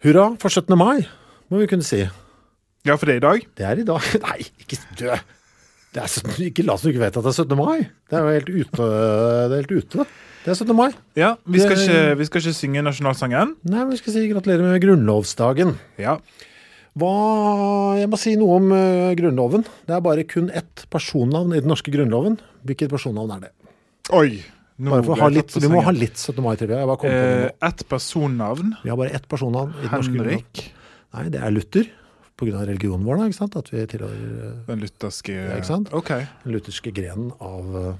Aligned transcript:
Hurra 0.00 0.30
for 0.40 0.48
17. 0.48 0.72
mai, 0.80 1.02
må 1.52 1.58
vi 1.60 1.66
kunne 1.68 1.84
si. 1.84 1.98
Ja, 2.88 2.94
for 2.96 3.04
det 3.04 3.18
er 3.18 3.20
i 3.20 3.24
dag. 3.26 3.42
Det 3.58 3.64
er 3.68 3.80
i 3.82 3.84
dag. 3.84 4.06
Nei, 4.26 4.38
ikke 4.62 4.78
dø. 4.96 5.16
Det 5.90 6.00
er, 6.00 6.12
ikke 6.46 6.64
La 6.64 6.76
oss 6.78 6.86
ikke 6.88 7.02
vite 7.02 7.18
at 7.20 7.26
det 7.26 7.32
er 7.34 7.36
17. 7.42 7.58
mai. 7.58 7.82
Det 8.08 8.16
er 8.16 8.22
jo 8.24 8.30
helt 8.38 8.48
ute. 8.48 8.86
Det 8.86 9.50
er 9.50 9.56
helt 9.58 9.74
ute. 9.74 10.06
Det 10.46 10.52
er 10.54 10.56
17. 10.56 10.72
mai. 10.78 10.86
Ja, 11.20 11.34
Vi 11.44 11.60
skal 11.60 11.76
ikke, 11.76 11.98
vi 12.16 12.28
skal 12.28 12.40
ikke 12.44 12.54
synge 12.56 12.84
nasjonalsangen. 12.86 13.52
Nei, 13.68 13.82
vi 13.90 13.98
skal 14.00 14.14
si 14.14 14.22
gratulerer 14.30 14.64
med 14.64 14.80
grunnlovsdagen. 14.86 15.74
Ja. 16.00 16.14
Hva 16.96 17.12
Jeg 18.00 18.08
må 18.10 18.18
si 18.18 18.32
noe 18.40 18.56
om 18.56 18.72
eh, 18.74 19.12
Grunnloven. 19.18 19.66
Det 19.86 19.98
er 19.98 20.00
bare 20.06 20.24
kun 20.26 20.48
ett 20.56 20.86
personnavn 20.90 21.52
i 21.52 21.60
den 21.60 21.68
norske 21.70 21.92
grunnloven. 21.92 22.40
Hvilket 22.64 22.90
personnavn 22.94 23.36
er 23.36 23.44
det? 23.44 23.52
Oi. 24.16 24.40
Bare 24.80 25.04
for 25.04 25.16
å 25.16 25.20
ha 25.20 25.28
litt, 25.32 25.52
vi 25.60 25.68
må 25.68 25.82
ha 25.84 25.92
litt 25.92 26.16
17. 26.16 26.40
mai-trivia. 26.44 26.82
Eh. 27.08 27.48
Ett 27.68 27.82
personnavn. 27.90 28.74
Vi 28.84 28.92
har 28.92 28.96
bare 28.96 29.12
ett 29.16 29.26
personnavn 29.28 29.74
i. 29.82 29.90
Henrik. 29.92 30.62
Nei, 31.16 31.24
det 31.34 31.42
er 31.42 31.52
Luther. 31.52 31.88
Pga. 32.40 32.62
religionen 32.64 33.04
vår, 33.04 33.18
da. 33.20 33.26
ikke 33.28 33.36
sant? 33.36 33.56
At 33.60 33.68
vi 33.68 33.82
tilhører 33.92 34.20
eh, 34.46 34.60
Den 34.70 34.80
lutherske 34.80 35.34
Ja, 35.34 35.58
ikke 35.58 35.68
sant? 35.68 35.90
OK. 35.92 36.12
den 36.44 36.54
lutherske 36.54 36.92
grenen 36.96 37.34
av 37.36 37.74
uh, 37.76 37.90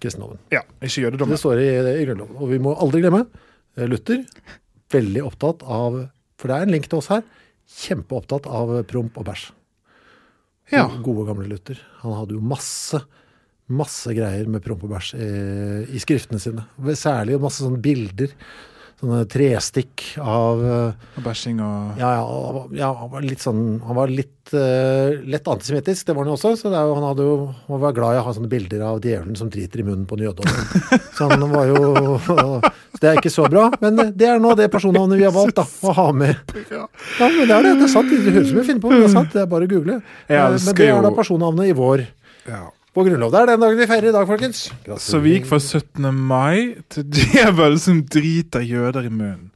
kristendommen. 0.00 0.40
Ja, 0.54 0.62
ikke 0.80 1.10
det 1.12 1.28
Det 1.34 1.40
står 1.42 1.60
i, 1.60 1.68
i 2.00 2.06
Grunnloven. 2.06 2.38
Og 2.40 2.54
vi 2.54 2.60
må 2.62 2.72
aldri 2.80 3.02
glemme 3.04 3.26
eh, 3.26 3.84
Luther. 3.90 4.24
Veldig 4.94 5.26
opptatt 5.26 5.66
av 5.66 6.06
For 6.40 6.48
det 6.48 6.56
er 6.56 6.64
en 6.64 6.72
link 6.72 6.88
til 6.88 7.02
oss 7.02 7.10
her. 7.12 7.26
Kjempeopptatt 7.82 8.48
av 8.48 8.72
promp 8.88 9.20
og 9.20 9.28
bæsj. 9.28 9.50
Ja. 10.72 10.86
Gode, 11.04 11.28
gamle 11.28 11.46
Luther. 11.50 11.78
Han 12.02 12.16
hadde 12.16 12.38
jo 12.38 12.42
masse 12.42 13.02
masse 13.68 14.14
greier 14.14 14.46
med 14.50 14.62
promp 14.64 14.84
og 14.86 14.94
bæsj 14.94 15.12
i, 15.18 15.28
i 15.96 16.02
skriftene 16.02 16.40
sine. 16.42 16.64
Særlig 16.94 17.40
masse 17.42 17.64
sånne 17.64 17.82
bilder. 17.82 18.32
Sånne 18.96 19.26
trestikk 19.28 20.14
av 20.24 20.60
Og 20.64 21.18
bæsjing 21.20 21.58
og 21.60 21.98
ja, 22.00 22.14
ja, 22.16 22.60
ja, 22.78 22.86
han 22.96 23.10
var 23.12 23.26
litt 23.28 23.42
sånn 23.44 23.58
Han 23.84 23.98
var 23.98 24.08
litt 24.08 24.54
uh, 24.56 25.12
lett 25.28 25.50
antisemittisk, 25.52 26.06
det 26.08 26.14
var 26.16 26.24
han 26.24 26.30
jo 26.30 26.36
også. 26.38 26.54
Så 26.56 26.70
jo, 26.72 26.94
han 26.96 27.04
hadde 27.04 27.26
jo 27.26 27.34
Han 27.66 27.82
var 27.82 27.92
glad 27.92 28.16
i 28.16 28.22
å 28.22 28.24
ha 28.24 28.32
sånne 28.38 28.48
bilder 28.48 28.86
av 28.88 29.04
djevelen 29.04 29.36
som 29.36 29.50
driter 29.52 29.82
i 29.82 29.84
munnen 29.84 30.06
på 30.08 30.16
en 30.16 30.24
jøde. 30.24 30.48
Så 31.18 31.28
han 31.28 31.44
var 31.52 31.68
jo 31.68 32.16
så 32.24 32.38
Det 32.96 33.10
er 33.10 33.20
ikke 33.20 33.34
så 33.36 33.44
bra. 33.52 33.66
Men 33.84 34.00
det 34.16 34.30
er 34.30 34.40
nå 34.40 34.54
det 34.56 34.70
personnavnet 34.72 35.20
vi 35.20 35.28
har 35.28 35.36
valgt, 35.36 35.58
da. 35.60 35.66
Å 35.68 35.92
ha 35.98 36.06
med. 36.16 36.56
Ja, 36.72 36.86
men 37.20 37.42
det 37.42 37.52
er 37.52 37.68
det. 37.68 37.74
Det 37.82 37.90
er 37.90 37.92
sant. 37.92 38.08
Det 38.08 38.32
høres 38.32 38.48
ut 38.48 38.54
som 38.54 38.62
vi 38.62 38.66
finner 38.70 38.80
på, 38.80 38.94
men 38.94 39.02
det 39.04 39.10
er 39.10 39.14
sant. 39.18 39.36
Det 39.36 39.42
er 39.44 39.50
bare 39.52 39.68
å 39.68 39.72
google. 39.76 39.98
Eh, 40.24 40.40
Men 40.40 40.80
det 40.80 40.88
er 40.88 41.04
da 41.04 41.12
personnavnet 41.20 41.68
i 41.68 41.76
vår 41.76 42.06
ja. 42.48 42.64
Vår 42.96 43.10
grunnlov. 43.10 43.32
Det 43.34 43.40
er 43.42 43.50
den 43.52 43.60
dagen 43.62 43.78
vi 43.82 43.86
feirer 43.90 44.08
i 44.10 44.14
dag, 44.16 44.26
folkens. 44.28 44.62
Så 45.04 45.20
vi 45.24 45.34
gikk 45.36 45.46
fra 45.50 45.58
17. 45.60 46.08
mai 46.16 46.76
til 46.92 47.04
djevel 47.16 47.76
som 47.82 48.00
driter 48.08 48.64
jøder 48.64 49.06
i 49.08 49.12
munnen. 49.12 49.50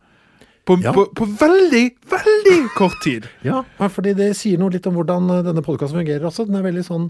På, 0.69 0.77
Ja. 0.85 0.93
på, 0.95 1.07
på 1.17 1.25
veldig, 1.41 1.85
veldig 2.13 2.59
kort 2.77 2.99
tid. 3.03 3.25
Ja, 3.49 3.63
fordi 3.91 4.13
det 4.15 4.29
sier 4.39 4.61
noe 4.61 4.71
litt 4.71 4.87
om 4.87 4.95
hvordan 5.01 5.31
eh, 5.39 5.45
denne 5.49 5.65
podkasten 5.67 5.99
fungerer 6.03 6.29
også. 6.29 6.45
Den 6.47 6.61
er 6.61 6.67
veldig 6.69 6.85
sånn 6.87 7.09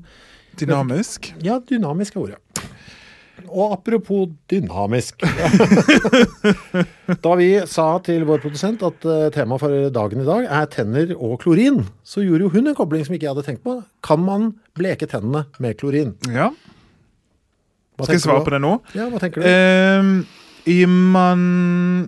Dynamisk. 0.59 1.29
Ja, 1.47 1.59
dynamisk 1.63 2.17
er 2.17 2.23
ordet. 2.25 2.39
Og 3.49 3.75
apropos 3.77 4.29
dynamisk. 4.51 5.25
da 7.25 7.37
vi 7.41 7.49
sa 7.71 7.87
til 8.05 8.27
vår 8.29 8.43
produsent 8.45 8.85
at 8.87 9.07
uh, 9.09 9.29
temaet 9.35 9.63
for 9.63 9.93
dagen 9.95 10.23
i 10.23 10.29
dag 10.29 10.49
er 10.49 10.69
tenner 10.73 11.15
og 11.17 11.39
klorin, 11.45 11.83
så 12.05 12.25
gjorde 12.27 12.47
jo 12.47 12.53
hun 12.55 12.73
en 12.73 12.79
kobling 12.79 13.07
som 13.07 13.17
ikke 13.17 13.29
jeg 13.29 13.35
hadde 13.35 13.47
tenkt 13.47 13.65
på. 13.67 13.81
Kan 14.07 14.25
man 14.27 14.53
bleke 14.79 15.09
tennene 15.11 15.47
med 15.63 15.79
klorin? 15.81 16.15
Ja. 16.29 16.51
Hva 18.01 18.09
Skal 18.09 18.17
jeg 18.17 18.25
svare 18.25 18.45
på 18.47 18.55
det 18.55 18.63
nå? 18.65 18.77
Ja, 18.97 19.11
hva 19.13 19.21
tenker 19.21 19.43
du? 19.43 19.49
Ehm, 19.51 20.15
man 21.13 21.43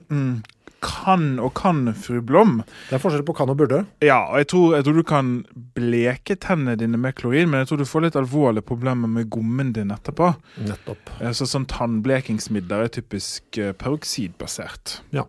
mm, 0.09 0.35
kan 0.83 1.39
og 1.43 1.53
kan, 1.59 1.85
fru 1.95 2.21
Blom. 2.27 2.59
det 2.91 2.97
er 2.99 3.03
forskjell 3.03 3.25
på 3.29 3.35
kan 3.39 3.51
og 3.53 3.57
burde. 3.61 3.85
Ja, 4.05 4.19
og 4.33 4.41
jeg 4.43 4.49
tror, 4.53 4.75
jeg 4.77 4.85
tror 4.87 4.97
du 4.99 5.03
kan 5.07 5.33
bleke 5.79 6.37
tennene 6.43 6.77
dine 6.81 6.99
med 7.01 7.15
klorin, 7.19 7.49
men 7.53 7.63
jeg 7.63 7.71
tror 7.71 7.83
du 7.83 7.89
får 7.89 8.07
litt 8.09 8.19
alvorlige 8.19 8.67
problemer 8.67 9.09
med 9.09 9.31
gommen 9.33 9.73
din 9.77 9.95
etterpå. 9.95 10.33
Nettopp. 10.67 11.13
Eh, 11.21 11.31
Så 11.33 11.47
sånn 11.49 11.67
tannblekingsmidler 11.71 12.85
er 12.87 12.93
typisk 12.99 13.59
eh, 13.63 13.73
peroksidbasert. 13.73 15.01
Ja. 15.15 15.25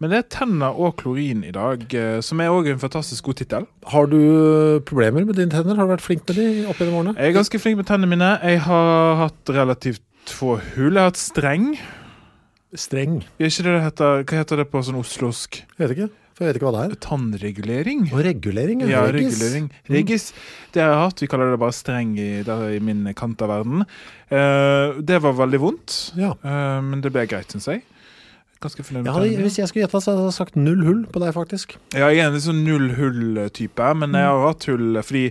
Men 0.00 0.10
det 0.14 0.18
er 0.22 0.28
tenner 0.32 0.76
og 0.80 0.94
klorin 1.02 1.42
i 1.44 1.52
dag, 1.52 1.82
eh, 1.94 2.20
som 2.24 2.40
er 2.40 2.48
òg 2.52 2.70
en 2.72 2.80
fantastisk 2.82 3.24
god 3.28 3.36
tittel. 3.42 3.66
Har 3.92 4.06
du 4.08 4.80
problemer 4.88 5.26
med 5.28 5.36
dine 5.36 5.52
tenner? 5.52 5.76
Har 5.76 5.86
du 5.88 5.94
vært 5.94 6.04
flink 6.06 6.26
med 6.28 6.36
de 6.40 6.46
opp 6.70 6.80
gjennom 6.80 7.00
årene? 7.02 7.16
Jeg 7.18 7.30
er 7.34 7.36
ganske 7.36 7.60
flink 7.60 7.76
med 7.80 7.86
tennene 7.90 8.08
mine. 8.14 8.30
Jeg 8.42 8.62
har 8.66 9.16
hatt 9.26 9.52
relativt 9.52 10.02
få 10.30 10.56
hull. 10.74 10.94
Jeg 10.94 11.00
har 11.04 11.10
hatt 11.12 11.20
streng. 11.20 11.66
Streng. 12.78 13.22
Er 13.40 13.48
ikke 13.50 13.64
det 13.66 13.72
det 13.74 13.82
heter, 13.82 14.24
Hva 14.24 14.40
heter 14.44 14.60
det 14.62 14.66
på 14.70 14.82
sånn 14.86 14.98
oslosk? 15.00 15.62
Jeg 15.78 15.80
vet 15.88 15.94
ikke. 15.96 16.10
For 16.38 16.46
jeg 16.46 16.54
vet 16.54 16.58
ikke 16.60 16.70
hva 16.70 16.76
det 16.76 16.82
er. 16.86 16.98
Tannregulering? 17.04 18.04
Og 18.14 18.22
regulering. 18.24 18.84
Ja, 18.88 19.02
Regis. 19.12 19.34
regulering. 19.36 19.66
Mm. 19.88 19.90
Regis, 19.96 20.26
det 20.72 20.80
har 20.84 20.92
jeg 20.94 21.00
hatt. 21.02 21.20
Vi 21.20 21.28
kaller 21.32 21.50
det 21.52 21.58
bare 21.60 21.74
streng 21.76 22.14
i, 22.16 22.28
der, 22.46 22.62
i 22.76 22.78
min 22.80 23.02
kant 23.18 23.42
av 23.44 23.50
verden. 23.52 23.82
Eh, 24.30 25.00
det 25.02 25.18
var 25.20 25.34
veldig 25.36 25.60
vondt, 25.60 25.98
Ja. 26.16 26.30
eh, 26.42 26.80
men 26.86 27.00
det 27.02 27.12
ble 27.12 27.26
greit, 27.26 27.50
syns 27.52 27.66
jeg. 27.68 27.82
Ganske 28.60 28.84
fornøyd 28.84 29.06
med 29.06 29.14
hadde, 29.16 29.36
hvis 29.40 29.54
jeg 29.56 29.68
skulle 29.70 29.86
gjette, 29.86 30.00
så 30.04 30.12
hadde 30.12 30.24
jeg 30.26 30.36
sagt 30.36 30.56
null 30.60 30.82
hull 30.84 30.98
på 31.08 31.20
deg, 31.22 31.30
faktisk. 31.32 31.78
Ja, 31.96 32.10
jeg 32.12 32.20
er 32.26 32.34
en 32.34 32.42
sånn 32.44 32.58
null 32.66 32.90
hull-type, 32.98 33.86
men 33.96 34.12
jeg 34.18 34.26
har 34.28 34.42
hatt 34.44 34.66
hull 34.68 34.98
fordi 35.00 35.22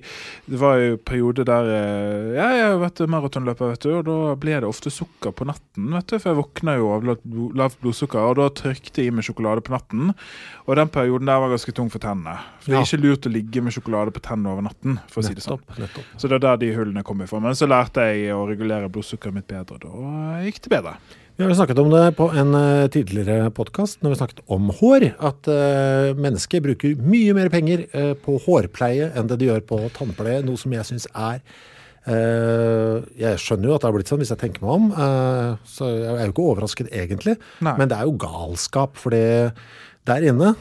det 0.50 0.58
var 0.58 0.80
jo 0.82 0.96
periode 1.06 1.46
der 1.46 1.70
eh, 1.76 2.32
Ja, 2.40 2.48
jeg 2.58 2.64
har 2.66 2.80
vært 2.82 3.04
maratonløper, 3.14 3.76
vet 3.76 3.86
du, 3.86 3.92
og 4.00 4.08
da 4.08 4.18
ble 4.42 4.58
det 4.64 4.72
ofte 4.72 4.90
sukker 4.94 5.36
på 5.38 5.46
natten, 5.46 5.92
vet 5.94 6.10
du, 6.10 6.18
for 6.18 6.32
jeg 6.32 6.40
våkna 6.42 6.76
jo 6.80 6.90
av 6.96 7.06
lavt 7.06 7.78
blodsukker, 7.84 8.32
og 8.32 8.40
da 8.42 8.50
trykte 8.64 9.06
jeg 9.06 9.14
i 9.14 9.16
meg 9.20 9.30
sjokolade 9.30 9.62
på 9.62 9.78
natten. 9.78 10.16
Og 10.66 10.82
den 10.82 10.90
perioden 10.98 11.30
der 11.30 11.46
var 11.46 11.54
ganske 11.54 11.78
tung 11.78 11.94
for 11.94 12.02
tennene. 12.02 12.34
For 12.66 12.74
det 12.74 12.82
er 12.82 12.90
ikke 12.90 13.04
lurt 13.06 13.30
å 13.30 13.36
ligge 13.38 13.62
med 13.66 13.78
sjokolade 13.78 14.14
på 14.18 14.26
tennene 14.26 14.56
over 14.56 14.66
natten, 14.66 14.98
for 15.10 15.22
å 15.22 15.30
si 15.30 15.38
det 15.38 15.46
sånn. 15.46 15.62
Så 16.18 16.26
det 16.26 16.42
er 16.42 16.46
der 16.50 16.62
de 16.66 16.74
hullene 16.74 17.06
kommer 17.06 17.30
fra. 17.30 17.46
Men 17.46 17.58
så 17.58 17.70
lærte 17.70 18.10
jeg 18.10 18.34
å 18.34 18.44
regulere 18.50 18.90
blodsukkeret 18.90 19.38
mitt 19.38 19.50
bedre, 19.50 19.78
og 19.78 19.86
da 19.86 20.44
gikk 20.50 20.64
det 20.66 20.74
bedre. 20.80 20.98
Vi 21.40 21.46
har 21.46 21.54
snakket 21.56 21.80
om 21.80 21.88
det 21.88 22.18
på 22.18 22.26
en 22.36 22.50
eh, 22.52 22.90
tidligere 22.92 23.48
podkast 23.56 24.02
når 24.04 24.12
vi 24.12 24.16
snakket 24.20 24.40
om 24.52 24.66
hår. 24.76 25.06
At 25.24 25.48
uh, 25.48 26.12
mennesker 26.20 26.60
bruker 26.66 27.00
mye 27.00 27.32
mer 27.38 27.48
penger 27.54 27.86
uh, 27.94 28.12
på 28.20 28.36
hårpleie 28.44 29.08
enn 29.16 29.30
det 29.30 29.38
de 29.40 29.48
gjør 29.48 29.64
på 29.70 29.78
tannpleie. 29.96 30.42
Noe 30.44 30.60
som 30.60 30.76
jeg 30.76 30.84
syns 30.90 31.08
er 31.14 31.40
uh, 32.10 33.00
Jeg 33.16 33.40
skjønner 33.40 33.72
jo 33.72 33.78
at 33.78 33.86
det 33.86 33.88
har 33.88 33.96
blitt 33.96 34.12
sånn 34.12 34.20
hvis 34.20 34.34
jeg 34.36 34.42
tenker 34.42 34.68
meg 34.68 34.76
om, 34.76 34.92
så 35.64 35.88
jeg 35.94 36.12
er 36.12 36.26
jo 36.26 36.36
ikke 36.36 36.50
overrasket 36.52 36.92
egentlig. 36.92 37.38
Nei. 37.64 37.78
Men 37.80 37.88
det 37.88 38.02
er 38.02 38.12
jo 38.12 38.20
galskap, 38.20 39.00
for 39.00 39.16
der 39.16 40.28
inne 40.28 40.52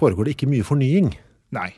foregår 0.00 0.30
det 0.30 0.38
ikke 0.38 0.48
mye 0.48 0.64
fornying. 0.64 1.12
Nei. 1.52 1.74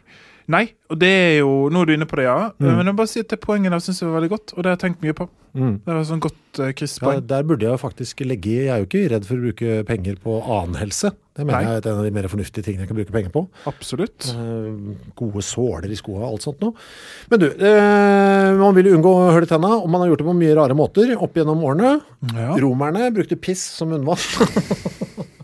Nei, 0.49 0.65
og 0.89 0.97
det 0.97 1.09
er 1.13 1.35
jo 1.43 1.69
Nå 1.69 1.83
er 1.83 1.91
du 1.91 1.95
inne 1.99 2.09
på 2.09 2.17
det, 2.17 2.25
ja. 2.25 2.49
Mm. 2.57 2.71
Men 2.71 2.87
jeg 2.87 2.95
må 2.95 3.01
bare 3.03 3.11
si 3.13 3.21
at 3.21 3.29
det 3.29 3.41
poenget 3.43 3.75
der 3.75 3.83
syns 3.85 4.01
jeg 4.01 4.09
var 4.09 4.17
veldig 4.17 4.33
godt, 4.33 4.55
og 4.55 4.65
det 4.65 4.71
har 4.71 4.79
jeg 4.79 4.85
tenkt 4.87 5.05
mye 5.05 5.17
på. 5.17 5.29
Mm. 5.59 5.75
Det 5.85 5.95
var 5.97 6.05
sånn 6.07 6.21
godt 6.23 6.61
uh, 6.61 6.71
Ja, 6.71 7.13
der 7.25 7.47
burde 7.49 7.67
jeg 7.67 7.81
faktisk 7.81 8.21
legge 8.21 8.51
i 8.53 8.57
Jeg 8.67 8.73
er 8.73 8.83
jo 8.83 8.87
ikke 8.87 9.07
redd 9.11 9.25
for 9.27 9.41
å 9.41 9.47
bruke 9.47 9.77
penger 9.89 10.19
på 10.23 10.37
annen 10.45 10.77
helse. 10.79 11.11
Det 11.37 11.47
mener 11.47 11.57
Nei. 11.57 11.63
jeg 11.65 11.81
er 11.81 11.89
en 11.93 12.01
av 12.03 12.07
de 12.09 12.13
mer 12.17 12.29
fornuftige 12.31 12.67
tingene 12.67 12.85
jeg 12.85 12.91
kan 12.91 12.99
bruke 12.99 13.15
penger 13.15 13.33
på. 13.35 13.45
Absolutt. 13.71 14.29
Uh, 14.33 14.95
gode 15.19 15.45
såler 15.47 15.89
i 15.93 15.99
skoa 15.99 16.23
og 16.23 16.29
alt 16.33 16.47
sånt 16.49 16.65
noe. 16.65 16.89
Men 17.33 17.45
du, 17.45 17.49
uh, 17.61 18.57
man 18.61 18.77
vil 18.79 18.91
jo 18.91 18.99
unngå 18.99 19.15
hull 19.37 19.49
i 19.49 19.51
tenna, 19.51 19.75
og 19.79 19.89
man 19.93 20.05
har 20.05 20.13
gjort 20.13 20.25
det 20.25 20.31
på 20.31 20.39
mye 20.41 20.59
rare 20.59 20.79
måter 20.79 21.13
opp 21.17 21.37
gjennom 21.37 21.65
årene. 21.69 21.99
Ja. 22.33 22.55
Romerne 22.61 23.13
brukte 23.17 23.41
piss 23.41 23.65
som 23.79 23.93
munnvann. 23.93 24.21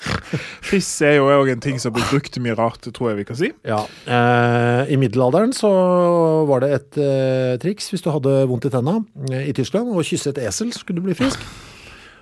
Piss 0.70 0.88
er 1.04 1.18
jo 1.18 1.28
òg 1.28 1.50
en 1.52 1.62
ting 1.64 1.80
som 1.82 1.92
blir 1.94 2.06
brukt 2.10 2.38
mye 2.42 2.56
rart, 2.58 2.86
tror 2.96 3.12
jeg 3.12 3.20
vi 3.20 3.26
kan 3.28 3.38
si. 3.40 3.50
Ja. 3.68 3.82
Eh, 4.08 4.92
I 4.94 5.00
middelalderen 5.00 5.52
så 5.56 5.70
var 6.48 6.64
det 6.64 6.70
et 6.76 7.00
eh, 7.02 7.56
triks 7.62 7.90
hvis 7.92 8.04
du 8.04 8.10
hadde 8.14 8.38
vondt 8.50 8.68
i 8.68 8.72
tenna 8.72 9.00
eh, 9.30 9.50
i 9.50 9.56
Tyskland, 9.56 9.92
å 9.92 10.06
kysse 10.06 10.32
et 10.32 10.40
esel, 10.46 10.72
så 10.72 10.82
skulle 10.84 11.02
du 11.02 11.08
bli 11.10 11.18
frisk. 11.18 11.42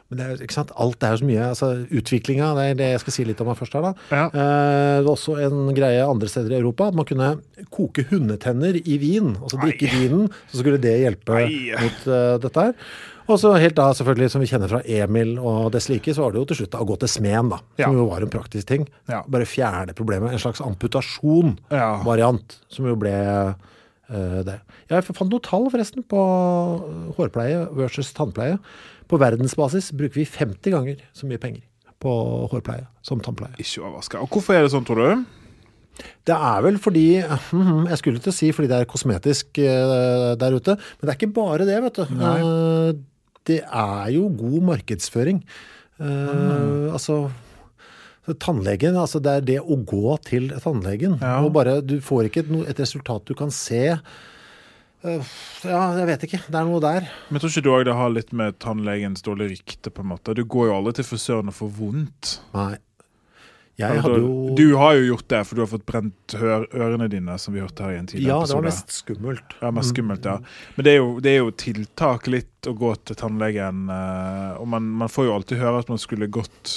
Men 0.09 0.21
det 0.21 0.25
er, 0.25 0.39
ikke 0.47 0.57
sant? 0.57 0.71
alt 0.81 1.05
er 1.05 1.13
jo 1.13 1.21
så 1.21 1.27
mye. 1.29 1.49
altså 1.51 1.67
Utviklinga, 2.01 2.47
det 2.57 2.63
er 2.65 2.79
det 2.79 2.87
jeg 2.95 3.01
skal 3.03 3.15
si 3.19 3.27
litt 3.29 3.43
om 3.45 3.51
her 3.53 3.59
først. 3.59 3.75
her 3.77 3.85
da. 3.85 3.91
Ja. 4.09 4.23
Eh, 4.33 4.95
det 4.97 5.05
var 5.05 5.13
også 5.13 5.37
en 5.45 5.69
greie 5.77 6.07
andre 6.07 6.31
steder 6.33 6.55
i 6.55 6.61
Europa 6.63 6.89
at 6.89 6.97
man 6.97 7.09
kunne 7.09 7.29
koke 7.75 8.07
hundetenner 8.09 8.81
i 8.81 8.97
vin. 9.03 9.35
Altså 9.37 9.61
drikke 9.61 9.91
vinen, 9.93 10.31
så 10.49 10.63
skulle 10.63 10.81
det 10.81 10.97
hjelpe 11.03 11.37
Ai. 11.37 11.51
mot 11.77 12.09
eh, 12.09 12.39
dette 12.41 12.67
her. 12.71 12.89
Og 13.29 13.37
så 13.43 13.51
helt 13.61 13.77
da, 13.77 13.91
selvfølgelig, 13.93 14.31
som 14.33 14.41
vi 14.41 14.49
kjenner 14.49 14.71
fra 14.73 14.81
Emil 14.89 15.35
og 15.39 15.71
dess 15.75 15.89
like, 15.93 16.15
så 16.17 16.23
var 16.25 16.33
det 16.33 16.41
jo 16.41 16.47
til 16.49 16.61
slutt 16.63 16.73
da, 16.73 16.81
å 16.81 16.87
gå 16.89 16.97
til 17.03 17.11
smeden, 17.13 17.51
da. 17.53 17.59
Som 17.77 17.93
Ja. 17.93 17.99
jo 17.99 18.07
var 18.09 18.25
en 18.25 18.31
praktisk 18.33 18.67
ting. 18.71 18.87
Ja. 19.09 19.23
Bare 19.29 19.45
fjerne 19.45 19.93
problemet. 19.95 20.33
En 20.33 20.39
slags 20.41 20.63
amputasjon-variant, 20.65 22.57
Ja. 22.59 22.67
som 22.75 22.87
jo 22.89 22.97
ble 22.97 23.13
uh, 24.11 24.43
det. 24.43 24.61
Jeg 24.89 25.05
fant 25.05 25.29
noen 25.31 25.43
tall 25.45 25.69
forresten 25.69 26.03
på 26.09 26.17
eh, 26.17 27.11
hårpleie 27.19 27.67
versus 27.77 28.13
tannpleie. 28.17 28.57
På 29.09 29.19
verdensbasis 29.21 29.91
bruker 29.93 30.23
vi 30.23 30.25
50 30.25 30.73
ganger 30.73 30.97
så 31.13 31.29
mye 31.29 31.41
penger 31.43 31.61
på 32.01 32.09
hårpleie 32.53 32.87
som 33.05 33.21
tannpleie. 33.21 33.53
Ikke 33.61 33.83
overraska. 33.85 34.23
Og 34.25 34.31
hvorfor 34.33 34.57
er 34.57 34.65
det 34.65 34.73
sånn, 34.73 34.87
tror 34.89 34.97
du? 35.03 35.27
Det 36.25 36.35
er 36.37 36.61
vel 36.63 36.77
fordi 36.79 37.21
mhm, 37.27 37.89
Jeg 37.91 37.99
skulle 37.99 38.21
til 38.23 38.31
å 38.31 38.37
si 38.37 38.49
fordi 38.55 38.69
det 38.71 38.77
er 38.81 38.89
kosmetisk 38.89 39.59
eh, 39.59 40.35
der 40.39 40.55
ute, 40.57 40.77
men 40.79 41.05
det 41.05 41.13
er 41.13 41.19
ikke 41.19 41.35
bare 41.37 41.67
det, 41.69 41.79
vet 41.83 41.99
du. 42.01 42.05
Eh, 42.07 42.93
det 43.49 43.61
er 43.65 44.15
jo 44.15 44.29
god 44.39 44.63
markedsføring. 44.75 45.43
Eh, 45.99 46.89
Altså 46.93 47.29
Tannlegen, 48.29 48.97
altså 49.01 49.23
det 49.25 49.33
er 49.33 49.45
det 49.47 49.61
å 49.65 49.77
gå 49.89 50.17
til 50.27 50.51
tannlegen. 50.61 51.15
Ja. 51.23 51.39
Og 51.41 51.55
bare, 51.57 51.79
du 51.81 51.97
får 52.05 52.29
ikke 52.29 52.43
et, 52.45 52.51
et 52.75 52.83
resultat 52.83 53.25
du 53.25 53.33
kan 53.39 53.49
se. 53.55 53.97
Uh, 55.01 55.23
Ja, 55.65 55.95
jeg 55.97 56.09
vet 56.11 56.27
ikke. 56.27 56.41
Det 56.45 56.59
er 56.59 56.67
noe 56.69 56.83
der. 56.83 57.07
Men 57.31 57.41
tror 57.41 57.55
ikke 57.55 57.65
du 57.65 57.71
òg 57.73 57.87
det 57.89 57.95
har 57.97 58.13
litt 58.13 58.35
med 58.37 58.59
tannlegens 58.61 59.25
dårlige 59.25 59.55
rykte, 59.57 59.93
på 59.95 60.05
en 60.05 60.11
måte? 60.13 60.37
Du 60.37 60.45
går 60.45 60.69
jo 60.69 60.77
aldri 60.77 60.99
til 60.99 61.09
frisøren 61.09 61.49
og 61.49 61.57
får 61.57 61.73
vondt. 61.79 62.35
Nei. 62.53 62.75
Jeg 63.79 64.01
hadde 64.03 64.19
jo 64.19 64.55
Du 64.59 64.65
har 64.75 64.97
jo 64.99 65.05
gjort 65.13 65.29
det, 65.31 65.41
for 65.47 65.55
du 65.55 65.63
har 65.63 65.69
fått 65.71 65.85
brent 65.87 66.35
ørene 66.35 67.07
dine, 67.13 67.37
som 67.39 67.55
vi 67.55 67.61
hørte 67.63 67.85
her 67.87 67.95
i 67.95 68.01
en 68.01 68.09
tidligere 68.11 68.41
Ja, 68.41 68.47
det 68.49 68.57
var 68.59 68.67
mest 68.67 68.91
skummelt. 68.97 69.55
Ja, 69.63 69.71
mest 69.71 69.93
skummelt, 69.95 70.25
ja. 70.27 70.39
Men 70.75 70.85
det 70.89 70.93
er, 70.97 70.99
jo, 70.99 71.13
det 71.23 71.31
er 71.31 71.39
jo 71.45 71.53
tiltak 71.63 72.27
litt 72.27 72.67
å 72.67 72.75
gå 72.75 72.91
til 73.07 73.17
tannlegen. 73.21 73.85
eh, 73.95 74.59
og 74.59 74.67
man, 74.75 74.89
man 75.05 75.09
får 75.13 75.29
jo 75.29 75.35
alltid 75.37 75.63
høre 75.63 75.79
at 75.85 75.89
man 75.93 76.03
skulle 76.03 76.27
gått 76.27 76.75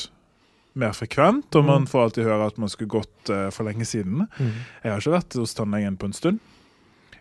mer 0.78 0.94
frekvent, 0.96 1.50
og 1.60 1.66
man 1.68 1.88
får 1.90 2.04
alltid 2.06 2.24
høre 2.30 2.46
at 2.48 2.58
man 2.62 2.70
skulle 2.72 2.94
gått 2.94 3.30
eh, 3.34 3.50
for 3.52 3.68
lenge 3.68 3.84
siden. 3.90 4.28
Jeg 4.84 4.92
har 4.94 5.02
ikke 5.02 5.18
vært 5.18 5.36
hos 5.42 5.58
tannlegen 5.58 5.98
på 6.00 6.06
en 6.08 6.14
stund. 6.16 6.40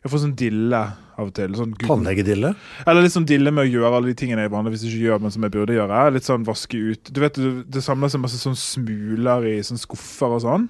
Jeg 0.01 0.11
får 0.15 0.21
sånn 0.25 0.37
dille 0.41 0.79
av 1.21 1.27
og 1.29 1.35
til. 1.37 1.53
Sånn 1.53 1.75
Tannlegedille. 1.77 2.55
eller 2.89 3.03
litt 3.05 3.13
sånn 3.13 3.27
dille 3.29 3.51
med 3.53 3.67
å 3.67 3.69
gjøre 3.69 3.97
alle 3.99 4.09
de 4.09 4.15
tingene 4.17 4.47
jeg 4.47 4.51
vanligvis 4.55 4.85
ikke 4.89 5.01
gjør, 5.05 5.19
men 5.21 5.33
som 5.35 5.43
jeg 5.45 5.53
burde 5.53 5.75
gjøre. 5.77 5.99
Litt 6.15 6.25
sånn 6.25 6.47
vaske 6.47 6.79
ut 6.81 7.11
Du 7.13 7.19
vet, 7.21 7.35
det, 7.69 7.83
samler 7.85 8.09
seg 8.09 8.23
masse 8.23 8.39
sånn 8.41 8.57
smuler 8.57 9.45
i 9.51 9.59
sånn 9.67 9.77
skuffer 9.83 10.33
og 10.39 10.41
sånn. 10.41 10.65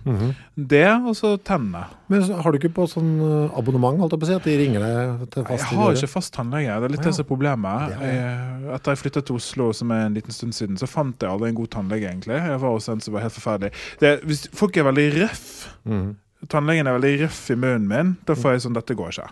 Det, 0.58 0.82
og 1.06 1.14
så 1.14 1.36
tennene. 1.46 1.84
Men 2.10 2.24
har 2.26 2.50
du 2.50 2.58
ikke 2.58 2.72
på 2.74 2.88
sånn 2.90 3.12
eh, 3.22 3.58
abonnement, 3.60 4.00
holdt 4.02 4.16
jeg 4.16 4.22
på 4.24 4.26
å 4.26 4.30
si, 4.32 4.38
at 4.40 4.48
de 4.48 4.56
ringer 4.58 4.82
deg 4.82 5.22
til 5.36 5.46
fast 5.46 5.62
Jeg 5.70 5.78
har 5.78 5.94
ikke 6.00 6.10
fast 6.16 6.34
tannlege. 6.34 6.78
Det 6.82 6.88
er 6.90 6.94
litt 6.96 7.04
Å, 7.04 7.06
det 7.06 7.12
som 7.14 7.24
er 7.24 7.28
problemet. 7.30 7.94
Jeg, 8.00 8.72
etter 8.74 8.96
jeg 8.96 9.02
flyttet 9.04 9.28
til 9.30 9.38
Oslo, 9.38 9.68
som 9.78 9.94
er 9.94 10.08
en 10.08 10.16
liten 10.18 10.34
stund 10.34 10.56
siden, 10.58 10.80
så 10.80 10.88
fant 10.90 11.14
jeg 11.22 11.30
aldri 11.30 11.52
en 11.52 11.60
god 11.60 11.70
tannlege, 11.76 12.10
egentlig. 12.10 12.34
Jeg 12.50 12.58
var 12.66 12.74
hos 12.74 12.90
en 12.90 12.98
som 13.06 13.14
var 13.14 13.22
helt 13.28 13.38
forferdelig. 13.38 13.70
Det, 14.02 14.16
hvis 14.26 14.48
folk 14.58 14.74
er 14.82 14.90
veldig 14.90 15.06
røff, 15.20 15.46
Mhm. 15.86 16.10
Tannlegen 16.48 16.86
er 16.88 16.96
veldig 16.98 17.14
røff 17.26 17.40
i 17.52 17.56
munnen 17.58 17.88
min, 17.90 18.12
da 18.26 18.34
får 18.38 18.54
jeg 18.56 18.62
sånn 18.66 18.76
Dette 18.78 18.94
går 18.96 19.12
ikke. 19.12 19.28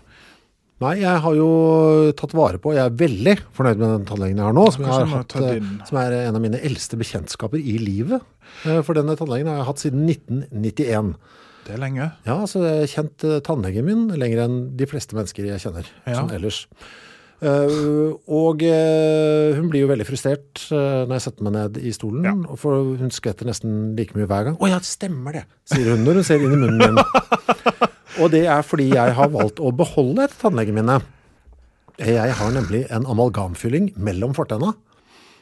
Nei, 0.79 0.93
jeg 1.01 1.23
har 1.25 1.35
jo 1.35 1.47
tatt 2.15 2.31
vare 2.39 2.61
på 2.63 2.71
Jeg 2.77 2.85
er 2.87 2.93
veldig 3.01 3.33
fornøyd 3.57 3.81
med 3.81 3.89
den 3.97 4.05
tannlegen 4.07 4.37
jeg 4.39 4.47
har 4.47 4.55
nå, 4.55 4.67
som, 4.71 4.85
jeg 4.87 4.93
har 4.95 5.09
hatt, 5.11 5.35
eh, 5.41 5.73
som 5.89 5.99
er 5.99 6.15
en 6.21 6.37
av 6.39 6.45
mine 6.45 6.61
eldste 6.63 6.99
bekjentskaper 7.01 7.59
i 7.59 7.75
livet. 7.83 8.23
Eh, 8.65 8.79
For 8.87 8.95
denne 8.95 9.17
tannlegen 9.19 9.51
har 9.51 9.59
jeg 9.63 9.69
hatt 9.73 9.83
siden 9.83 10.05
1991. 10.07 11.11
Det 11.67 11.75
er 11.75 11.83
lenge. 11.83 12.07
Ja, 12.29 12.37
så 12.47 12.63
jeg 12.63 12.85
har 12.85 12.93
kjent 12.95 13.25
eh, 13.27 13.41
tannlegen 13.45 13.85
min 13.91 14.07
lenger 14.15 14.45
enn 14.47 14.59
de 14.79 14.87
fleste 14.89 15.19
mennesker 15.19 15.51
jeg 15.51 15.61
kjenner 15.67 15.91
Ja. 16.07 16.21
sånn 16.21 16.31
ellers. 16.39 16.63
Eh, 17.39 18.15
og 18.35 18.63
eh, 18.67 19.55
hun 19.55 19.69
blir 19.71 19.85
jo 19.85 19.91
veldig 19.93 20.07
frustrert 20.09 20.65
eh, 20.75 21.05
når 21.07 21.15
jeg 21.15 21.25
setter 21.29 21.47
meg 21.47 21.55
ned 21.55 21.77
i 21.79 21.93
stolen, 21.95 22.25
Ja. 22.27 22.57
for 22.59 22.97
hun 22.99 23.13
skvetter 23.15 23.47
nesten 23.47 23.95
like 23.99 24.17
mye 24.19 24.27
hver 24.27 24.49
gang. 24.49 24.57
'Å 24.59 24.71
ja, 24.73 24.81
stemmer 24.83 25.37
det', 25.39 25.45
sier 25.71 25.93
hun 25.95 26.03
når 26.07 26.19
hun 26.19 26.27
ser 26.27 26.43
inn 26.43 26.57
i 26.57 26.59
munnen 26.59 26.83
min. 26.83 26.99
og 28.23 28.33
det 28.35 28.45
er 28.51 28.67
fordi 28.67 28.91
jeg 28.91 29.15
har 29.15 29.31
valgt 29.31 29.63
å 29.63 29.71
beholde 29.71 30.27
et 30.27 30.35
tannlegeminne. 30.43 30.99
Jeg 31.99 32.35
har 32.39 32.51
nemlig 32.55 32.85
en 32.95 33.07
amalgamfylling 33.07 33.93
mellom 33.99 34.35
fortenna. 34.35 34.75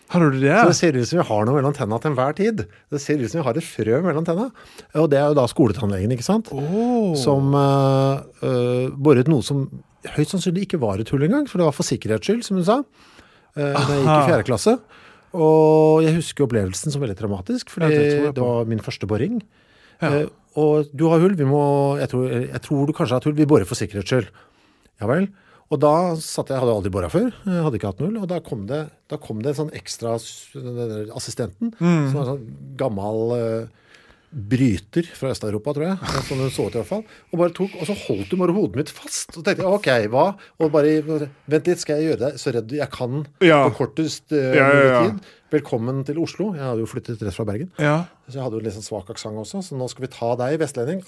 Har 0.08 0.20
du 0.22 0.38
det? 0.38 0.52
Så 0.54 0.68
det 0.70 0.76
ser 0.78 0.96
ut 0.96 1.08
som 1.08 1.18
vi 1.18 1.24
har 1.26 1.44
noe 1.48 1.56
mellom 1.58 1.74
tenna 1.74 1.98
til 1.98 2.12
enhver 2.12 2.36
tid. 2.38 2.62
Det 2.92 3.00
ser 3.02 3.18
ut 3.18 3.28
som 3.28 3.40
vi 3.40 3.44
har 3.48 3.56
et 3.58 3.66
frø 3.66 3.98
mellom 4.04 4.24
tenna. 4.24 4.50
Og 4.94 5.08
det 5.10 5.18
er 5.18 5.32
jo 5.32 5.36
da 5.40 5.46
skoletannlegen, 5.50 6.12
ikke 6.14 6.24
sant? 6.24 6.52
Som 7.18 7.50
uh, 7.56 8.22
boret 8.94 9.26
noe 9.28 9.42
som 9.42 9.66
høyst 10.14 10.34
sannsynlig 10.34 10.66
ikke 10.66 10.80
var 10.82 11.00
et 11.02 11.10
hull 11.12 11.22
engang, 11.26 11.48
for 11.50 11.58
det 11.58 11.66
var 11.68 11.74
for 11.76 11.86
sikkerhets 11.88 12.26
skyld, 12.28 12.44
som 12.46 12.56
hun 12.60 12.64
sa. 12.68 12.78
Uh, 13.56 13.72
da 13.72 13.82
jeg 13.92 14.02
gikk 14.04 14.12
i 14.12 14.28
fjerde 14.30 14.46
klasse. 14.48 14.76
Og 15.36 16.02
jeg 16.06 16.14
husker 16.16 16.46
opplevelsen 16.46 16.92
som 16.94 17.02
veldig 17.02 17.16
dramatisk, 17.18 17.70
fordi 17.74 17.90
Ja, 17.92 18.02
det 18.02 18.34
det, 18.36 18.42
var 18.44 18.64
min 18.70 18.80
første 18.84 19.08
boring. 19.10 19.40
Ja. 20.00 20.10
Eh, 20.22 20.26
og 20.56 20.88
du 20.96 21.06
har 21.10 21.20
hull, 21.20 21.34
vi 21.36 21.44
må 21.48 21.98
jeg 22.00 22.08
tror, 22.12 22.30
jeg 22.32 22.62
tror 22.64 22.86
du 22.88 22.92
kanskje 22.96 23.16
har 23.16 23.20
et 23.20 23.28
hull, 23.28 23.36
vi 23.36 23.44
borer 23.48 23.68
for 23.68 23.76
sikkerhets 23.76 24.08
skyld. 24.08 24.30
Ja 25.00 25.06
vel. 25.10 25.26
Og 25.68 25.80
da 25.82 26.14
satt 26.22 26.48
jeg, 26.52 26.60
hadde 26.62 26.72
aldri 26.78 26.92
bora 26.94 27.08
før, 27.10 27.26
jeg 27.44 27.64
hadde 27.64 27.76
ikke 27.80 27.90
hatt 27.90 28.00
null, 28.00 28.16
og 28.22 28.28
da 28.30 28.38
kom 28.40 28.66
det, 28.70 28.84
da 29.10 29.16
kom 29.18 29.40
det 29.42 29.50
en 29.50 29.58
sånn 29.66 29.72
ekstra 29.74 30.14
assistenten, 31.16 31.72
Mm. 31.80 32.10
som 32.10 32.14
var 32.14 32.22
en 32.22 32.30
sånn 32.36 32.76
gammel 32.78 33.18
eh, 33.36 33.66
bryter 34.32 35.06
fra 35.16 35.30
Øst-Europa, 35.32 35.72
tror 35.76 35.86
jeg, 35.86 35.98
Som 36.28 36.38
hun 36.42 36.50
så 36.50 36.66
ut 36.66 36.74
i 36.74 36.80
hvert 36.80 36.88
fall, 36.90 37.04
og 37.32 37.38
bare 37.38 37.54
tok, 37.56 37.70
og 37.80 37.86
så 37.86 37.94
holdt 38.06 38.30
hun 38.34 38.42
bare 38.42 38.52
hodet 38.56 38.76
mitt 38.76 38.90
fast, 38.90 39.36
og 39.38 39.44
tenkte 39.46 39.66
ok, 39.68 39.88
hva? 40.12 40.26
Og 40.60 40.72
bare, 40.74 40.96
vent 41.48 41.66
litt, 41.70 41.80
skal 41.80 42.00
jeg 42.00 42.10
gjøre 42.10 42.22
deg 42.26 42.38
så 42.42 42.52
redd 42.56 42.72
jeg 42.76 42.90
kan 42.90 43.26
Ja. 43.44 43.62
på 43.68 43.76
kortest 43.84 44.32
uh, 44.32 44.38
ja, 44.56 44.68
ja. 44.74 45.02
tid? 45.06 45.32
Velkommen 45.52 46.00
til 46.06 46.18
Oslo. 46.18 46.48
Jeg 46.56 46.64
hadde 46.64 46.82
jo 46.82 46.88
flyttet 46.90 47.20
rett 47.22 47.34
fra 47.36 47.44
Bergen. 47.46 47.68
Ja. 47.78 48.00
Så 48.26 48.40
jeg 48.40 48.42
hadde 48.42 48.58
jo 48.58 48.64
litt 48.64 48.74
sånn 48.74 48.86
svak 48.86 49.12
aksent 49.12 49.38
også, 49.38 49.62
så 49.62 49.78
nå 49.78 49.86
skal 49.92 50.06
vi 50.06 50.10
ta 50.10 50.32
deg, 50.40 50.56
vestlending. 50.58 51.04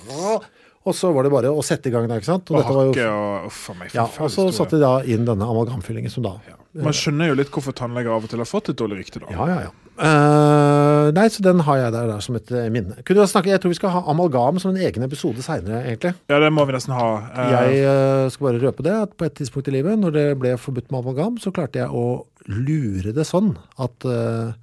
Og 0.86 0.94
så 0.94 1.10
var 1.12 1.26
det 1.26 1.32
bare 1.34 1.50
å 1.50 1.64
sette 1.66 1.90
i 1.90 1.94
gang 1.94 2.06
der, 2.06 2.22
ikke 2.22 2.30
sant? 2.30 2.52
Og 2.52 2.60
dette 2.60 2.76
var 2.76 2.86
jo- 2.86 2.94
hakke 2.94 3.08
og 3.10 3.48
Uff 3.50 3.64
meg. 3.74 3.90
ja, 3.92 4.06
og 4.06 4.30
så 4.30 4.46
satte 4.54 4.78
de 4.78 4.84
da 4.84 5.02
inn 5.02 5.26
denne 5.26 5.42
amalgamfyllingen 5.42 6.10
som 6.10 6.22
da 6.22 6.38
ja. 6.46 6.54
Man 6.74 6.92
skjønner 6.92 7.32
jo 7.32 7.34
litt 7.34 7.50
hvorfor 7.50 7.74
tannleger 7.74 8.12
av 8.12 8.22
og 8.22 8.30
til 8.30 8.38
har 8.38 8.46
fått 8.46 8.68
et 8.70 8.76
dårlig 8.76 9.00
rykte, 9.00 9.20
da. 9.24 9.26
Ja, 9.32 9.46
ja, 9.48 9.60
ja. 9.66 9.70
Uh, 9.98 11.10
nei, 11.10 11.26
så 11.26 11.42
den 11.42 11.58
har 11.66 11.80
jeg 11.80 11.92
der, 11.96 12.06
der 12.06 12.20
som 12.22 12.36
et 12.38 12.50
eh, 12.54 12.68
minne. 12.70 13.00
Kunne 13.02 13.24
du 13.24 13.26
snakke, 13.26 13.50
Jeg 13.50 13.58
tror 13.58 13.72
vi 13.72 13.78
skal 13.80 13.90
ha 13.90 14.02
amalgam 14.06 14.60
som 14.62 14.70
en 14.70 14.78
egen 14.78 15.02
episode 15.02 15.42
seinere, 15.42 15.82
egentlig. 15.88 16.14
Ja, 16.30 16.38
det 16.38 16.52
må 16.54 16.62
vi 16.68 16.76
nesten 16.76 16.94
ha. 16.94 17.08
Uh... 17.34 17.50
Jeg 17.56 17.82
uh, 17.82 18.30
skal 18.30 18.46
bare 18.46 18.62
røpe 18.62 18.86
det, 18.86 18.94
at 19.08 19.16
på 19.18 19.26
et 19.26 19.34
tidspunkt 19.40 19.72
i 19.72 19.74
livet, 19.74 19.98
når 19.98 20.14
det 20.14 20.26
ble 20.38 20.54
forbudt 20.60 20.92
med 20.92 21.00
amalgam, 21.00 21.40
så 21.42 21.50
klarte 21.50 21.82
jeg 21.82 21.90
å 21.90 22.04
lure 22.48 23.12
det 23.14 23.26
sånn 23.28 23.54
at 23.80 24.06
uh, 24.08 24.54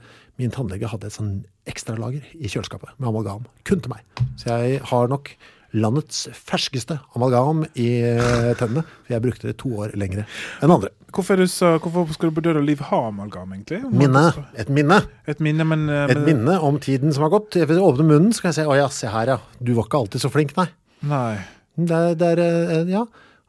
min 0.41 0.53
tannlege 0.53 0.89
hadde 0.91 1.09
et 1.09 1.15
sånn 1.15 1.35
ekstralager 1.69 2.25
i 2.35 2.49
kjøleskapet 2.49 2.95
med 2.97 3.09
amalgam. 3.09 3.45
Kun 3.67 3.81
til 3.81 3.93
meg. 3.93 4.25
Så 4.39 4.51
jeg 4.51 4.81
har 4.89 5.09
nok 5.09 5.31
landets 5.75 6.25
ferskeste 6.35 6.97
amalgam 7.17 7.65
i 7.73 7.87
eh, 8.05 8.51
tennene. 8.59 8.85
For 9.05 9.15
jeg 9.15 9.23
brukte 9.25 9.49
det 9.49 9.57
to 9.61 9.71
år 9.83 9.95
lengre 9.99 10.25
enn 10.63 10.71
andre. 10.71 10.91
hvorfor, 11.15 11.39
du 11.39 11.49
så, 11.51 11.75
hvorfor 11.81 12.13
skal 12.15 12.31
du 12.31 12.37
på 12.37 12.43
død 12.45 12.61
og 12.61 12.67
liv 12.67 12.83
ha 12.89 13.01
amalgam, 13.09 13.53
egentlig? 13.55 13.81
Minne. 13.91 14.25
Et 14.61 14.71
minne. 14.71 15.01
Et 15.31 15.43
minne, 15.43 15.67
men, 15.67 15.87
eh, 15.89 16.13
Et 16.13 16.23
minne 16.27 16.59
om 16.61 16.79
tiden 16.79 17.13
som 17.13 17.27
har 17.27 17.33
gått. 17.33 17.55
Jeg 17.55 17.67
vil 17.71 17.83
åpne 17.83 18.07
munnen, 18.07 18.33
så 18.33 18.41
kan 18.41 18.53
jeg 18.53 18.61
si 18.61 18.69
'Å 18.69 18.77
ja, 18.77 18.87
se 18.89 19.07
her, 19.07 19.27
ja. 19.27 19.37
Du 19.61 19.73
var 19.73 19.85
ikke 19.85 19.99
alltid 19.99 20.21
så 20.21 20.31
flink', 20.31 20.55
nei. 20.57 20.67
Nei. 21.03 21.37
Det 21.75 22.21
er, 22.21 22.85
ja, 22.87 23.05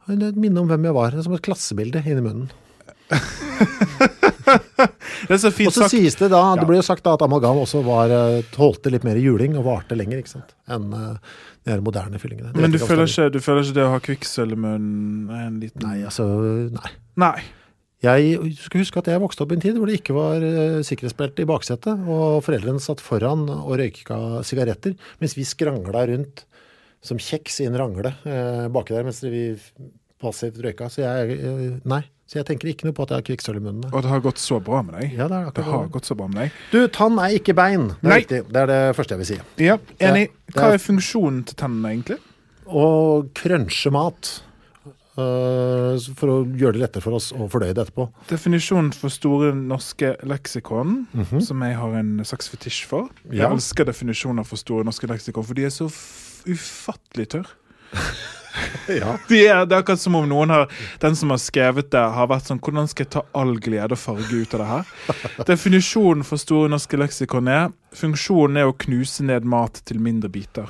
et 0.09 0.35
minne 0.35 0.59
om 0.59 0.67
hvem 0.67 0.83
jeg 0.83 0.93
var. 0.93 1.11
Som 1.21 1.33
et 1.33 1.41
klassebilde 1.41 2.03
inni 2.05 2.21
munnen. 2.21 2.49
Det 5.27 5.33
er 5.35 5.41
så 5.41 5.49
fint 5.51 5.71
Og 5.71 5.75
så 5.75 5.83
sagt. 5.85 5.91
sies 5.95 6.15
det 6.19 6.29
da, 6.31 6.39
Ja. 6.53 6.55
det 6.59 6.67
ble 6.69 6.77
jo 6.79 6.85
sagt 6.85 7.03
da 7.03 7.13
at 7.17 7.23
amalgam 7.25 7.57
også 7.59 7.81
var, 7.83 8.11
eh, 8.13 8.41
tålte 8.53 8.91
litt 8.93 9.03
mer 9.03 9.17
juling 9.19 9.57
og 9.57 9.65
varte 9.65 9.97
lenger 9.97 10.21
ikke 10.21 10.31
sant? 10.37 10.53
enn 10.69 10.93
eh, 10.93 11.17
de 11.67 11.77
moderne 11.83 12.19
fyllingene. 12.21 12.53
Det 12.53 12.61
Men 12.61 12.71
du 12.71 12.77
føler, 12.79 13.03
ikke, 13.09 13.31
du 13.33 13.39
føler 13.43 13.63
ikke 13.65 13.73
det 13.75 13.83
å 13.87 13.91
ha 13.91 13.99
kvikksølv 13.99 14.53
i 14.55 14.61
munnen 14.63 15.29
er 15.33 15.47
en 15.49 15.59
liten 15.59 15.83
Nei, 15.83 15.97
altså, 16.07 16.27
nei. 16.71 16.91
Nei. 17.17 17.41
Jeg 18.05 18.53
skal 18.61 18.83
huske 18.83 18.99
at 19.01 19.07
jeg 19.09 19.19
vokste 19.19 19.41
opp 19.43 19.51
i 19.51 19.55
en 19.57 19.63
tid 19.63 19.75
hvor 19.75 19.87
det 19.89 19.97
ikke 19.99 20.13
var 20.15 20.43
eh, 20.45 20.81
sikkerhetsbelte 20.85 21.41
i 21.43 21.49
baksetet, 21.49 22.05
og 22.07 22.43
foreldrene 22.45 22.79
satt 22.79 23.01
foran 23.01 23.47
og 23.49 23.73
røyka 23.81 24.43
sigaretter, 24.45 24.93
mens 25.19 25.33
vi 25.35 25.43
skrangla 25.49 26.05
rundt 26.07 26.45
som 27.03 27.17
kjeks 27.17 27.59
i 27.63 27.67
en 27.67 27.75
rangle 27.77 28.13
eh, 28.25 28.67
baki 28.69 28.93
der 28.95 29.03
mens 29.07 29.19
vi 29.25 29.49
passivt 30.21 30.61
røyka. 30.61 30.87
Så 30.93 31.01
jeg 31.03 31.81
Nei, 31.89 32.03
Så 32.27 32.41
jeg 32.41 32.45
tenker 32.49 32.67
ikke 32.67 32.83
noe 32.89 32.91
på 32.93 33.05
at 33.05 33.09
jeg 33.13 33.21
har 33.21 33.25
kvikksølv 33.29 33.61
i 33.61 33.63
munnen. 33.63 33.85
Og 33.93 34.01
det 34.03 34.09
har 34.11 34.19
gått 34.19 34.37
så 34.43 34.57
bra 34.59 34.81
med 34.83 34.97
deg. 34.99 35.13
Ja, 35.15 35.29
det 35.31 35.53
Det 35.55 35.63
har 35.63 35.85
gått 35.87 36.03
så 36.09 36.15
bra 36.19 36.27
med 36.27 36.41
deg. 36.41 36.51
Du, 36.73 36.81
tann 36.91 37.17
er 37.23 37.37
ikke 37.39 37.55
bein. 37.55 37.87
Det 38.01 38.03
er 38.03 38.09
Nei. 38.11 38.17
riktig. 38.19 38.41
Det 38.51 38.63
er 38.63 38.67
det 38.67 38.81
første 38.97 39.15
jeg 39.15 39.21
vil 39.21 39.29
si. 39.29 39.37
Ja, 39.63 39.77
Enig. 40.03 40.25
Hva 40.51 40.73
er- 40.73 40.77
funksjonen 40.83 41.45
til 41.47 41.55
tennene, 41.55 41.93
egentlig? 41.95 42.19
Å 42.67 42.83
krønsje 43.33 43.91
mat. 43.95 44.41
Uh, 45.17 45.97
for 46.13 46.29
å 46.29 46.35
gjøre 46.45 46.73
det 46.77 46.81
lettere 46.83 47.01
for 47.01 47.15
oss 47.17 47.31
å 47.33 47.47
fordøye 47.49 47.73
det 47.73 47.87
etterpå. 47.87 48.03
Definisjonen 48.29 48.91
for 48.93 49.09
Store 49.09 49.49
norske 49.55 50.11
leksikon, 50.21 51.07
som 51.41 51.63
jeg 51.65 51.73
har 51.79 51.95
en 51.97 52.19
slags 52.23 52.49
fetisj 52.51 52.83
for. 52.85 53.07
Jeg 53.31 53.39
Ja. 53.39 53.49
elsker 53.49 53.85
definisjoner 53.85 54.45
for 54.45 54.57
Store 54.57 54.83
norske 54.83 55.07
leksikon, 55.09 55.43
for 55.43 55.55
de 55.55 55.63
er 55.65 55.69
så 55.73 55.87
ufattelig 56.45 57.29
tørr. 57.33 57.47
Ja. 58.99 59.17
De 59.27 59.39
er, 59.43 59.65
det 59.67 59.75
er 59.75 59.81
akkurat 59.83 59.99
som 60.01 60.15
om 60.15 60.27
noen 60.29 60.49
har 60.53 60.69
Den 61.01 61.15
som 61.19 61.29
har 61.33 61.39
skrevet 61.43 61.89
det, 61.91 61.99
har 62.15 62.29
vært 62.31 62.47
sånn 62.47 62.61
Hvordan 62.63 62.87
skal 62.87 63.03
jeg 63.05 63.11
ta 63.17 63.23
all 63.37 63.57
glede 63.63 63.91
og 63.97 63.99
farge 63.99 64.31
ut 64.41 64.55
av 64.55 64.61
det 64.63 64.69
her? 64.71 64.91
Definisjonen 65.51 66.23
for 66.27 66.39
Store 66.41 66.71
norske 66.71 66.99
leksikon 66.99 67.51
er 67.51 67.67
Funksjonen 67.97 68.61
er 68.61 68.69
å 68.71 68.75
knuse 68.79 69.25
ned 69.27 69.45
mat 69.47 69.81
til 69.87 69.99
mindre 70.03 70.29
biter. 70.31 70.67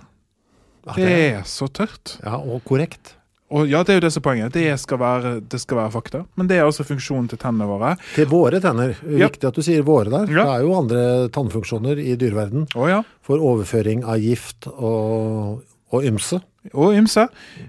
Det 0.96 1.08
er 1.36 1.42
så 1.50 1.68
tørt. 1.68 2.14
ja, 2.24 2.38
og 2.40 2.62
korrekt. 2.64 3.14
Og 3.52 3.68
ja, 3.72 3.80
det 3.84 3.94
er 3.94 3.98
jo 4.00 4.04
det 4.06 4.12
som 4.12 4.22
er 4.22 4.26
poenget. 4.28 4.54
Det 4.56 4.74
skal 4.80 5.00
være, 5.02 5.30
det 5.52 5.60
skal 5.60 5.78
være 5.82 5.92
fakta. 5.94 6.22
Men 6.40 6.48
det 6.50 6.58
er 6.60 6.66
også 6.68 6.84
funksjonen 6.88 7.28
til 7.32 7.40
tennene 7.40 7.68
våre. 7.68 7.94
Til 8.16 8.28
våre 8.32 8.60
tenner. 8.64 8.94
Ja. 9.08 9.28
Viktig 9.30 9.48
at 9.50 9.56
du 9.60 9.64
sier 9.64 9.84
våre 9.88 10.12
der. 10.12 10.32
Ja. 10.36 10.44
Det 10.48 10.56
er 10.58 10.66
jo 10.66 10.74
andre 10.80 11.04
tannfunksjoner 11.36 12.00
i 12.04 12.16
dyreverden 12.20 12.66
Oh, 12.76 12.88
ja. 12.92 13.02
for 13.24 13.44
overføring 13.44 14.04
av 14.08 14.20
gift 14.24 14.68
og, 14.72 15.62
og 15.92 16.08
ymse. 16.08 16.40
Og 16.74 16.94
ymse. 16.98 17.28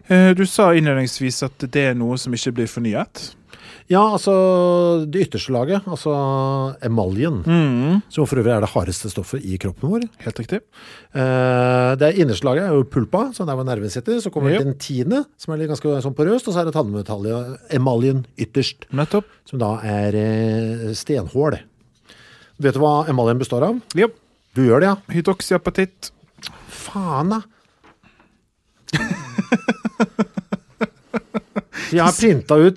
Eh, 0.09 0.33
Du 0.35 0.45
sa 0.47 0.73
innledningsvis 0.75 1.43
at 1.47 1.59
det 1.71 1.91
er 1.91 1.95
noe 1.95 2.17
som 2.19 2.33
ikke 2.33 2.53
blir 2.55 2.67
fornyet. 2.71 3.35
Ja, 3.89 4.03
altså 4.13 5.07
det 5.09 5.23
ytterste 5.31 5.49
laget, 5.55 5.87
altså 5.89 6.13
emaljen, 6.85 7.39
Mm. 7.47 8.03
som 8.13 8.27
for 8.27 8.37
øvrig 8.37 8.53
er 8.57 8.61
det 8.61 8.69
hardeste 8.75 9.09
stoffet 9.09 9.41
i 9.43 9.57
kroppen 9.57 9.89
vår. 9.89 10.03
Helt 10.21 10.37
riktig. 10.43 10.61
Eh, 11.15 11.95
det 11.97 12.11
innerste 12.21 12.45
laget 12.45 12.65
er 12.69 12.75
jo 12.77 12.85
pulpa, 12.85 13.33
så 13.33 13.47
der 13.47 13.57
hvor 13.57 13.65
nerven 13.65 13.89
sitter. 13.91 14.21
Så 14.21 14.31
kommer 14.31 14.51
Ja. 14.53 14.59
dentine, 14.61 15.25
som 15.39 15.55
er 15.55 15.59
litt 15.59 15.71
ganske 15.71 16.03
sånn 16.03 16.15
porøst, 16.15 16.49
og 16.49 16.55
så 16.55 16.61
er 16.61 16.65
det 16.67 16.75
tannmetallet, 16.75 17.59
emaljen 17.71 18.27
ytterst, 18.37 18.85
Nettopp. 18.93 19.25
som 19.47 19.59
da 19.59 19.81
er 19.83 20.15
eh, 20.15 20.93
stenhål. 20.93 21.59
Vet 22.61 22.75
du 22.75 22.81
hva 22.81 23.07
emaljen 23.09 23.39
består 23.39 23.63
av? 23.63 23.81
Ja. 23.95 24.09
Du 24.55 24.67
gjør 24.69 24.81
det, 24.81 24.89
ja? 24.89 24.97
Hydroxyapatitt. 25.15 26.11
Faen, 26.69 27.31
da! 27.31 27.41
Jeg 31.89 32.05
har 32.05 32.13
printa 32.13 32.57
ut, 32.61 32.77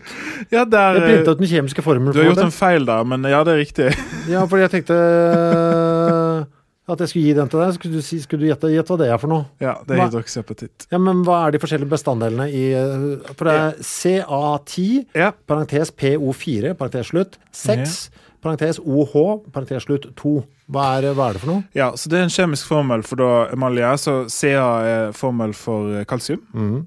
Ja, 0.53 0.61
der 0.67 0.95
jeg 0.95 1.03
printa 1.03 1.33
ut 1.33 1.41
den 1.41 1.49
kjemiske 1.51 1.83
formelen 1.83 2.13
Du 2.15 2.21
har 2.21 2.29
gjort 2.29 2.45
en 2.45 2.53
feil 2.55 2.85
der, 2.87 3.03
men 3.07 3.25
ja, 3.27 3.41
det 3.47 3.53
er 3.55 3.59
riktig. 3.59 3.87
Ja, 4.31 4.45
fordi 4.47 4.63
jeg 4.63 4.71
tenkte 4.77 4.95
eh, 4.95 6.45
at 6.91 7.03
jeg 7.03 7.11
skulle 7.11 7.25
gi 7.27 7.33
den 7.35 7.51
til 7.51 7.59
deg. 7.61 7.73
Skulle 7.75 7.99
du, 7.99 8.05
si, 8.05 8.19
skulle 8.23 8.45
du 8.45 8.49
gjette, 8.51 8.71
gjette 8.71 8.93
hva 8.93 8.99
det 9.01 9.09
er 9.11 9.19
for 9.21 9.31
noe? 9.31 9.45
Ja, 9.63 9.73
det 9.87 9.97
er 9.97 10.05
hydroksiapatitt. 10.05 10.87
Ja, 10.91 10.99
men 11.03 11.21
hva 11.27 11.41
er 11.47 11.55
de 11.55 11.61
forskjellige 11.63 11.91
bestanddelene 11.91 12.47
i 12.55 12.63
eh, 12.77 13.05
For 13.35 13.49
det 13.49 13.57
er 13.59 13.83
CA10, 13.91 14.87
Ja. 15.19 15.29
parentes 15.49 15.91
PO4, 15.91 16.73
parentes 16.79 17.11
slutt, 17.11 17.35
6, 17.55 17.97
parentes 18.43 18.79
OH, 18.79 19.15
parentes 19.53 19.87
slutt 19.89 20.07
2. 20.19 20.35
Hva 20.71 20.85
er, 20.97 21.09
hva 21.17 21.25
er 21.29 21.35
det 21.35 21.41
for 21.43 21.51
noe? 21.51 21.63
ja, 21.75 21.89
så 21.99 22.07
det 22.11 22.19
er 22.19 22.25
en 22.29 22.31
kjemisk 22.31 22.69
formel 22.69 23.01
for 23.03 23.19
da 23.19 23.29
emalje. 23.51 23.89
Så 23.99 24.13
CA 24.31 24.69
er 24.87 25.11
formel 25.17 25.51
for 25.57 25.91
eh, 25.99 26.05
kalsium. 26.07 26.39
Mm. 26.55 26.77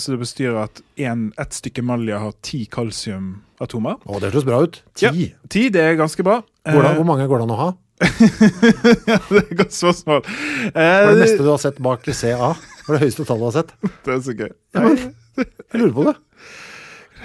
Så 0.00 0.14
det 0.14 0.20
bestyrer 0.22 0.62
at 0.64 0.80
ett 0.96 1.58
stykke 1.60 1.82
emalje 1.84 2.16
har 2.24 2.32
ti 2.40 2.62
kalsiumatomer. 2.72 3.98
Å, 4.04 4.20
det 4.22 4.32
høres 4.32 4.46
bra 4.48 4.62
ut. 4.64 4.80
Ti. 4.96 5.04
Ja, 5.10 5.12
ti, 5.52 5.66
det 5.74 5.82
er 5.84 5.98
ganske 6.00 6.24
bra. 6.26 6.40
Det, 6.64 6.72
Eh, 6.72 6.94
hvor 6.96 7.04
mange 7.04 7.26
går 7.28 7.42
det 7.42 7.44
an 7.44 7.52
å 7.52 7.56
ha? 7.60 7.66
ja, 8.04 9.18
det 9.28 9.36
er 9.36 9.42
et 9.44 9.56
godt 9.58 9.74
spørsmål. 9.76 10.22
Eh, 10.24 10.72
Hva 10.72 10.94
er 11.02 11.10
det 11.12 11.20
neste 11.26 11.44
du 11.44 11.50
har 11.52 11.60
sett 11.60 11.76
bak 11.84 12.08
CA? 12.08 12.54
Hva 12.56 12.88
er 12.88 12.96
det 12.96 13.02
høyeste 13.04 13.26
tallet 13.28 13.44
du 13.44 13.48
har 13.50 13.56
sett? 13.58 13.74
Det 14.06 14.14
er 14.16 14.22
så 14.24 14.34
gøy. 14.38 14.50
Jeg 14.74 15.80
lurer 15.82 15.94
på 15.96 16.06
det. 16.08 16.14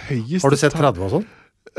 det 0.10 0.42
Har 0.44 0.52
du 0.52 0.60
sett 0.60 0.76
30 0.76 1.08
og 1.08 1.16
sånn? 1.16 1.28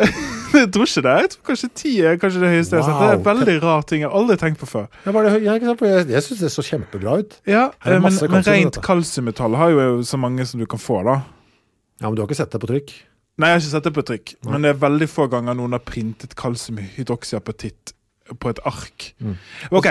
Jeg 0.60 0.70
tror 0.74 0.88
ikke 0.88 1.02
det. 1.06 1.16
Jeg 1.22 1.30
tror 1.34 1.42
kanskje 1.50 1.68
ti 1.78 1.92
er 2.02 2.16
kanskje 2.20 2.40
det 2.42 2.52
høyeste 2.54 2.76
jeg 2.76 2.84
har 2.84 2.88
sett. 2.90 3.00
Det 3.00 3.10
er 3.10 3.18
en 3.18 3.26
veldig 3.28 3.56
rar 3.64 3.84
ting 3.86 4.04
jeg 4.04 4.10
har 4.10 4.16
aldri 4.20 4.36
tenkt 4.40 4.62
på 4.62 4.68
før. 4.70 4.88
Ja, 5.04 5.12
det? 5.14 5.76
For 5.78 5.86
jeg 5.86 6.08
jeg 6.10 6.26
syns 6.26 6.42
det 6.42 6.50
så 6.54 6.64
kjempebra 6.66 7.20
ut. 7.20 7.36
Ja, 7.48 7.68
eh, 7.84 8.00
men, 8.02 8.16
men 8.34 8.46
rent 8.46 8.80
kalsiummetall 8.84 9.54
har 9.60 9.74
jo 9.74 9.86
så 10.06 10.20
mange 10.20 10.46
som 10.48 10.62
du 10.62 10.66
kan 10.70 10.82
få, 10.82 11.02
da. 11.06 11.20
Ja, 12.00 12.08
Men 12.08 12.16
du 12.16 12.22
har 12.22 12.28
ikke 12.30 12.40
sett 12.40 12.52
det 12.52 12.60
på 12.62 12.70
trykk? 12.70 12.92
Nei, 13.40 13.48
jeg 13.48 13.56
har 13.56 13.62
ikke 13.62 13.72
sett 13.72 13.88
det 13.88 13.94
på 13.96 14.04
trykk, 14.10 14.34
men 14.50 14.64
det 14.64 14.74
er 14.74 14.82
veldig 14.82 15.08
få 15.08 15.26
ganger 15.32 15.56
noen 15.56 15.76
har 15.76 15.82
printet 15.84 16.34
kalsiumhydroksiapatitt 16.36 17.94
på 18.40 18.52
et 18.52 18.60
ark. 18.68 19.06
Mm. 19.18 19.36
OK. 19.70 19.88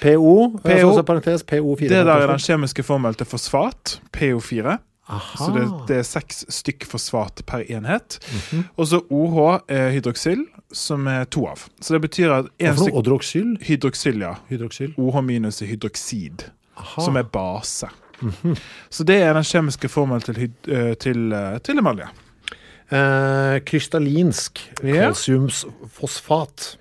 PO, 0.00 0.34
PO. 0.62 0.70
altså 0.72 1.02
parentes 1.06 1.44
PO4. 1.44 1.88
Det 1.90 2.04
der 2.06 2.12
er 2.14 2.30
den 2.30 2.42
kjemiske 2.42 2.84
formelen 2.86 3.18
til 3.18 3.28
fosfat, 3.28 3.98
PO4. 4.16 4.78
Aha. 5.08 5.36
Så 5.44 5.50
det, 5.52 5.64
det 5.88 5.96
er 5.98 6.02
seks 6.06 6.44
stykk 6.48 6.84
fosfat 6.86 7.42
per 7.46 7.64
enhet. 7.68 8.18
Mhm. 8.32 8.64
Og 8.78 8.86
så 8.86 9.00
OH 9.10 9.38
er 9.68 9.90
hydroksyl, 9.96 10.44
som 10.72 11.06
er 11.10 11.24
to 11.24 11.46
av. 11.50 11.64
Så 11.82 11.94
det 11.96 12.02
betyr 12.06 12.30
at 12.32 12.46
en 12.58 12.70
én 12.72 12.78
stykk 12.78 12.94
Hydroksyl? 13.00 13.56
hydroksyl, 13.66 14.20
ja. 14.22 14.34
Hydroksyl. 14.48 14.94
OH 14.96 15.20
minus 15.26 15.60
er 15.62 15.66
hydroksid, 15.72 16.46
Aha. 16.78 17.02
som 17.02 17.16
er 17.16 17.22
base. 17.34 17.90
Mhm. 18.22 18.54
Så 18.90 19.04
det 19.04 19.18
er 19.22 19.32
den 19.34 19.42
kjemiske 19.42 19.88
formelen 19.90 20.22
til, 20.22 20.52
eh, 20.70 20.94
til, 20.94 21.32
eh, 21.32 21.58
til 21.58 21.78
emalje. 21.82 22.06
Eh, 22.92 23.58
krystallinsk 23.66 24.60
Ja. 24.84 25.08
kalsiumfosfat. 25.10 26.76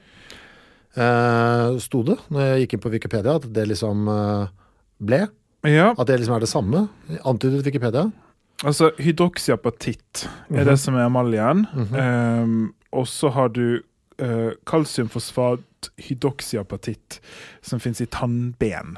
Eh, 0.95 1.77
Sto 1.79 2.03
det 2.03 2.17
når 2.29 2.41
jeg 2.41 2.65
gikk 2.67 2.73
inn 2.77 2.83
på 2.83 2.91
Wikipedia 2.91 3.35
at 3.39 3.45
det 3.53 3.67
liksom 3.71 4.07
eh, 4.11 4.47
ble? 5.01 5.21
Ja, 5.67 5.91
At 5.97 6.07
det 6.07 6.19
liksom 6.19 6.35
er 6.35 6.39
det 6.43 6.49
samme? 6.49 6.87
Antydet 7.25 7.65
Wikipedia? 7.65 8.09
altså 8.67 8.91
hydroksiapatitt 9.01 10.25
er 10.53 10.67
det 10.67 10.77
som 10.79 10.95
er 10.95 11.07
emaljen. 11.07 11.65
Mm 11.73 11.85
-hmm. 11.85 12.43
um, 12.43 12.73
og 12.91 13.07
så 13.07 13.29
har 13.29 13.47
du 13.47 13.81
uh, 14.21 14.51
kalsiumfosfat 14.67 15.59
hydroksiapatitt, 15.97 17.19
som 17.61 17.79
fins 17.79 18.01
i 18.01 18.05
tannben. 18.05 18.97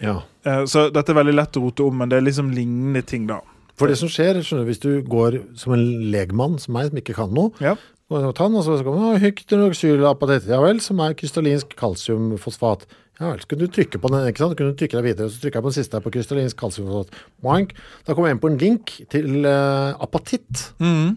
Ja. 0.00 0.22
Uh, 0.46 0.64
så 0.66 0.90
dette 0.90 1.12
er 1.12 1.16
veldig 1.22 1.34
lett 1.34 1.56
å 1.56 1.60
rote 1.60 1.82
om, 1.82 1.98
men 1.98 2.08
det 2.08 2.16
er 2.16 2.22
liksom 2.22 2.50
lignende 2.50 3.02
ting, 3.02 3.26
da. 3.26 3.40
For 3.76 3.86
det 3.86 3.98
som 3.98 4.08
skjer, 4.08 4.42
skjønner 4.42 4.64
du, 4.64 4.70
hvis 4.70 4.78
du 4.78 5.02
går 5.02 5.40
som 5.56 5.72
en 5.72 6.10
legmann 6.10 6.58
som 6.58 6.74
meg, 6.74 6.88
som 6.88 6.98
ikke 6.98 7.14
kan 7.14 7.34
noe, 7.34 7.50
Ja. 7.60 7.76
og 8.10 8.34
tann, 8.34 8.54
og 8.54 8.64
så 8.64 8.82
kommer 8.84 9.18
det 9.18 9.20
hydroxylapatitt, 9.22 10.48
ja 10.48 10.60
vel, 10.60 10.80
som 10.80 10.98
er 11.00 11.14
krystallinsk 11.14 11.76
kalsiumfosfat. 11.76 12.86
Ja 13.20 13.28
vel, 13.30 13.42
så 13.42 13.50
kunne 13.50 13.68
du 13.68 13.74
trykke 13.74 14.00
på 14.02 14.10
den, 14.10 14.26
ikke 14.30 14.42
sant? 14.42 14.56
kunne 14.58 14.74
du 14.74 14.78
trykke 14.80 14.98
deg 14.98 15.06
videre, 15.06 15.30
så 15.30 15.38
trykker 15.42 15.60
jeg 15.60 15.66
på 15.66 15.70
den 15.70 15.76
siste 15.76 15.96
her 15.96 16.02
på 16.02 16.12
krystallinsk 16.16 16.58
kalsiumfosfat. 16.58 17.76
Da 18.08 18.16
kommer 18.16 18.30
jeg 18.30 18.36
inn 18.36 18.42
på 18.42 18.50
en 18.50 18.58
link 18.58 18.94
til 19.12 19.46
uh, 19.46 19.94
apatitt. 20.02 20.64
Mm. 20.82 21.14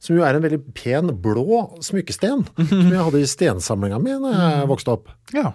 Som 0.00 0.16
jo 0.16 0.24
er 0.26 0.34
en 0.34 0.42
veldig 0.42 0.62
pen 0.74 1.12
blå 1.22 1.62
smykkesten, 1.84 2.46
som 2.70 2.86
jeg 2.88 3.06
hadde 3.06 3.20
i 3.20 3.28
stensamlinga 3.28 4.00
mi 4.02 4.16
da 4.22 4.36
jeg 4.36 4.70
vokste 4.70 4.96
opp. 4.96 5.12
ja. 5.36 5.52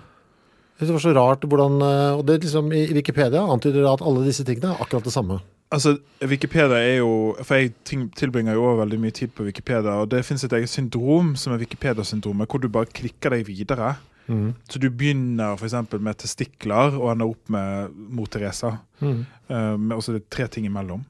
Det 0.76 0.92
var 0.92 1.00
så 1.00 1.14
rart 1.16 1.46
hvordan 1.48 1.80
eh, 1.82 2.18
Og 2.18 2.26
det 2.28 2.42
liksom 2.44 2.72
i 2.76 2.82
Wikipedia 2.92 3.46
antyder 3.48 3.86
at 3.88 4.02
alle 4.04 4.26
disse 4.26 4.44
tingene 4.44 4.74
er 4.74 4.82
akkurat 4.84 5.06
det 5.08 5.14
samme. 5.14 5.38
Altså, 5.72 5.96
Wikipedia 6.22 6.78
er 6.78 6.98
jo 6.98 7.36
For 7.40 7.56
jeg 7.56 7.72
tilbringer 8.20 8.58
jo 8.58 8.66
også 8.66 8.82
veldig 8.82 9.00
mye 9.00 9.16
tid 9.16 9.32
på 9.36 9.46
Wikipedia, 9.48 9.96
og 10.02 10.12
det 10.12 10.26
fins 10.28 10.44
et 10.44 10.54
eget 10.54 10.70
syndrom 10.70 11.34
som 11.40 11.56
er 11.56 11.64
Wikipedia-syndromet, 11.64 12.50
hvor 12.52 12.60
du 12.60 12.68
bare 12.68 12.92
klikker 12.92 13.34
deg 13.34 13.48
videre. 13.48 13.96
Så 14.28 14.80
du 14.82 14.90
begynner 14.90 15.54
f.eks. 15.56 15.76
med 16.00 16.18
testikler 16.18 16.98
og 16.98 17.12
ender 17.14 17.30
opp 17.30 17.52
med 17.54 17.94
mor 17.94 18.30
Teresa. 18.32 18.78
Eh, 19.02 19.78
med 19.78 19.94
også 19.98 20.16
det 20.16 20.26
tre 20.34 20.48
ting 20.48 20.66
imellom. 20.66 21.04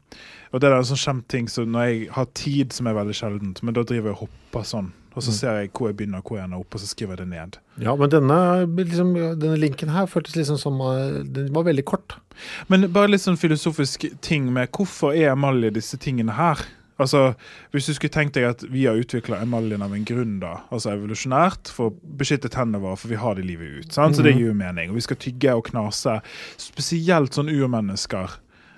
Og 0.51 0.61
det 0.61 0.69
er 0.69 0.77
en 0.77 0.87
sånn 0.87 0.99
kjent 0.99 1.27
ting, 1.31 1.47
så 1.51 1.65
når 1.67 1.89
jeg 1.89 2.03
har 2.15 2.27
tid, 2.37 2.75
som 2.75 2.87
er 2.87 2.95
veldig 2.95 3.15
sjeldent, 3.15 3.63
men 3.63 3.75
da 3.75 3.83
driver 3.87 4.11
jeg 4.11 4.17
og 4.17 4.27
hopper 4.27 4.67
sånn. 4.67 4.93
Og 5.15 5.23
så 5.23 5.31
ser 5.31 5.61
jeg 5.61 5.69
hvor 5.71 5.87
jeg 5.87 5.95
begynner, 5.95 6.19
og 6.19 6.27
hvor 6.27 6.39
jeg 6.41 6.47
ender 6.49 6.59
opp, 6.59 6.75
og 6.75 6.81
så 6.83 6.89
skriver 6.89 7.15
jeg 7.15 7.21
det 7.23 7.27
ned. 7.31 7.57
Ja, 7.79 7.93
men 7.95 8.11
denne, 8.11 8.39
liksom, 8.81 9.13
denne 9.39 9.59
linken 9.59 9.93
her 9.95 10.09
føltes 10.11 10.35
liksom 10.35 10.59
som 10.59 10.81
eh, 10.83 11.21
Den 11.23 11.53
var 11.55 11.67
veldig 11.69 11.85
kort. 11.87 12.17
Men 12.67 12.89
bare 12.91 13.13
litt 13.13 13.23
sånn 13.23 13.39
filosofisk 13.39 14.09
ting 14.25 14.49
med 14.51 14.73
hvorfor 14.75 15.15
er 15.15 15.31
emalje 15.31 15.71
disse 15.77 15.99
tingene 16.03 16.35
her? 16.35 16.59
Altså, 17.01 17.33
Hvis 17.73 17.89
du 17.89 17.93
skulle 17.97 18.13
tenkt 18.13 18.37
deg 18.37 18.47
at 18.47 18.63
vi 18.71 18.85
har 18.87 18.95
utvikla 18.99 19.41
emaljen 19.43 19.83
av 19.83 19.93
en 19.95 20.05
grunn, 20.07 20.37
da, 20.39 20.61
altså 20.71 20.93
evolusjonært, 20.93 21.71
for 21.75 21.91
å 21.91 22.15
beskytte 22.19 22.51
tennene 22.53 22.79
våre, 22.83 22.99
for 22.99 23.11
vi 23.11 23.19
har 23.19 23.35
det 23.35 23.43
livet 23.47 23.81
ut. 23.81 23.91
Sant? 23.95 24.15
Så 24.15 24.23
det 24.23 24.35
gir 24.37 24.51
jo 24.51 24.55
mening. 24.55 24.93
Og 24.93 24.99
vi 25.01 25.03
skal 25.03 25.19
tygge 25.19 25.57
og 25.59 25.67
knase. 25.67 26.21
Spesielt 26.61 27.35
sånn 27.35 27.51
urmennesker 27.51 28.37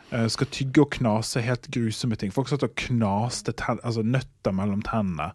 eh, 0.10 0.26
skal 0.34 0.50
tygge 0.50 0.82
og 0.82 0.90
knase 0.98 1.44
helt 1.46 1.70
grusomme 1.74 2.18
ting. 2.18 2.34
Folk 2.34 2.50
satt 2.50 2.66
og 2.66 2.74
knaste 2.88 3.54
ten, 3.60 3.78
altså 3.86 4.02
nøtter 4.02 4.56
mellom 4.56 4.82
tennene. 4.88 5.30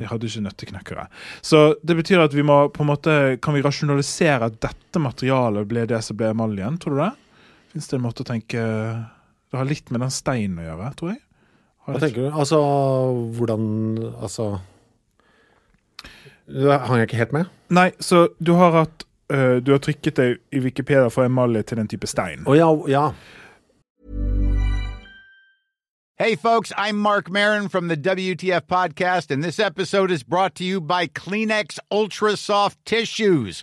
De 0.00 0.10
hadde 0.10 0.26
ikke 0.26 0.42
nøtteknekkere. 0.48 1.06
Så 1.46 1.62
det 1.86 2.00
betyr 2.00 2.24
at 2.24 2.34
vi 2.34 2.42
må 2.42 2.64
på 2.74 2.82
en 2.82 2.90
måte 2.90 3.14
Kan 3.44 3.54
vi 3.54 3.62
rasjonalisere 3.62 4.50
at 4.50 4.58
dette 4.64 4.98
materialet 5.02 5.70
ble 5.70 5.86
det 5.86 6.02
som 6.02 6.18
ble 6.18 6.32
emaljen? 6.34 6.82
Tror 6.82 6.98
du 6.98 7.02
det? 7.04 7.12
Fins 7.76 7.88
det 7.90 7.98
en 8.00 8.06
måte 8.08 8.24
å 8.24 8.28
tenke 8.28 8.58
Det 8.58 9.56
har 9.56 9.68
litt 9.68 9.90
med 9.94 10.02
den 10.02 10.12
steinen 10.12 10.58
å 10.64 10.66
gjøre, 10.66 10.92
tror 10.98 11.14
jeg. 11.14 11.22
Hva 11.88 12.00
tenker 12.02 12.26
du? 12.26 12.28
Altså, 12.36 12.58
hvordan 13.36 13.62
Altså 14.22 14.58
Det 16.46 16.80
hang 16.80 17.00
jeg 17.00 17.08
ikke 17.08 17.16
helt 17.16 17.32
med? 17.32 17.44
Nei, 17.68 17.90
så 18.00 18.28
du 18.44 18.54
har 18.60 18.76
hatt 18.76 19.04
uh, 19.32 19.56
Du 19.64 19.72
har 19.72 19.80
trykket 19.80 20.16
deg 20.16 20.36
i 20.52 20.60
Wikipedia 20.64 21.08
for 21.08 21.24
emalje 21.24 21.62
til 21.62 21.80
den 21.80 21.88
type 21.88 22.08
stein. 22.08 22.44
Å 22.48 22.56
ja, 22.56 22.68
ja. 22.88 23.10
Hey, 26.18 26.34
folks, 26.34 26.72
I'm 26.76 26.96
Mark 26.96 27.30
Marin 27.30 27.68
from 27.68 27.86
the 27.86 27.96
WTF 27.96 28.62
Podcast, 28.66 29.30
and 29.30 29.44
this 29.44 29.60
episode 29.60 30.10
is 30.10 30.24
brought 30.24 30.56
to 30.56 30.64
you 30.64 30.80
by 30.80 31.06
Kleenex 31.06 31.78
Ultra 31.92 32.36
Soft 32.36 32.84
Tissues, 32.84 33.62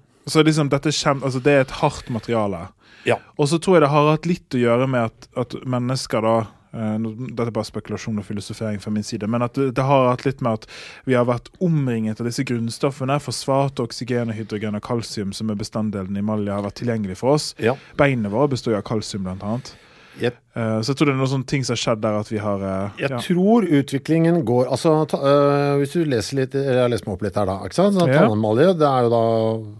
Så 0.25 0.43
liksom 0.43 0.69
dette 0.69 0.93
kjem, 0.93 1.23
altså 1.25 1.41
det 1.43 1.53
er 1.53 1.65
et 1.65 1.77
hardt 1.81 2.09
materiale. 2.13 2.67
Ja. 3.07 3.17
Og 3.37 3.49
så 3.49 3.59
tror 3.59 3.77
jeg 3.77 3.85
det 3.85 3.93
har 3.93 4.09
hatt 4.11 4.27
litt 4.29 4.57
å 4.57 4.61
gjøre 4.61 4.87
med 4.91 5.09
at, 5.09 5.29
at 5.39 5.55
mennesker 5.65 6.21
da 6.21 6.35
eh, 6.41 6.97
Dette 7.01 7.47
er 7.47 7.53
bare 7.55 7.69
spekulasjon 7.69 8.21
og 8.21 8.27
filosofering 8.27 8.77
fra 8.83 8.93
min 8.93 9.05
side, 9.05 9.25
men 9.31 9.41
at 9.45 9.57
det, 9.57 9.71
det 9.77 9.85
har 9.87 10.11
hatt 10.11 10.25
litt 10.27 10.43
med 10.45 10.61
at 10.61 10.67
vi 11.09 11.17
har 11.17 11.25
vært 11.29 11.49
omringet 11.63 12.21
av 12.21 12.29
disse 12.29 12.45
grunnstoffene. 12.47 13.17
Fosfat, 13.23 13.81
oksygen, 13.81 14.29
og 14.29 14.37
hydrogen 14.37 14.77
og 14.77 14.85
kalsium, 14.85 15.33
som 15.33 15.49
er 15.49 15.59
bestanddelen 15.59 16.19
i 16.19 16.25
malja, 16.25 16.59
har 16.59 16.67
vært 16.69 16.81
tilgjengelig 16.83 17.17
for 17.23 17.39
oss. 17.39 17.53
Ja. 17.61 17.77
Beinene 17.97 18.33
våre 18.33 18.53
består 18.53 18.77
jo 18.77 18.83
av 18.83 18.87
kalsium, 18.91 19.25
blant 19.25 19.45
annet. 19.47 19.73
Jep. 20.19 20.35
Eh, 20.55 20.81
så 20.83 20.91
jeg 20.91 20.97
tror 20.99 21.07
det 21.07 21.13
er 21.13 21.19
noen 21.21 21.29
sånne 21.31 21.47
ting 21.47 21.63
som 21.63 21.71
har 21.77 21.79
skjedd 21.79 22.01
der, 22.03 22.17
at 22.19 22.27
vi 22.31 22.37
har 22.43 22.59
eh, 22.67 22.97
Jeg 22.99 23.09
ja. 23.13 23.19
tror 23.23 23.63
utviklingen 23.63 24.41
går 24.43 24.67
Altså, 24.75 24.91
ta, 25.07 25.17
øh, 25.23 25.77
hvis 25.79 25.93
du 25.95 26.01
leser 26.03 26.41
litt 26.41 26.55
eller 26.59 26.73
Jeg 26.75 26.83
har 26.83 26.91
lest 26.91 27.05
meg 27.07 27.13
opp 27.15 27.23
litt 27.23 27.39
her, 27.39 27.47
da. 27.47 27.55
Ikke 27.63 27.77
sant? 27.79 27.95
Sånn, 27.95 28.11
Ja. 28.11 28.25
Tannemalje, 28.25 28.73
det 28.81 28.89
er 28.89 29.07
jo 29.07 29.13
da 29.13 29.21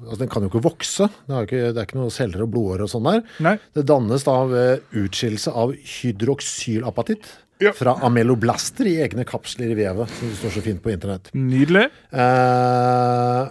Altså, 0.07 0.19
den 0.23 0.29
kan 0.31 0.43
jo 0.47 0.49
ikke 0.53 0.63
vokse. 0.69 1.09
Det 1.27 1.35
er, 1.35 1.49
ikke, 1.49 1.61
det 1.75 1.77
er 1.83 1.89
ikke 1.89 1.99
noe 1.99 2.15
celler 2.15 2.45
og 2.47 2.51
blodårer 2.55 2.85
og 2.87 2.93
sånn 2.95 3.09
der. 3.11 3.23
Nei. 3.43 3.55
Det 3.75 3.85
dannes 3.91 4.23
da 4.23 4.37
ved 4.47 4.81
utskillelse 5.03 5.51
av 5.51 5.75
hydroksylapatitt 5.75 7.27
Ja. 7.61 7.71
fra 7.77 7.93
ameloblaster 8.01 8.87
i 8.89 8.95
egne 9.03 9.21
kapsler 9.27 9.69
i 9.69 9.75
vevet, 9.77 10.09
som 10.17 10.29
det 10.31 10.37
står 10.39 10.55
så 10.55 10.61
fint 10.65 10.81
på 10.81 10.89
internett. 10.95 11.29
Nydelig. 11.37 11.89
Eh, 12.11 13.49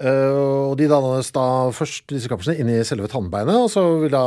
eh, 0.00 0.40
og 0.70 0.74
de 0.80 0.88
dannes 0.90 1.30
da 1.36 1.46
først 1.76 2.06
disse 2.10 2.30
kapslene 2.30 2.62
inni 2.62 2.80
selve 2.88 3.08
tannbeinet, 3.12 3.54
og 3.54 3.70
så 3.72 3.84
vil 4.02 4.12
da 4.14 4.24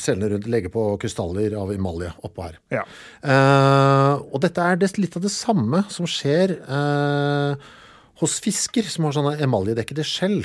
cellene 0.00 0.32
rundt 0.34 0.50
legge 0.50 0.72
på 0.72 0.86
krystaller 1.02 1.56
av 1.58 1.72
emalje 1.74 2.12
oppå 2.26 2.46
her. 2.46 2.58
Ja. 2.72 2.84
Uh, 3.24 4.22
og 4.30 4.42
dette 4.44 4.62
er 4.62 4.78
litt 4.78 5.16
av 5.18 5.24
det 5.24 5.32
samme 5.34 5.82
som 5.92 6.06
skjer 6.08 6.58
uh, 6.68 7.58
hos 8.22 8.38
fisker 8.44 8.86
som 8.90 9.08
har 9.08 9.16
sånne 9.16 9.38
emaljedekkede 9.42 10.06
skjell. 10.06 10.44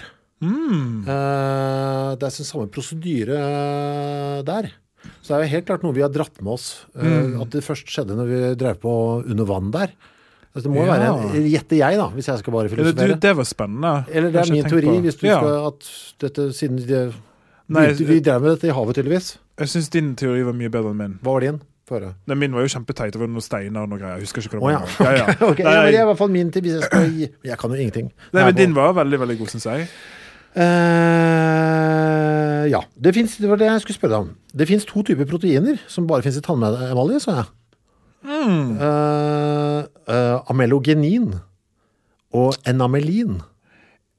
Eh, 1.04 2.12
det 2.16 2.26
er 2.26 2.32
sånn 2.32 2.48
samme 2.48 2.70
prosedyre 2.72 3.40
der. 4.48 4.72
Så 5.22 5.32
det 5.32 5.36
er 5.36 5.44
jo 5.44 5.54
helt 5.56 5.68
klart 5.68 5.84
noe 5.86 5.96
vi 5.96 6.04
har 6.04 6.12
dratt 6.14 6.40
med 6.42 6.56
oss. 6.56 6.70
Mm. 6.96 7.40
At 7.44 7.52
det 7.56 7.66
først 7.66 7.92
skjedde 7.92 8.18
når 8.18 8.32
vi 8.32 8.40
drev 8.60 8.80
på 8.84 8.94
under 9.24 9.48
vann 9.48 9.72
der. 9.76 9.94
Altså, 10.60 10.68
det 10.68 10.76
må 10.76 10.84
jo 10.84 10.90
Ja. 10.92 11.00
være 11.00 11.08
en, 11.40 11.48
Gjetter 11.54 11.78
jeg, 11.80 11.98
da, 12.04 12.10
hvis 12.20 12.28
jeg 12.28 12.44
skal 12.44 12.54
bare 12.58 12.70
filosofere. 12.70 13.08
det, 13.08 13.16
du, 13.16 13.28
det 13.28 13.34
var 13.40 13.48
spennende. 13.48 13.96
Eller 14.12 14.32
det 14.36 14.44
er 14.44 14.52
min 14.54 14.68
teori, 14.68 14.86
på. 14.92 15.00
hvis 15.08 15.16
du 15.22 15.26
Ja. 15.30 15.40
skal 15.40 15.68
at 15.72 15.90
dette 16.28 16.50
siden 16.60 16.78
de, 16.84 17.02
Nei, 17.70 17.88
vi, 17.94 18.04
vi 18.10 18.20
drev 18.20 18.42
med 18.42 18.52
dette 18.58 18.68
i 18.68 18.74
havet, 18.76 18.96
tydeligvis. 18.98 19.38
Jeg 19.60 19.68
syns 19.70 19.90
din 19.94 20.16
teori 20.20 20.42
var 20.44 20.54
mye 20.58 20.70
bedre 20.74 20.92
enn 20.92 20.98
min. 20.98 21.20
Hva 21.24 21.34
var 21.38 21.40
din? 21.48 21.62
Nei, 22.30 22.36
min 22.38 22.54
var 22.54 22.62
jo 22.62 22.70
kjempeteit. 22.70 23.14
Det 23.16 23.18
var 23.20 23.28
noen 23.32 23.42
steiner 23.42 23.82
og 23.82 23.90
noe 23.90 23.98
greier. 23.98 24.20
Jeg 24.20 24.28
husker 24.28 24.42
ikke 24.46 24.60
hva 24.62 24.70
det 24.70 24.82
var. 25.00 25.16
Ja, 25.18 25.26
ja. 25.26 25.36
Ok, 25.50 25.60
ja, 25.64 25.70
men 25.74 25.88
det 25.90 25.98
er 25.98 26.04
i 26.04 26.06
hvert 26.12 26.20
fall 26.20 26.30
min 26.30 26.52
til 26.54 26.62
hvis 26.62 26.76
jeg 26.78 26.84
skal 26.86 27.08
gi 27.10 27.30
Jeg 27.50 27.58
kan 27.58 27.72
jo 27.74 27.78
ingenting. 27.82 28.12
nei, 28.34 28.44
men 28.46 28.56
din 28.60 28.76
var 28.78 28.94
veldig, 28.94 29.20
veldig 29.24 29.38
god, 29.40 29.48
syns 29.56 29.66
jeg. 29.66 29.88
Uh, 31.30 32.66
ja. 32.70 32.82
Det, 32.98 33.14
finnes, 33.16 33.38
det 33.42 33.50
var 33.50 33.58
det 33.62 33.70
jeg 33.70 33.82
skulle 33.86 33.98
spørre 33.98 34.14
deg 34.16 34.22
om. 34.28 34.30
Det 34.62 34.68
fins 34.70 34.86
to 34.90 35.04
typer 35.06 35.26
proteiner 35.30 35.80
som 35.90 36.08
bare 36.10 36.26
fins 36.26 36.38
i 36.40 36.44
tannemalje, 36.46 37.20
sa 37.26 37.36
jeg. 37.40 37.48
Hmm. 38.26 38.76
Uh, 38.76 39.86
uh, 40.10 40.38
amelogenin 40.52 41.32
og 42.36 42.58
enamelin. 42.68 43.40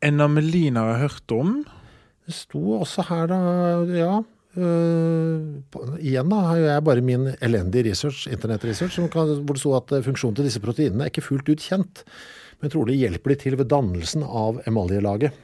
Enamelin 0.02 0.78
har 0.80 0.94
jeg 0.94 1.02
hørt 1.04 1.34
om. 1.36 1.56
Det 2.26 2.34
sto 2.36 2.62
også 2.80 3.04
her, 3.10 3.26
da, 3.30 3.40
ja. 3.92 4.14
Uh, 4.50 5.60
på- 5.70 5.84
igjen 6.00 6.30
da, 6.32 6.40
har 6.48 6.62
jeg 6.64 6.86
bare 6.88 7.04
min 7.06 7.28
elendige 7.44 7.90
research, 7.90 8.24
internettresearch, 8.32 8.96
som 8.96 9.06
hvor 9.12 9.54
det 9.54 9.60
sto 9.62 9.76
at 9.78 9.92
funksjonen 10.06 10.40
til 10.40 10.48
disse 10.48 10.62
proteinene 10.64 11.06
er 11.06 11.12
ikke 11.12 11.26
fullt 11.26 11.52
ut 11.52 11.62
kjent, 11.62 12.02
men 12.60 12.72
trolig 12.72 12.98
hjelper 12.98 13.34
de 13.34 13.38
til 13.44 13.56
ved 13.60 13.70
dannelsen 13.70 14.24
av 14.26 14.58
emaljelaget. 14.66 15.36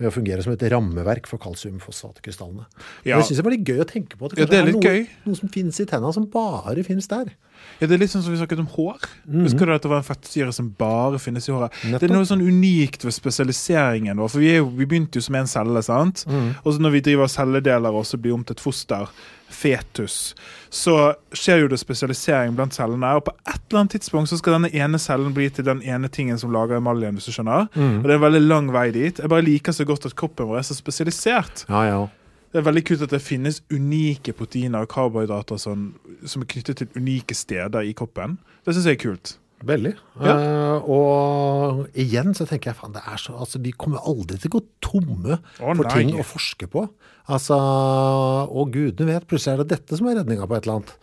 Ved 0.00 0.08
å 0.08 0.12
fungere 0.14 0.42
som 0.42 0.52
et 0.54 0.62
rammeverk 0.72 1.26
for 1.30 1.38
kalsiumfosfatkrystallene. 1.38 2.64
Ja. 3.04 3.18
Det 3.20 3.28
syns 3.28 3.38
jeg 3.38 3.44
var 3.46 3.54
litt 3.54 3.66
gøy 3.68 3.82
å 3.84 3.88
tenke 3.88 4.16
på. 4.18 4.26
At 4.26 4.34
det 4.34 4.40
Ja, 4.42 4.46
det 4.50 4.58
er 4.58 4.68
litt 4.70 4.78
noe, 4.82 5.06
noe 5.26 5.36
som 5.38 5.48
finnes 5.52 5.78
i 5.80 5.84
tenna 5.86 6.12
som 6.12 6.26
bare 6.26 6.82
finnes 6.86 7.06
der. 7.10 7.32
Ja, 7.78 7.86
Det 7.86 7.92
er 7.94 7.98
litt 8.02 8.10
sånn 8.10 8.22
som 8.24 8.32
vi 8.32 8.38
snakket 8.40 8.58
om 8.58 8.66
hår. 8.66 8.98
Husker 9.44 9.66
du 9.66 9.72
at 9.74 9.82
det 9.84 9.90
var 9.92 9.98
en 10.02 10.08
fettsyre 10.08 10.52
som 10.52 10.70
bare 10.70 11.18
finnes 11.22 11.46
i 11.48 11.52
håret? 11.52 11.70
Det 11.82 12.02
Mhm. 12.02 12.10
Er 12.10 12.14
noe 12.14 12.24
sånn 12.26 12.42
unikt 12.42 13.04
ved 13.04 13.12
spesialiseringen 13.14 14.16
vår. 14.16 14.28
For 14.30 14.38
vi, 14.40 14.48
er 14.50 14.56
jo, 14.58 14.70
vi 14.70 14.86
begynte 14.86 15.14
jo 15.16 15.20
som 15.20 15.34
en 15.36 15.46
celle, 15.46 15.82
sant? 15.82 16.24
Mm. 16.26 16.56
Og 16.64 16.72
så 16.74 16.78
når 16.80 16.90
vi 16.92 17.00
driver 17.00 17.26
celledeler 17.28 17.92
og 17.94 18.04
så 18.04 18.18
blir 18.20 18.34
om 18.34 18.42
til 18.44 18.54
et 18.54 18.60
foster, 18.60 19.06
fetus, 19.62 20.16
så 20.72 21.12
skjer 21.36 21.64
jo 21.64 21.72
det 21.72 21.80
spesialisering 21.80 22.56
blant 22.58 22.74
cellene. 22.76 23.14
Og 23.18 23.26
på 23.28 23.34
et 23.46 23.60
eller 23.60 23.82
annet 23.82 23.96
tidspunkt 23.98 24.32
så 24.32 24.38
skal 24.40 24.58
denne 24.58 24.72
ene 24.74 25.00
cellen 25.02 25.34
bli 25.36 25.48
til 25.52 25.66
den 25.68 25.82
ene 25.86 26.10
tingen 26.12 26.40
som 26.40 26.52
lager 26.54 26.80
emaljen, 26.80 27.18
hvis 27.18 27.30
du 27.30 27.36
skjønner. 27.36 27.68
Mm. 27.74 28.00
Og 28.00 28.08
det 28.08 28.14
er 28.14 28.18
en 28.20 28.26
veldig 28.26 28.42
lang 28.46 28.72
vei 28.74 28.88
dit. 28.94 29.22
Jeg 29.22 29.32
bare 29.32 29.46
liker 29.46 29.76
så 29.76 29.86
godt 29.88 30.08
at 30.10 30.16
kroppen 30.18 30.50
vår 30.50 30.62
er 30.62 30.68
så 30.70 30.78
spesialisert. 30.78 31.66
Ja, 31.68 31.84
ja. 31.88 32.02
Det 32.52 32.60
er 32.60 32.66
veldig 32.66 32.82
kult 32.84 33.04
at 33.06 33.12
det 33.14 33.22
finnes 33.24 33.62
unike 33.72 34.34
proteiner 34.36 34.84
og 34.84 34.90
karbohydrater 34.92 35.60
sånn, 35.60 35.86
som 36.28 36.42
er 36.44 36.50
knyttet 36.52 36.82
til 36.82 36.98
unike 37.00 37.36
steder 37.36 37.88
i 37.88 37.94
kroppen. 37.96 38.36
Det 38.66 38.74
syns 38.76 38.90
jeg 38.90 38.98
er 38.98 39.04
kult. 39.06 39.36
Veldig. 39.66 39.92
Eh, 40.22 40.90
og 40.90 41.86
igjen 41.98 42.34
så 42.36 42.46
tenker 42.48 42.72
jeg 42.72 42.80
faen, 42.80 42.94
det 42.96 43.04
er 43.06 43.20
så, 43.20 43.36
altså, 43.44 43.62
vi 43.62 43.74
kommer 43.76 44.02
aldri 44.08 44.40
til 44.40 44.50
å 44.50 44.56
gå 44.58 44.62
tomme 44.82 45.38
oh, 45.38 45.72
for 45.72 45.86
nei. 45.86 45.94
ting 45.94 46.14
å 46.18 46.26
forske 46.26 46.68
på. 46.72 46.86
Altså, 47.30 47.58
og 48.50 48.74
gudene 48.74 49.12
vet, 49.12 49.28
plutselig 49.30 49.54
er 49.54 49.62
det 49.62 49.76
dette 49.76 49.98
som 49.98 50.10
er 50.10 50.20
redninga 50.20 50.48
på 50.48 50.58
et 50.58 50.66
eller 50.66 50.80
annet. 50.80 50.96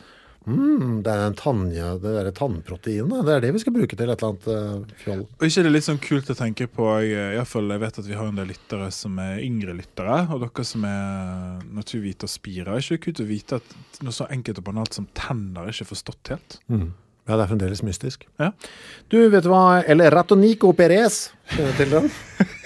Mm, 0.49 1.01
det 1.03 1.11
er 1.11 1.25
en 1.27 1.35
tanja, 1.37 1.87
det 1.99 2.13
derre 2.15 2.31
tannproteinet, 2.33 3.25
det 3.27 3.33
er 3.35 3.43
det 3.43 3.49
vi 3.53 3.61
skal 3.61 3.73
bruke 3.75 3.97
til 3.97 4.07
et 4.07 4.21
eller 4.23 4.29
annet 4.31 4.47
uh, 4.47 4.93
fjoll. 5.01 5.25
Og 5.27 5.43
ikke 5.45 5.65
det 5.65 5.69
er 5.69 5.75
litt 5.75 5.85
sånn 5.85 5.99
kult 6.01 6.31
å 6.31 6.37
tenke 6.39 6.69
på 6.71 6.87
iallfall, 7.03 7.73
jeg 7.75 7.83
vet 7.83 7.99
at 8.01 8.07
vi 8.07 8.17
har 8.17 8.31
en 8.31 8.39
del 8.39 8.49
lyttere 8.53 8.87
som 8.95 9.19
er 9.21 9.43
yngre 9.43 9.75
lyttere, 9.77 10.21
og 10.31 10.41
dere 10.45 10.65
som 10.65 10.87
er 10.87 11.67
naturvite 11.75 12.25
og 12.25 12.33
spirer. 12.33 12.71
Er 12.71 12.81
ikke 12.81 13.09
kult 13.09 13.21
å 13.21 13.27
vite 13.29 13.59
at 13.59 14.01
noe 14.05 14.15
så 14.15 14.29
enkelt 14.31 14.63
og 14.63 14.67
banalt 14.71 14.97
som 14.97 15.09
tenner 15.17 15.69
ikke 15.69 15.85
er 15.85 15.91
forstått 15.91 16.33
helt? 16.33 16.59
Ja, 17.29 17.37
det 17.37 17.43
er 17.45 17.49
fremdeles 17.51 17.83
mystisk. 17.85 18.25
Ja. 18.41 18.49
Du, 19.13 19.19
vet 19.29 19.45
du 19.45 19.51
hva 19.51 19.83
El 19.85 20.01
Ratonico 20.09 20.71
Perez 20.73 21.27
kjenner 21.53 21.75
til 21.77 21.91
den? 21.93 22.09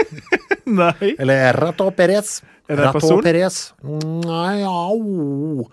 Nei. 0.79 1.15
Eller 1.19 1.57
Rato 1.59 1.89
Perez. 1.91 2.37
Er 2.71 2.79
det 2.79 2.85
en 2.87 2.95
person? 2.95 3.19
Perez. 3.25 3.57
Nei, 3.83 4.63
au. 4.63 5.67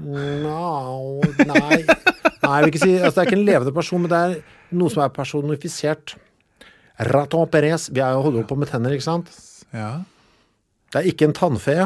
Nei. 0.00 1.82
Nei, 1.84 2.54
jeg 2.54 2.64
vil 2.64 2.70
ikke 2.72 2.80
si 2.82 2.94
altså, 2.96 3.12
Det 3.14 3.20
er 3.20 3.28
ikke 3.28 3.38
en 3.38 3.44
levende 3.46 3.74
person, 3.76 4.02
men 4.02 4.10
det 4.10 4.20
er 4.20 4.38
noe 4.80 4.92
som 4.92 5.04
er 5.04 5.12
personifisert. 5.14 6.16
Rato 7.10 7.44
Perez. 7.52 7.90
Vi 7.92 8.00
er 8.00 8.16
jo 8.16 8.24
holder 8.24 8.42
jo 8.42 8.48
på 8.48 8.58
med 8.58 8.72
tenner, 8.72 8.96
ikke 8.96 9.06
sant? 9.06 9.30
Ja. 9.74 9.98
Det 10.92 11.02
er 11.02 11.10
ikke 11.12 11.28
en 11.28 11.36
tannfe. 11.36 11.76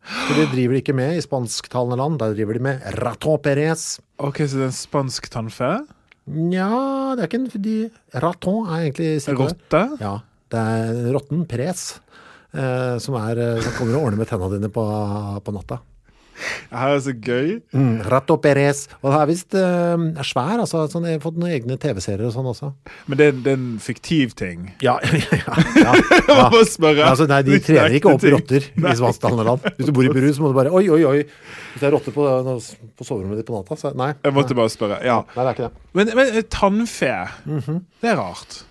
For 0.00 0.38
det 0.38 0.48
driver 0.54 0.74
de 0.74 0.80
ikke 0.80 0.96
med 0.96 1.18
i 1.18 1.22
spansktalende 1.24 1.98
land. 2.00 2.18
Der 2.22 2.34
driver 2.34 2.56
de 2.56 2.62
med 2.64 2.84
Rato 3.02 3.36
Perez. 3.42 3.98
Ok, 4.18 4.42
så 4.46 4.60
det 4.60 4.66
er 4.66 4.70
en 4.70 4.76
spansk 4.76 5.28
tannfe? 5.32 5.70
Nja, 6.30 6.70
det 7.16 7.24
er 7.24 7.28
ikke 7.28 7.40
en 7.40 7.50
fordi 7.52 7.76
Raton 8.22 8.68
er 8.70 8.86
egentlig. 8.86 9.10
Rotte? 9.38 9.82
Ja, 10.00 10.14
det 10.52 10.64
er 10.74 11.12
rotten 11.16 11.44
pres. 11.50 11.84
Eh, 12.50 12.96
som, 13.02 13.14
er, 13.20 13.38
som 13.62 13.76
kommer 13.76 13.98
og 13.98 14.08
ordner 14.08 14.18
med 14.22 14.30
tenna 14.30 14.48
dine 14.54 14.70
på, 14.72 14.84
på 15.44 15.54
natta. 15.54 15.80
Det 16.70 16.80
her 16.80 16.94
er 16.94 17.02
så 17.04 17.14
gøy. 17.14 17.50
Mm, 17.76 17.92
Rato 18.10 18.36
Perez. 18.42 18.86
Og 19.00 19.10
det 19.12 19.20
er 19.20 19.30
visst 19.30 19.56
eh, 19.58 20.04
er 20.20 20.28
svær. 20.28 20.56
altså 20.62 20.84
sånn, 20.92 21.08
Jeg 21.10 21.18
har 21.18 21.24
fått 21.24 21.38
noen 21.40 21.54
egne 21.56 21.78
TV-serier 21.80 22.26
og 22.28 22.34
sånn 22.34 22.50
også. 22.50 22.72
Men 23.10 23.20
det, 23.20 23.30
det 23.44 23.54
er 23.54 23.58
en 23.58 23.70
fiktiv 23.82 24.34
ting. 24.38 24.70
Ja, 24.84 24.98
ja, 25.04 25.58
ja, 25.80 25.96
ja. 26.28 26.40
Altså, 26.50 27.28
nei, 27.30 27.42
De 27.46 27.60
trener 27.64 27.98
ikke 27.98 28.14
opp 28.14 28.26
rotter 28.36 28.70
i 28.70 28.96
svansktalende 28.98 29.46
land. 29.46 29.68
Hvis 29.76 29.90
du 29.90 29.94
bor 29.96 30.06
i 30.06 30.12
Peru, 30.14 30.30
så 30.34 30.44
må 30.44 30.52
du 30.52 30.58
bare 30.58 30.74
Oi, 30.74 30.86
oi, 30.92 31.02
oi. 31.08 31.18
Hvis 31.74 31.82
det 31.82 31.90
er 31.90 31.94
rotter 31.96 32.14
på, 32.14 32.26
på 32.26 33.06
soverommet 33.06 33.40
ditt 33.40 33.48
på 33.50 33.56
natta, 33.58 33.78
så 33.78 33.94
nei. 33.98 34.12
Jeg 34.24 34.36
måtte 34.36 34.56
bare 34.58 34.72
spørre. 34.72 35.00
Ja. 35.06 35.20
Nei, 35.34 35.44
det 35.44 35.48
er 35.48 35.56
ikke 35.56 35.68
det. 35.68 35.86
Men, 35.98 36.12
men 36.18 36.42
tannfe, 36.50 36.90
tannfe, 36.90 37.60
-hmm. 37.60 37.80
det 38.00 38.10
er 38.10 38.16
rart. 38.16 38.64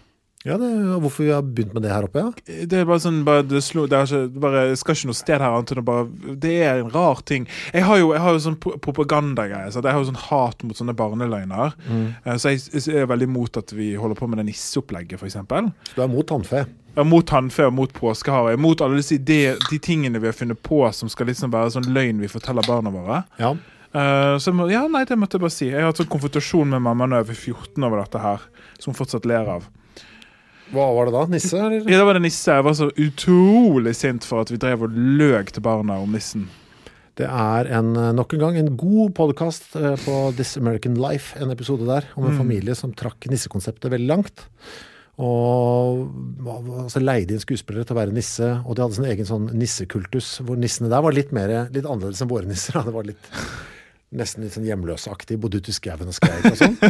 Ja, 0.50 0.58
det, 0.60 0.70
Hvorfor 1.04 1.24
vi 1.24 1.32
har 1.32 1.46
begynt 1.46 1.76
med 1.78 1.86
det 1.86 1.92
her 1.94 2.08
oppe, 2.08 2.24
ja? 2.26 2.58
Det 2.70 2.82
er 2.82 2.88
bare 2.90 3.04
sånn 3.04 3.22
bare, 3.28 3.46
det, 3.46 3.62
slo, 3.66 3.86
det, 3.90 4.00
er 4.00 4.10
ikke, 4.10 4.42
bare, 4.44 4.64
skal 4.80 4.98
ikke 4.98 5.10
noe 5.12 5.20
sted 5.20 5.38
her 5.38 5.48
annet 5.54 5.74
enn 5.76 5.82
å 5.84 5.86
bare 5.88 6.36
Det 6.46 6.56
er 6.66 6.82
en 6.82 6.92
rar 6.94 7.22
ting. 7.30 7.48
Jeg 7.76 7.86
har 7.88 8.02
jo, 8.02 8.12
jeg 8.16 8.24
har 8.26 8.36
jo 8.36 8.44
sånn 8.48 8.60
pro- 8.66 8.76
propagandagreier. 8.82 9.72
Så 9.72 9.84
jeg 9.86 9.94
har 9.94 10.02
jo 10.02 10.10
sånn 10.10 10.22
hat 10.26 10.66
mot 10.68 10.82
sånne 10.82 10.98
barneløgner. 10.98 11.76
Mm. 11.88 12.06
Så 12.42 12.54
jeg, 12.56 12.66
jeg 12.76 13.04
er 13.06 13.10
veldig 13.14 13.30
imot 13.30 13.62
at 13.62 13.74
vi 13.78 13.94
holder 14.00 14.20
på 14.20 14.30
med 14.32 14.42
det 14.42 14.50
nisseopplegget, 14.52 15.22
f.eks. 15.22 15.40
Du 15.96 16.04
er 16.04 16.12
mot 16.12 16.28
tannfe. 16.28 16.66
Ja, 16.96 17.06
mot 17.08 17.28
tannfe 17.30 17.68
og 17.70 17.76
mot 17.78 17.92
påskehare. 17.96 18.58
Mot 18.60 18.82
alle 18.82 19.00
disse 19.00 19.16
ideer, 19.20 19.60
de 19.70 19.78
tingene 19.80 20.20
vi 20.20 20.28
har 20.32 20.36
funnet 20.36 20.60
på 20.66 20.82
som 20.96 21.12
skal 21.12 21.30
liksom 21.30 21.54
være 21.54 21.76
sånn 21.78 21.92
løgn 21.96 22.20
vi 22.20 22.32
forteller 22.32 22.66
barna 22.68 22.92
våre. 22.94 23.22
Ja. 23.40 23.54
Uh, 23.90 24.36
så 24.38 24.52
må, 24.54 24.68
ja, 24.70 24.84
nei, 24.92 25.02
det 25.10 25.18
måtte 25.18 25.38
jeg 25.40 25.46
bare 25.46 25.54
si. 25.54 25.68
Jeg 25.72 25.82
har 25.82 25.90
hatt 25.90 26.02
sånn 26.02 26.10
konfrontasjon 26.12 26.70
med 26.76 26.84
mamma 26.86 27.08
når 27.10 27.24
jeg 27.24 27.30
var 27.32 27.40
14 27.40 27.88
over 27.88 28.02
dette 28.04 28.22
her, 28.22 28.44
som 28.78 28.92
hun 28.92 29.00
fortsatt 29.00 29.26
ler 29.30 29.50
av. 29.58 29.70
Hva 30.70 30.86
var 30.94 31.10
det 31.10 31.16
da? 31.16 31.26
Nisse, 31.32 31.58
eller? 31.58 31.86
Ja, 31.90 31.98
det 31.98 32.08
var 32.08 32.18
det 32.20 32.24
nisse. 32.28 32.56
Jeg 32.60 32.66
var 32.68 32.76
så 32.78 32.90
utrolig 32.94 33.96
sint 33.98 34.28
for 34.28 34.44
at 34.44 34.52
vi 34.54 34.60
drev 34.62 34.86
og 34.86 34.94
løg 34.94 35.54
til 35.56 35.66
barna 35.66 35.98
om 36.04 36.14
nissen. 36.14 36.48
Det 37.20 37.28
er 37.28 37.72
en, 37.76 37.96
eh, 38.00 38.12
nok 38.16 38.36
en 38.36 38.44
gang 38.46 38.60
en 38.60 38.78
god 38.80 39.16
podkast 39.18 39.74
på 39.74 40.20
This 40.38 40.56
American 40.58 40.96
Life, 40.96 41.36
en 41.42 41.52
episode 41.52 41.88
der, 41.90 42.08
om 42.16 42.30
en 42.30 42.38
familie 42.38 42.76
som 42.78 42.94
trakk 42.96 43.28
nissekonseptet 43.28 43.92
veldig 43.92 44.08
langt. 44.08 44.46
Og 45.20 46.06
altså, 46.48 47.02
leide 47.04 47.36
inn 47.36 47.42
skuespillere 47.44 47.84
til 47.84 47.98
å 47.98 48.00
være 48.00 48.16
nisse, 48.16 48.54
og 48.64 48.78
de 48.78 48.86
hadde 48.86 48.96
sin 48.96 49.10
egen 49.10 49.28
sånn 49.28 49.50
nissekultus, 49.52 50.38
hvor 50.48 50.56
nissene 50.56 50.92
der 50.92 51.04
var 51.04 51.12
litt, 51.18 51.34
mer, 51.36 51.68
litt 51.74 51.84
annerledes 51.84 52.24
enn 52.24 52.32
våre 52.32 52.48
nisser. 52.48 52.80
Det 52.88 52.96
var 52.96 53.10
litt 53.10 53.34
Nesten 54.10 54.42
litt 54.42 54.56
sånn 54.56 54.66
hjemløsaktig, 54.66 55.36
bodde 55.38 55.60
ute 55.62 55.70
i 55.70 55.76
skauen 55.76 56.10
og 56.10 56.16
skreik 56.18 56.48
og 56.50 56.58
sånn. 56.58 56.78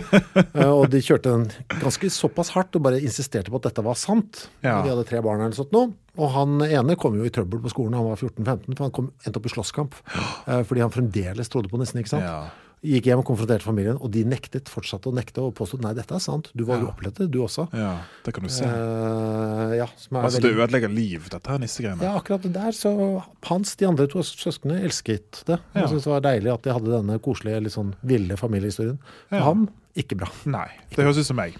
Eh, 0.59 0.69
og 0.71 0.87
de 0.91 1.01
kjørte 1.03 1.31
den 1.31 1.43
ganske 1.81 2.09
såpass 2.11 2.49
hardt 2.55 2.75
og 2.75 2.83
bare 2.85 2.99
insisterte 3.03 3.51
på 3.51 3.59
at 3.59 3.67
dette 3.67 3.83
var 3.85 3.97
sant. 3.99 4.45
Ja. 4.63 4.79
De 4.83 4.91
hadde 4.91 5.03
tre 5.07 5.19
barn 5.23 5.43
eller 5.43 5.55
sånt 5.55 5.73
nå. 5.75 5.83
Og 6.19 6.31
han 6.33 6.63
ene 6.65 6.95
kom 6.99 7.17
jo 7.19 7.27
i 7.27 7.31
trøbbel 7.33 7.61
på 7.63 7.71
skolen, 7.71 7.95
han 7.95 8.07
var 8.07 8.17
14-15, 8.19 8.71
for 8.73 8.85
han 8.87 8.95
kom, 8.95 9.11
endte 9.23 9.39
opp 9.39 9.49
i 9.49 9.53
slåsskamp. 9.53 9.99
Eh, 10.49 10.63
fordi 10.65 10.81
han 10.81 10.93
fremdeles 10.93 11.51
trodde 11.51 11.69
på 11.69 11.77
nissen, 11.77 11.99
ikke 12.01 12.15
sant. 12.15 12.25
Ja. 12.25 12.68
Gikk 12.79 13.09
hjem 13.09 13.19
og 13.19 13.25
konfronterte 13.27 13.65
familien, 13.67 13.97
og 13.99 14.07
de 14.13 14.21
nektet, 14.23 14.69
fortsatte 14.71 15.09
å 15.09 15.13
nekte 15.13 15.41
og 15.43 15.49
påstod 15.57 15.81
nei, 15.83 15.91
dette 15.97 16.15
er 16.15 16.21
sant. 16.23 16.47
Du 16.55 16.63
var 16.63 16.79
jo 16.79 16.87
Ja. 16.87 17.09
det, 17.11 17.25
du 17.29 17.39
også. 17.43 17.65
Ja, 17.75 17.97
det 18.23 18.33
kan 18.33 18.43
du 18.43 18.49
se. 18.49 18.63
Uh, 18.63 19.73
ja, 19.75 19.87
som 19.97 20.15
er 20.15 20.23
Altså, 20.29 20.39
det 20.41 20.53
ødelegger 20.55 20.87
liv, 20.93 21.27
dette 21.29 21.49
her 21.51 21.59
nissegreiene. 21.59 22.01
ja, 22.01 22.13
akkurat 22.15 22.41
det 22.41 22.53
der. 22.53 22.71
Så 22.71 23.21
Hans, 23.49 23.75
de 23.75 23.85
andre 23.85 24.07
to 24.07 24.19
søsknene, 24.23 24.79
elsket 24.81 25.43
det. 25.45 25.59
Ja. 25.75 25.81
Jeg 25.81 25.89
syntes 25.89 26.03
det 26.07 26.13
var 26.13 26.21
deilig 26.21 26.53
at 26.53 26.63
de 26.63 26.71
hadde 26.71 26.85
denne 26.95 27.19
koselige, 27.19 27.61
litt 27.63 27.73
sånn 27.75 27.93
ville 28.01 28.37
familiehistorien. 28.39 28.97
For 29.27 29.35
Ja. 29.35 29.43
ham, 29.43 29.67
ikke 29.97 30.15
bra. 30.15 30.29
Nei, 30.45 30.69
det 30.95 31.03
høres 31.03 31.17
ut 31.19 31.25
som 31.25 31.35
meg. 31.35 31.55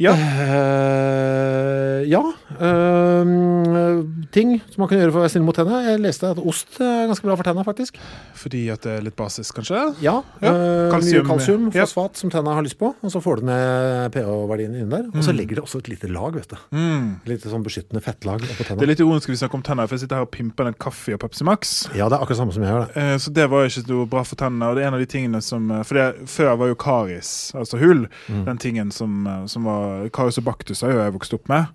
Ja. 0.00 0.12
Uh, 0.16 2.02
ja. 2.08 2.22
Uh, 2.60 4.02
ting 4.32 4.56
som 4.70 4.82
man 4.82 4.88
kan 4.90 4.98
gjøre 4.98 5.12
for 5.12 5.20
å 5.20 5.24
være 5.24 5.32
snill 5.34 5.44
mot 5.46 5.56
tennene. 5.56 5.82
Jeg 5.92 6.00
leste 6.02 6.30
at 6.32 6.40
ost 6.40 6.78
er 6.82 7.06
ganske 7.10 7.26
bra 7.26 7.36
for 7.38 7.46
tennene, 7.46 7.64
faktisk. 7.66 7.98
Fordi 8.38 8.62
at 8.72 8.82
det 8.86 8.94
er 8.98 9.04
litt 9.06 9.16
basis, 9.18 9.50
kanskje? 9.54 9.78
Ja. 10.02 10.14
Ja, 10.42 10.52
eh, 10.52 10.88
kalsium. 10.92 11.22
Mye 11.22 11.28
kalsium, 11.28 11.66
Ja. 11.74 11.84
fosfat, 11.84 12.16
som 12.18 12.30
tennene 12.32 12.54
har 12.56 12.64
lyst 12.64 12.78
på. 12.80 12.94
Og 13.02 13.10
så 13.12 13.20
får 13.22 13.40
du 13.40 13.46
ned 13.46 14.12
pH-verdien 14.16 14.74
inni 14.74 14.88
der. 14.90 15.06
Og 15.12 15.22
så 15.22 15.34
legger 15.36 15.56
det 15.60 15.64
også 15.66 15.78
et 15.82 15.88
lite 15.92 16.10
lag, 16.10 16.34
vet 16.34 16.48
du. 16.48 16.56
Mm. 16.72 17.20
Litt 17.26 17.42
sånn 17.46 17.62
beskyttende 17.64 18.02
fettlag 18.02 18.40
på 18.40 18.46
tennene. 18.46 18.56
Det 18.58 18.64
er 18.66 18.70
tennene. 18.74 18.88
litt 18.92 19.00
ironisk 19.04 19.28
vi 19.28 19.36
snakker 19.36 19.54
om 19.60 19.62
tenner, 19.62 19.86
for 19.86 19.94
jeg 19.96 20.00
sitter 20.06 20.16
her 20.16 20.26
og 20.26 20.32
pimper 20.34 20.66
en 20.72 20.74
kaffe 20.74 21.14
og 21.14 21.20
Pepsi 21.20 21.44
Max. 21.44 21.74
Ja, 21.94 22.08
det 22.08 22.18
er 22.18 22.24
akkurat 22.24 22.40
samme 22.42 22.52
som 22.56 22.62
jeg 22.64 22.72
gjør 22.72 22.86
det. 22.88 22.96
Uh, 22.96 23.16
Så 23.22 23.32
det 23.32 23.46
var 23.50 23.66
ikke 23.68 23.86
noe 23.92 24.06
bra 24.06 24.22
for 24.24 24.36
tennene. 24.36 24.70
Og 24.70 24.76
det 24.76 24.82
er 24.84 24.88
en 24.88 24.94
av 24.94 25.00
de 25.00 25.06
tingene 25.06 25.42
som 25.42 25.68
For 25.84 25.94
det, 25.94 26.26
før 26.28 26.56
var 26.58 26.66
jo 26.72 26.74
karis, 26.74 27.52
altså 27.54 27.78
hull, 27.78 28.08
Mm. 28.28 28.44
den 28.46 28.58
tingen 28.58 28.90
som, 28.92 29.26
som 29.46 29.64
var 29.64 29.81
Karis 30.14 30.38
og 30.42 30.44
baktus 30.48 30.82
har 30.84 30.92
jeg 30.96 31.14
vokst 31.18 31.34
opp 31.38 31.48
med. 31.52 31.66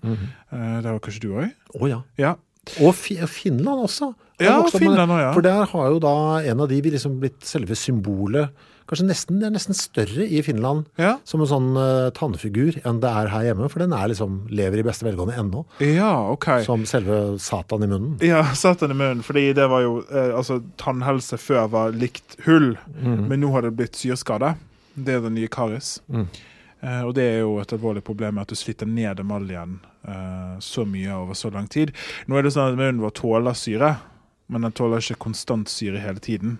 Eh, 0.52 0.80
Det 0.82 0.90
var 0.92 0.98
kanskje 1.04 1.20
du 1.26 1.28
òg? 1.34 1.52
Å 1.80 1.88
ja. 1.90 2.00
Ja. 2.18 2.34
Og 2.84 2.94
Fi 2.94 3.16
Finland 3.26 3.86
også. 3.88 4.12
Ja, 4.40 4.60
det. 4.62 4.72
Finland 4.78 5.10
også, 5.10 5.20
ja. 5.24 5.30
For 5.34 5.42
der 5.42 5.64
har 5.66 5.86
jo 5.90 5.98
da 6.04 6.16
en 6.46 6.60
av 6.60 6.68
de 6.70 6.80
vi 6.84 6.90
liksom 6.94 7.18
blitt 7.20 7.40
selve 7.48 7.74
symbolet 7.78 8.50
Kanskje 8.88 9.04
nesten, 9.04 9.36
Det 9.36 9.44
er 9.44 9.52
nesten 9.52 9.76
større 9.76 10.24
i 10.24 10.38
Finland 10.40 10.86
Ja. 10.96 11.18
som 11.28 11.42
en 11.44 11.46
sånn 11.50 11.66
uh, 11.76 12.08
tannfigur 12.16 12.78
enn 12.88 13.00
det 13.02 13.10
er 13.10 13.28
her 13.28 13.42
hjemme. 13.50 13.68
For 13.68 13.80
den 13.84 13.92
er 13.92 14.08
liksom, 14.08 14.38
lever 14.48 14.80
i 14.80 14.84
beste 14.86 15.04
velgående 15.04 15.34
ennå. 15.36 15.60
Ja, 15.84 16.30
OK. 16.32 16.46
Som 16.64 16.86
selve 16.88 17.36
Satan 17.38 17.84
i 17.84 17.86
munnen. 17.90 18.14
Ja, 18.24 18.40
satan 18.56 18.94
i 18.94 18.96
munnen. 18.96 19.20
Fordi 19.22 19.52
det 19.52 19.66
var 19.68 19.82
jo 19.84 19.98
eh, 20.08 20.32
Altså, 20.32 20.62
tannhelse 20.80 21.36
før 21.36 21.68
var 21.68 21.92
likt 21.92 22.38
hull, 22.46 22.78
men 23.04 23.42
nå 23.44 23.52
har 23.52 23.68
det 23.68 23.74
blitt 23.76 23.92
syreskade. 24.00 24.54
Det 24.96 25.18
er 25.18 25.20
den 25.20 25.36
nye 25.36 25.52
karis. 25.52 25.98
Eh, 26.08 26.24
og 27.06 27.14
det 27.18 27.24
er 27.26 27.40
jo 27.42 27.56
et 27.62 27.72
alvorlig 27.74 28.04
problem 28.06 28.38
at 28.38 28.50
du 28.50 28.58
sliter 28.58 28.86
ned 28.86 29.20
emaljen 29.22 29.78
eh, 30.06 30.54
så 30.62 30.84
mye 30.86 31.16
over 31.16 31.38
så 31.38 31.50
lang 31.54 31.66
tid. 31.70 31.90
Nå 32.26 32.38
er 32.38 32.46
det 32.46 32.54
sånn 32.54 32.72
at 32.72 32.78
munnen 32.78 33.02
vår 33.02 33.16
tåler 33.18 33.58
syre, 33.58 33.96
men 34.48 34.66
den 34.66 34.76
tåler 34.76 35.02
ikke 35.02 35.24
konstant 35.28 35.72
syre 35.72 36.02
hele 36.02 36.22
tiden. 36.22 36.58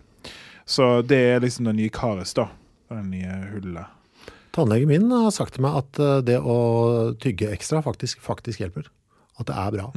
Så 0.68 0.98
det 1.06 1.20
er 1.30 1.44
liksom 1.44 1.70
den 1.70 1.78
nye 1.80 1.92
karis, 1.94 2.34
da. 2.36 2.48
Det 2.90 3.00
nye 3.06 3.38
hullet. 3.54 3.94
Tannlegen 4.56 4.90
min 4.90 5.10
har 5.12 5.30
sagt 5.32 5.54
til 5.56 5.64
meg 5.64 5.78
at 5.84 6.00
eh, 6.02 6.20
det 6.26 6.38
å 6.42 6.58
tygge 7.20 7.52
ekstra 7.54 7.84
faktisk, 7.84 8.20
faktisk 8.24 8.64
hjelper. 8.64 8.90
At 9.38 9.46
det 9.46 9.54
er 9.54 9.74
bra. 9.76 9.90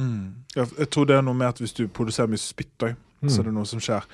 Jeg, 0.54 0.70
jeg 0.78 0.90
tror 0.94 1.08
det 1.10 1.16
er 1.18 1.24
noe 1.26 1.34
med 1.34 1.50
at 1.50 1.58
hvis 1.58 1.74
du 1.74 1.88
produserer 1.90 2.30
mye 2.30 2.38
spytt 2.38 2.86
òg, 2.86 3.00
så 3.30 3.42
er 3.42 3.48
det 3.48 3.54
noe 3.54 3.68
som 3.68 3.82
skjer. 3.82 4.06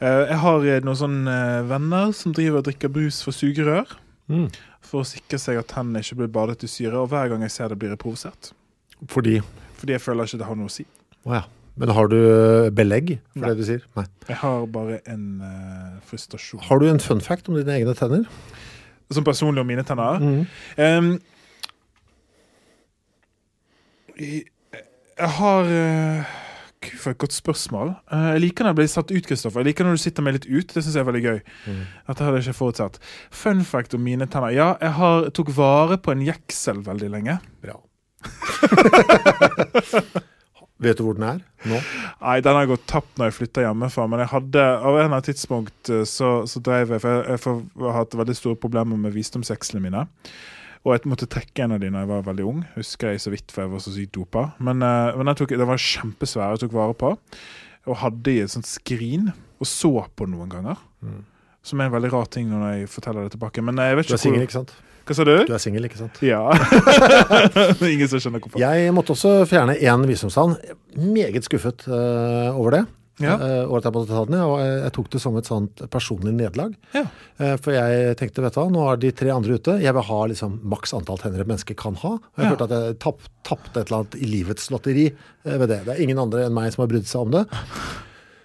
Eh, 0.00 0.22
jeg 0.28 0.38
har 0.42 0.66
eh, 0.68 0.82
noen 0.84 0.98
sånne 0.98 1.36
eh, 1.36 1.68
venner 1.70 2.12
som 2.16 2.34
driver 2.36 2.60
og 2.60 2.66
drikker 2.68 2.92
brus 2.92 3.22
for 3.24 3.36
sugerør. 3.36 3.94
Mm. 4.30 4.48
For 4.84 5.04
å 5.04 5.08
sikre 5.08 5.38
seg 5.40 5.60
at 5.60 5.70
tennene 5.70 6.02
ikke 6.04 6.22
blir 6.22 6.32
badet 6.34 6.64
i 6.66 6.70
syre. 6.70 6.98
Og 7.02 7.10
hver 7.12 7.30
gang 7.32 7.44
jeg 7.46 7.54
ser 7.54 7.72
det, 7.72 7.78
blir 7.80 7.92
jeg 7.94 8.00
provosert. 8.00 8.52
Fordi 9.08 9.38
Fordi 9.80 9.96
jeg 9.96 10.02
føler 10.04 10.28
ikke 10.28 10.40
det 10.40 10.48
har 10.48 10.58
noe 10.60 10.68
å 10.70 10.74
si. 10.74 10.84
Oh, 11.24 11.34
ja. 11.36 11.44
Men 11.80 11.92
har 11.96 12.10
du 12.12 12.18
eh, 12.18 12.70
belegg 12.74 13.14
for 13.32 13.44
Nei. 13.44 13.50
det 13.52 13.60
du 13.60 13.66
sier? 13.68 13.84
Nei. 13.96 14.04
Jeg 14.28 14.36
har 14.42 14.66
bare 14.74 14.98
en 15.08 15.26
uh, 15.40 16.00
frustrasjon. 16.08 16.60
Har 16.66 16.82
du 16.82 16.88
en 16.90 17.00
fun 17.00 17.22
fact 17.24 17.48
om 17.48 17.56
dine 17.56 17.76
egne 17.78 17.94
tenner? 17.96 18.26
Som 19.10 19.24
personlig 19.24 19.62
om 19.62 19.70
mine 19.70 19.84
tenner. 19.86 20.20
Mm. 20.20 20.42
Um, 20.76 21.12
jeg, 24.20 24.42
jeg 25.16 25.32
har 25.38 25.72
eh, 25.72 26.36
Gud 26.80 26.96
for 26.96 27.12
et 27.12 27.18
godt 27.20 27.34
spørsmål. 27.36 27.90
Eh, 28.12 28.28
jeg 28.34 28.40
liker 28.46 28.64
når 28.64 28.72
jeg 28.72 28.78
blir 28.78 28.86
satt 28.88 29.10
ut, 29.12 29.26
Kristoffer. 29.28 29.60
Jeg 29.60 29.68
liker 29.68 29.84
når 29.84 29.98
du 29.98 30.00
sitter 30.00 30.24
meg 30.24 30.38
litt 30.38 30.46
ut. 30.48 30.70
Det 30.72 30.80
syns 30.80 30.96
jeg 30.96 31.02
er 31.02 31.10
veldig 31.10 31.24
gøy. 31.26 31.40
Dette 32.08 32.24
hadde 32.24 32.38
jeg 32.38 32.46
ikke 32.46 32.56
forutsett. 32.56 32.96
Fun 33.42 33.60
fact 33.68 33.96
om 33.98 34.02
mine 34.04 34.24
tenner. 34.32 34.54
Ja, 34.56 34.70
jeg 34.80 34.92
har, 34.96 35.28
tok 35.36 35.52
vare 35.56 35.98
på 36.00 36.14
en 36.14 36.24
jeksel 36.24 36.80
veldig 36.86 37.10
lenge. 37.12 37.36
Bra. 37.60 37.76
Vet 40.80 40.96
du 40.96 41.04
hvor 41.04 41.18
den 41.18 41.26
er 41.28 41.42
nå? 41.68 41.76
Nei, 42.22 42.38
den 42.44 42.56
har 42.56 42.68
gått 42.70 42.86
tapt 42.88 43.18
når 43.20 43.28
jeg 43.28 43.36
flytta 43.36 43.64
hjemmefra, 43.66 44.06
men 44.08 44.22
jeg 44.22 44.32
hadde 44.32 44.62
av 44.64 44.94
en 44.94 44.94
eller 44.94 45.10
annen 45.10 45.26
tidspunkt 45.26 45.90
eh, 45.92 46.06
så, 46.08 46.30
så 46.48 46.62
drev 46.64 46.94
jeg 46.96 47.02
For 47.04 47.20
jeg, 47.20 47.42
jeg 47.44 47.84
har 47.84 47.98
hatt 47.98 48.16
veldig 48.16 48.36
store 48.38 48.56
problemer 48.60 48.96
med 49.00 49.12
visdomsekslene 49.12 49.84
mine. 49.84 50.06
Og 50.80 50.94
jeg 50.94 51.10
måtte 51.12 51.28
trekke 51.28 51.66
en 51.66 51.74
av 51.76 51.80
de 51.82 51.90
da 51.92 52.02
jeg 52.02 52.08
var 52.08 52.22
veldig 52.24 52.44
ung. 52.48 52.60
Husker 52.76 53.12
jeg 53.12 53.20
så 53.20 53.32
vidt, 53.34 53.52
for 53.52 53.66
jeg 53.66 53.72
var 53.74 53.82
så 53.84 53.92
sykt 53.92 54.14
dopa. 54.16 54.46
Men, 54.64 54.80
eh, 54.84 55.16
men 55.18 55.28
den, 55.28 55.36
tok, 55.36 55.52
den 55.52 55.68
var 55.68 55.82
kjempesvær 55.84 56.54
jeg 56.54 56.62
tok 56.64 56.76
vare 56.78 56.96
på. 56.96 57.10
Og 57.88 57.98
hadde 58.00 58.32
i 58.32 58.40
et 58.44 58.52
sånt 58.52 58.68
skrin. 58.68 59.28
Og 59.60 59.68
så 59.68 59.92
på 60.16 60.24
den 60.24 60.38
noen 60.38 60.52
ganger. 60.52 60.80
Som 61.66 61.80
er 61.82 61.90
en 61.90 61.92
veldig 61.92 62.12
rar 62.14 62.30
ting 62.32 62.48
når 62.48 62.64
jeg 62.70 62.92
forteller 62.94 63.26
det 63.26 63.34
tilbake. 63.36 63.64
Men 63.64 63.82
jeg 63.82 63.98
vet 63.98 64.08
Du 64.08 64.16
er 64.16 64.22
singel, 64.22 64.46
ikke 64.46 64.56
sant? 64.62 64.72
Hva 65.04 65.16
sa 65.16 65.24
du? 65.26 65.34
Du 65.48 65.52
er 65.56 65.60
singel, 65.60 65.84
ikke 65.88 65.98
sant? 65.98 66.20
Ja. 66.24 66.40
Ingen 67.92 68.08
som 68.08 68.22
skjønner 68.22 68.40
hvorfor. 68.40 68.62
Jeg 68.62 68.94
måtte 68.94 69.12
også 69.16 69.40
fjerne 69.50 69.74
én 69.76 70.06
visdomstann. 70.08 70.54
Meget 70.96 71.44
skuffet 71.48 71.84
uh, 71.90 72.54
over 72.54 72.78
det. 72.78 72.82
Ja. 73.20 73.36
året 73.68 73.84
og 73.84 73.84
jeg 73.84 73.92
måtte 73.94 74.14
ta 74.16 74.24
den, 74.30 74.38
og 74.40 74.58
jeg, 74.64 74.92
tok 74.96 75.10
det 75.12 75.20
som 75.20 75.36
et 75.36 75.48
sånt 75.48 75.82
personlig 75.92 76.32
nederlag. 76.34 76.74
Ja. 76.96 77.02
Eh, 77.38 77.56
for 77.60 77.72
jeg 77.76 78.16
tenkte, 78.16 78.42
vet 78.42 78.54
du 78.56 78.60
hva, 78.62 78.68
nå 78.72 78.86
er 78.92 78.96
de 79.02 79.10
tre 79.12 79.30
andre 79.34 79.58
ute. 79.60 79.76
Jeg 79.82 79.92
vil 79.96 80.06
ha 80.08 80.20
liksom 80.32 80.58
maks 80.72 80.94
antall 80.96 81.18
tenner 81.20 81.44
et 81.44 81.50
menneske 81.50 81.76
kan 81.76 81.94
ha. 82.00 82.14
Og 82.16 82.36
jeg 82.40 82.46
Ja. 82.46 82.50
følte 82.54 82.68
at 82.70 82.76
jeg 82.76 82.98
tapte 83.44 83.80
et 83.80 83.90
eller 83.90 83.98
annet 84.02 84.16
i 84.20 84.26
livets 84.26 84.70
lotteri 84.70 85.06
eh, 85.12 85.56
ved 85.58 85.68
det. 85.68 85.84
Det 85.84 85.94
er 85.96 86.02
ingen 86.02 86.18
andre 86.18 86.46
enn 86.46 86.54
meg 86.56 86.72
som 86.72 86.82
har 86.86 86.88
brydd 86.94 87.06
seg 87.06 87.20
om 87.26 87.30
det. 87.36 87.44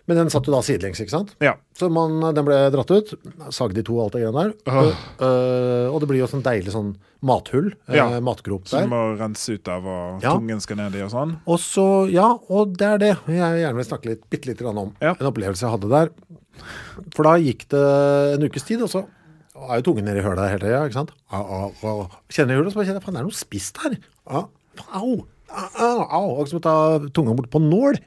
Men 0.08 0.18
den 0.20 0.30
satt 0.30 0.46
jo 0.46 0.54
da 0.54 0.60
sidelengs, 0.62 1.00
ikke 1.02 1.10
sant? 1.16 1.32
Ja. 1.42 1.56
Så 1.74 1.88
man, 1.90 2.20
den 2.36 2.46
ble 2.46 2.58
dratt 2.70 2.92
ut. 2.94 3.14
Sagde 3.56 3.82
i 3.82 3.86
to 3.88 3.96
og 3.98 4.04
alt 4.06 4.14
det 4.14 4.22
greiene 4.22 4.44
der. 4.44 4.52
Og, 4.70 4.92
øh, 5.26 5.88
og 5.96 6.00
det 6.04 6.10
blir 6.12 6.20
jo 6.22 6.28
sånn 6.30 6.44
deilig 6.46 6.74
sånn 6.76 6.92
mathull, 7.26 7.72
eh, 7.90 7.96
Ja. 7.98 8.20
matgrop 8.22 8.68
der. 8.70 8.84
Som 8.86 8.92
må 8.94 9.18
rense 9.18 9.56
ut 9.58 9.68
av, 9.68 9.84
og 9.90 10.22
Ja. 10.22 10.36
tungen 10.38 10.62
skal 10.62 10.78
ned 10.78 10.94
i 10.94 11.02
og 11.02 11.10
sånn. 11.10 11.40
Og 11.48 11.58
så, 11.58 11.88
ja, 12.12 12.28
og 12.50 12.78
det 12.78 12.86
er 12.88 12.98
det 13.02 13.18
jeg 13.26 13.64
gjerne 13.66 13.76
vil 13.76 13.84
snakke 13.90 14.06
litt, 14.12 14.30
bitte 14.30 14.46
lite 14.52 14.62
grann 14.64 14.78
om. 14.78 14.94
Ja. 15.02 15.16
En 15.20 15.32
opplevelse 15.32 15.66
jeg 15.66 15.74
hadde 15.74 15.90
der. 15.90 16.10
For 17.16 17.24
da 17.24 17.34
gikk 17.42 17.66
det 17.74 17.84
en 18.38 18.46
ukes 18.48 18.64
tid, 18.64 18.82
og 18.86 18.90
så 18.94 19.06
er 19.56 19.82
jo 19.82 19.88
tungen 19.92 20.06
nede 20.06 20.22
i 20.22 20.24
hølet 20.24 20.52
hele 20.54 20.60
tida, 20.70 20.86
ikke 20.86 21.00
sant. 21.02 21.12
Au, 21.32 21.44
au, 21.44 21.74
au. 21.82 22.10
Kjenner 22.30 22.60
hølet, 22.62 22.72
så 22.72 22.76
bare 22.78 22.86
kjenner 22.86 23.02
jeg 23.02 23.08
faen, 23.10 23.18
det 23.18 23.22
er 23.24 23.30
noe 23.30 23.42
spist 23.42 23.78
her. 23.82 23.98
Au, 24.28 24.50
au, 24.94 25.26
au. 25.82 26.36
Akkurat 26.36 26.50
som 26.50 26.60
å 26.60 26.62
ta 26.62 27.00
tunga 27.10 27.34
bort 27.36 27.50
på 27.50 27.60
nål. 27.60 27.98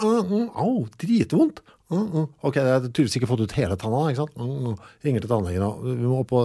Au, 0.00 0.86
dritvondt. 0.98 1.60
Ok, 1.92 2.56
jeg 2.56 2.64
har 2.64 2.80
tydeligvis 2.86 3.18
ikke 3.18 3.28
fått 3.28 3.44
ut 3.44 3.52
hele 3.58 3.76
tanna, 3.76 4.06
ikke 4.08 4.24
sant. 4.24 4.80
Ringer 5.04 5.20
til 5.24 5.30
tannlegen, 5.30 5.62
og 5.66 5.84
vi 5.84 6.08
må 6.08 6.22
opp 6.22 6.32
på. 6.32 6.38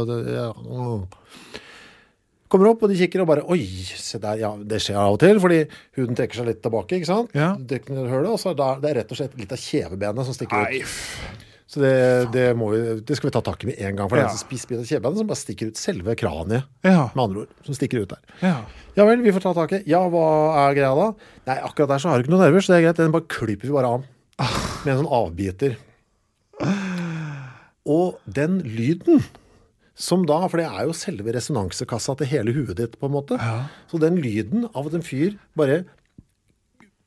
Kommer 2.47 2.69
opp, 2.71 2.83
og 2.83 2.91
de 2.91 2.95
kikker 2.99 3.23
og 3.23 3.27
bare 3.27 3.43
Oi, 3.51 3.59
se 3.99 4.19
der. 4.23 4.37
Ja, 4.39 4.53
det 4.55 4.79
skjer 4.83 4.99
av 5.01 5.17
og 5.17 5.19
til, 5.23 5.39
fordi 5.43 5.61
huden 5.99 6.15
trekker 6.15 6.39
seg 6.41 6.47
litt 6.51 6.61
tilbake, 6.63 6.99
ikke 6.99 7.09
sant? 7.09 7.33
Ja. 7.35 7.53
Hølet, 7.59 8.29
og 8.31 8.39
så 8.39 8.53
er 8.53 8.59
det, 8.59 8.69
det 8.83 8.89
er 8.91 8.99
rett 9.01 9.11
og 9.11 9.19
slett 9.19 9.35
litt 9.39 9.51
av 9.55 9.59
kjevebenet 9.63 10.27
som 10.29 10.35
stikker 10.37 10.67
ut. 10.71 11.46
Så 11.67 11.81
det, 11.83 12.31
det, 12.31 12.45
må 12.55 12.69
vi, 12.71 12.77
det 13.03 13.17
skal 13.19 13.27
vi 13.27 13.33
ta 13.35 13.41
tak 13.43 13.63
i 13.65 13.67
med 13.67 13.79
en 13.83 13.97
gang. 13.97 14.07
For 14.07 14.15
det 14.15 14.23
Ja. 14.23 14.29
er 14.31 14.37
en 14.37 14.39
spiss 14.39 14.63
av 14.71 14.85
kjevebenet 14.87 15.17
som 15.19 15.27
bare 15.27 15.41
stikker 15.41 15.67
ut 15.73 15.75
selve 15.81 16.15
kraniet, 16.15 16.63
Ja. 16.87 17.09
med 17.13 17.23
andre 17.25 17.41
ord. 17.43 17.49
Som 17.67 17.75
stikker 17.75 18.01
ut 18.05 18.09
der. 18.13 18.21
ja. 18.41 18.61
Ja 18.95 19.05
vel, 19.05 19.21
vi 19.21 19.31
får 19.35 19.43
ta 19.43 19.51
tak 19.53 19.73
i. 19.75 19.83
Ja, 19.85 19.99
hva 20.09 20.23
er 20.69 20.73
greia 20.79 20.95
da? 20.95 21.09
Nei, 21.45 21.57
akkurat 21.61 21.89
der 21.91 21.99
så 22.01 22.09
har 22.09 22.17
du 22.17 22.23
ikke 22.23 22.33
noe 22.37 22.45
nerver, 22.45 22.63
så 22.63 22.71
det 22.73 22.79
er 22.79 22.85
greit. 22.87 22.97
Den 23.03 23.11
bare 23.11 23.27
klyper 23.27 23.67
vi 23.67 23.75
bare 23.75 23.91
av. 23.97 24.07
Med 24.85 24.93
en 24.95 25.03
sånn 25.03 25.11
avbiter. 25.11 25.75
Og 27.87 28.17
den 28.27 28.59
lyden 28.65 29.21
som 29.97 30.25
da, 30.29 30.43
for 30.47 30.61
det 30.61 30.67
er 30.69 30.85
jo 30.85 30.93
selve 30.93 31.33
resonansekassa 31.33 32.13
til 32.19 32.29
hele 32.29 32.53
huet 32.53 32.75
ditt, 32.77 32.97
på 33.01 33.07
en 33.09 33.15
måte. 33.15 33.37
Så 33.89 33.99
den 34.01 34.19
lyden 34.21 34.67
av 34.75 34.87
at 34.89 34.93
en 34.99 35.05
fyr 35.05 35.37
bare 35.57 35.83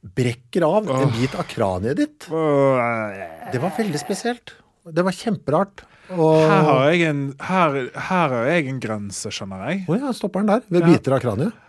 brekker 0.01 0.65
av 0.65 0.89
en 0.91 1.13
bit 1.13 1.35
av 1.37 1.47
kraniet 1.49 1.99
ditt, 2.01 2.27
det 2.31 3.61
var 3.61 3.73
veldig 3.77 4.01
spesielt. 4.01 4.55
Det 4.91 5.05
var 5.05 5.13
kjemperart. 5.15 5.85
Og 6.11 6.41
Her 6.43 6.63
har 6.67 6.87
jeg 6.91 7.03
en, 7.07 7.19
her, 7.47 7.77
her 8.09 8.33
har 8.35 8.49
jeg 8.51 8.71
en 8.73 8.79
grense, 8.83 9.31
skjønner 9.31 9.67
jeg. 9.69 9.83
Å 9.87 9.99
ja, 10.01 10.15
stopper 10.17 10.43
den 10.43 10.55
der, 10.57 10.65
ved 10.73 10.89
biter 10.89 11.15
av 11.15 11.23
kraniet. 11.23 11.67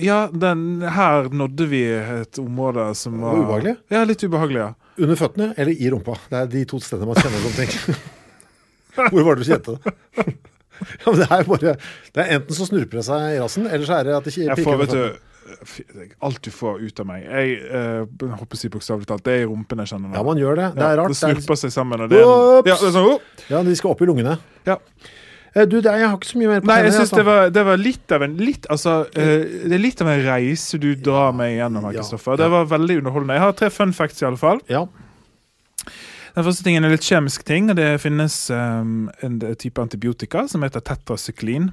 Ja, 0.00 0.20
den, 0.32 0.80
her 0.96 1.28
nådde 1.28 1.66
vi 1.68 1.82
et 1.92 2.38
område 2.40 2.86
som 2.96 3.18
var 3.20 3.36
Ubehagelig? 3.36 3.74
Ja, 3.92 4.00
litt 4.08 4.22
ubehagelig, 4.24 4.62
ja. 4.62 4.70
Under 5.00 5.18
føttene 5.20 5.50
eller 5.60 5.76
i 5.76 5.90
rumpa. 5.92 6.16
Det 6.30 6.38
er 6.38 6.48
de 6.54 6.62
to 6.70 6.80
stedene 6.80 7.10
man 7.10 7.20
kjenner 7.20 7.44
som 7.44 7.58
ting. 7.58 7.98
Hvor 9.12 9.26
var 9.26 9.36
det 9.36 9.44
du 9.44 9.50
kjente 9.50 9.76
det? 9.76 9.96
Ja, 10.80 11.10
men 11.10 11.18
det 11.20 11.26
er 11.28 11.42
bare 11.44 11.72
Det 12.16 12.22
er 12.22 12.30
enten 12.38 12.56
så 12.56 12.64
snurper 12.64 13.02
det 13.02 13.02
seg 13.04 13.34
i 13.34 13.40
rassen, 13.42 13.66
eller 13.68 13.84
så 13.84 13.98
er 13.98 14.06
det 14.08 14.14
at 14.16 14.24
det 14.24 14.32
ikke 14.32 14.46
Jeg 14.46 14.64
får, 14.64 14.78
vet 14.80 14.94
du 14.94 15.02
Alt 16.22 16.40
du 16.42 16.50
får 16.50 16.80
ut 16.84 17.00
av 17.00 17.06
meg 17.06 17.24
Jeg 17.24 17.56
uh, 17.70 18.34
håper 18.40 18.56
å 18.56 18.60
si 18.60 18.68
bokstavelig 18.72 19.06
talt. 19.10 19.24
Det 19.26 19.32
er 19.38 19.42
i 19.44 19.48
rumpen 19.50 19.78
jeg 19.84 19.92
kjenner 19.92 20.08
nå. 20.10 20.14
Ja, 20.18 20.22
man 20.26 20.38
gjør 20.40 20.56
det. 20.60 20.68
Det 20.76 20.84
er 20.86 20.96
rart. 21.00 21.10
Ja, 21.10 21.14
Det 21.14 21.16
er- 21.16 21.40
snurper 21.40 21.60
seg 21.62 21.72
sammen. 21.74 22.00
Og 22.06 22.10
det 22.12 22.20
er, 22.20 22.26
ja, 22.26 22.60
det 22.66 22.72
er 22.76 22.94
sånn, 22.94 23.08
oh! 23.14 23.42
Ja, 23.50 23.62
de 23.66 23.74
skal 23.76 23.90
opp 23.94 24.02
i 24.02 24.08
lungene. 24.10 24.38
ja. 24.68 24.78
Eh, 25.52 25.64
Du, 25.66 25.80
det 25.82 25.90
er, 25.90 25.98
jeg 25.98 26.08
har 26.08 26.16
ikke 26.16 26.28
så 26.30 26.38
mye 26.38 26.46
mer 26.52 26.60
på 26.62 26.68
Nei, 26.70 26.76
jeg 26.84 26.92
synes 26.94 27.08
syns 27.10 27.16
det, 27.18 27.24
var- 27.26 27.48
det 27.50 27.64
var 27.66 27.76
litt 27.76 28.12
av 28.14 28.22
en 28.22 28.36
litt, 28.38 28.66
altså, 28.70 28.92
uh, 29.10 29.40
Det 29.66 29.72
er 29.74 29.82
litt 29.82 30.00
av 30.00 30.06
en 30.12 30.20
reise 30.28 30.78
du 30.78 30.94
drar 30.94 31.32
meg 31.34 31.56
gjennom 31.58 31.82
her, 31.88 31.92
Ja, 31.96 32.04
Kristoffer. 32.04 32.36
Det 32.38 32.50
var 32.52 32.66
veldig 32.70 32.98
underholdende. 33.02 33.34
Jeg 33.34 33.40
har 33.42 33.52
tre 33.58 33.70
fun 33.70 33.92
facts, 33.92 34.22
i 34.22 34.26
alle 34.26 34.38
fall. 34.38 34.60
Ja. 34.70 34.84
Den 36.34 36.46
første 36.46 36.64
tingen 36.66 36.86
er 36.86 36.92
litt 36.94 37.06
kjemisk 37.06 37.44
ting. 37.48 37.70
og 37.72 37.78
Det 37.78 37.88
finnes 38.02 38.36
um, 38.54 39.08
en 39.24 39.38
type 39.60 39.82
antibiotika 39.82 40.44
som 40.50 40.64
heter 40.66 40.84
tetrasyklin, 40.86 41.70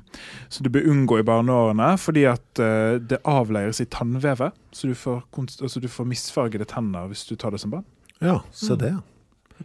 som 0.50 0.65
du 0.65 0.72
bør 0.74 0.88
unngå 0.93 1.20
i 1.22 1.28
barneårene 1.28 1.91
fordi 2.02 2.26
at 2.30 2.62
uh, 2.62 2.98
det 3.02 3.22
avleires 3.28 3.82
i 3.84 3.89
tannvevet. 3.91 4.56
Så 4.76 4.89
du 4.91 4.96
får, 4.98 5.22
altså 5.62 5.84
du 5.84 5.89
får 5.91 6.10
misfargede 6.10 6.67
tenner 6.70 7.10
hvis 7.12 7.28
du 7.30 7.36
tar 7.36 7.54
det 7.54 7.62
som 7.63 7.76
barn. 7.76 7.86
ja, 8.24 8.41
se 8.52 8.76
det. 8.80 8.96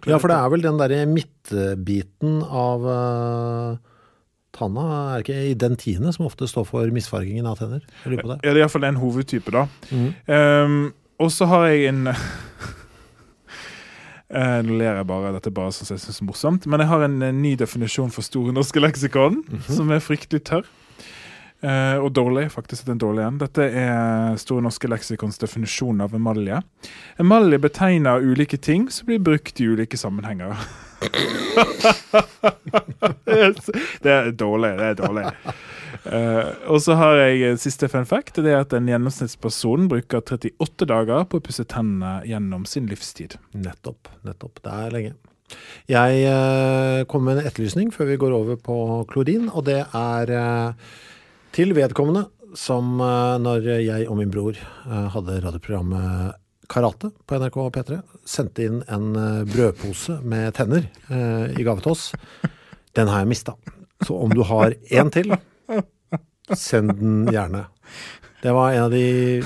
Ja, 0.09 0.17
for 0.17 0.31
det 0.33 0.37
er 0.39 0.53
vel 0.53 0.63
den 0.65 0.79
derre 0.81 1.03
midtbiten 1.09 2.39
av 2.49 2.87
uh, 2.87 3.81
tanna, 4.57 4.87
er 5.13 5.25
ikke 5.25 5.37
i 5.51 5.57
dentine 5.59 6.13
som 6.15 6.27
ofte 6.29 6.49
står 6.49 6.67
for 6.69 6.95
misfargingen 6.95 7.49
av 7.49 7.61
tenner? 7.61 7.85
Jeg 8.05 8.15
lurer 8.15 8.25
på 8.25 8.33
det. 8.33 8.39
Ja, 8.41 8.53
det 8.53 8.61
er 8.61 8.65
iallfall 8.65 8.89
en 8.89 9.01
hovedtype, 9.01 9.53
da. 9.55 9.67
Mm. 9.93 10.09
Um, 10.29 10.79
og 11.23 11.31
så 11.33 11.49
har 11.51 11.69
jeg 11.71 11.93
en 11.93 12.09
Eh, 14.33 14.59
Nå 14.65 14.73
ler 14.81 14.97
jeg 14.97 15.07
bare, 15.09 15.33
dette 15.37 15.51
er 15.51 15.57
bare 15.57 15.73
sånn 15.77 15.87
som 15.89 15.97
jeg 15.99 16.05
synes 16.07 16.21
er 16.23 16.29
morsomt. 16.29 16.63
Men 16.71 16.83
jeg 16.83 16.91
har 16.93 17.01
en, 17.05 17.17
en 17.27 17.43
ny 17.45 17.53
definisjon 17.61 18.13
for 18.15 18.23
Store 18.25 18.53
norske 18.57 18.81
leksikon, 18.81 19.35
som 19.69 19.93
er 19.93 20.01
fryktelig 20.05 20.43
tørr. 20.49 20.67
Eh, 21.63 21.99
og 22.03 22.11
dårlig, 22.17 22.49
faktisk. 22.51 22.85
Det 22.85 22.91
er 22.91 22.97
en 22.97 23.05
dårlig 23.05 23.25
en. 23.27 23.39
Dette 23.39 23.63
er 23.83 24.39
Store 24.43 24.63
norske 24.65 24.89
leksikons 24.91 25.39
definisjon 25.39 26.01
av 26.03 26.15
emalje. 26.19 26.57
Emalje 27.23 27.59
betegner 27.63 28.25
ulike 28.25 28.59
ting 28.59 28.89
som 28.91 29.07
blir 29.11 29.21
brukt 29.23 29.61
i 29.63 29.69
ulike 29.71 29.97
sammenhenger. 30.01 30.53
det 34.03 34.13
er 34.17 34.33
dårlig. 34.33 34.73
Det 34.81 34.87
er 34.91 34.95
dårlig. 34.99 35.25
Eh, 36.05 36.49
og 36.67 36.81
så 36.83 36.97
har 36.99 37.21
jeg 37.21 37.59
siste 37.63 37.89
fun 37.93 38.09
fact. 38.09 38.41
Det 38.43 38.53
er 38.53 38.65
at 38.65 38.75
en 38.77 38.91
gjennomsnittsperson 38.91 39.89
bruker 39.93 40.23
38 40.23 40.89
dager 40.91 41.27
på 41.29 41.41
å 41.41 41.45
pusse 41.45 41.67
tennene 41.69 42.21
gjennom 42.29 42.67
sin 42.69 42.89
livstid. 42.91 43.39
Nettopp. 43.55 44.11
Nettopp. 44.27 44.63
Det 44.65 44.75
er 44.75 44.97
lenge. 44.97 45.15
Jeg 45.91 46.23
uh, 46.33 47.03
kommer 47.11 47.35
med 47.35 47.43
en 47.43 47.49
etterlysning 47.51 47.91
før 47.93 48.09
vi 48.09 48.21
går 48.21 48.33
over 48.33 48.57
på 48.57 48.77
klorin, 49.11 49.51
og 49.53 49.67
det 49.67 49.83
er 49.85 50.33
uh, 50.33 50.95
til 51.53 51.75
vedkommende 51.77 52.25
som 52.59 53.01
eh, 53.01 53.37
når 53.43 53.69
jeg 53.83 54.09
og 54.11 54.19
min 54.19 54.33
bror 54.33 54.57
eh, 54.57 55.07
hadde 55.15 55.41
radioprogrammet 55.45 56.39
Karate 56.73 57.11
på 57.29 57.37
NRK 57.41 57.59
P3, 57.75 57.99
sendte 58.29 58.67
inn 58.67 58.81
en 58.93 59.13
eh, 59.19 59.43
brødpose 59.49 60.19
med 60.25 60.55
tenner 60.57 60.87
eh, 61.09 61.53
i 61.53 61.67
gave 61.67 61.85
til 61.85 61.95
oss. 61.95 62.11
Den 62.97 63.11
har 63.13 63.25
jeg 63.25 63.33
mista. 63.33 63.57
Så 64.03 64.17
om 64.19 64.33
du 64.33 64.43
har 64.47 64.75
én 64.91 65.13
til, 65.15 65.35
send 66.51 66.95
den 66.99 67.27
gjerne. 67.33 67.67
Det 68.43 68.53
var 68.55 68.75
en 68.75 68.87
av 68.89 68.95
de 68.95 69.43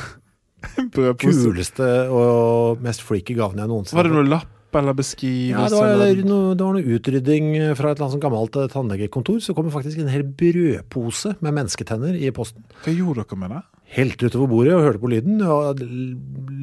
kuleste 1.20 1.88
og 2.10 2.82
mest 2.84 3.04
freaky 3.04 3.36
gavene 3.36 3.64
jeg 3.64 3.70
noensinne 3.70 3.98
Var 3.98 4.08
det 4.08 4.14
noen 4.14 4.24
noe 4.24 4.34
lapp 4.38 4.52
eller 4.76 4.96
beskrivelse? 4.96 5.62
Ja, 5.62 5.68
det 5.72 5.78
var, 5.78 5.92
eller? 5.94 6.22
noe, 6.26 6.56
det 6.56 6.66
var 6.66 6.76
noe 6.76 6.96
utrydding 6.96 7.46
fra 7.78 7.92
et 7.92 8.00
eller 8.00 8.10
annet 8.10 8.24
gammelt 8.24 8.58
eh, 8.60 8.68
tannlegekontor. 8.72 9.38
Så 9.44 9.54
kom 9.56 9.68
det 9.68 9.76
faktisk 9.76 10.02
en 10.02 10.12
hel 10.12 10.26
brødpose 10.26 11.36
med 11.44 11.56
mennesketenner 11.56 12.18
i 12.18 12.32
posten. 12.34 12.66
Hva 12.84 12.92
gjorde 12.92 13.24
dere 13.24 13.40
med 13.40 13.54
det? 13.54 13.62
Helt 13.96 14.20
utover 14.20 14.50
bordet 14.50 14.74
og 14.74 14.84
hørte 14.84 15.00
på 15.00 15.12
lyden. 15.12 15.40
Og 15.46 15.80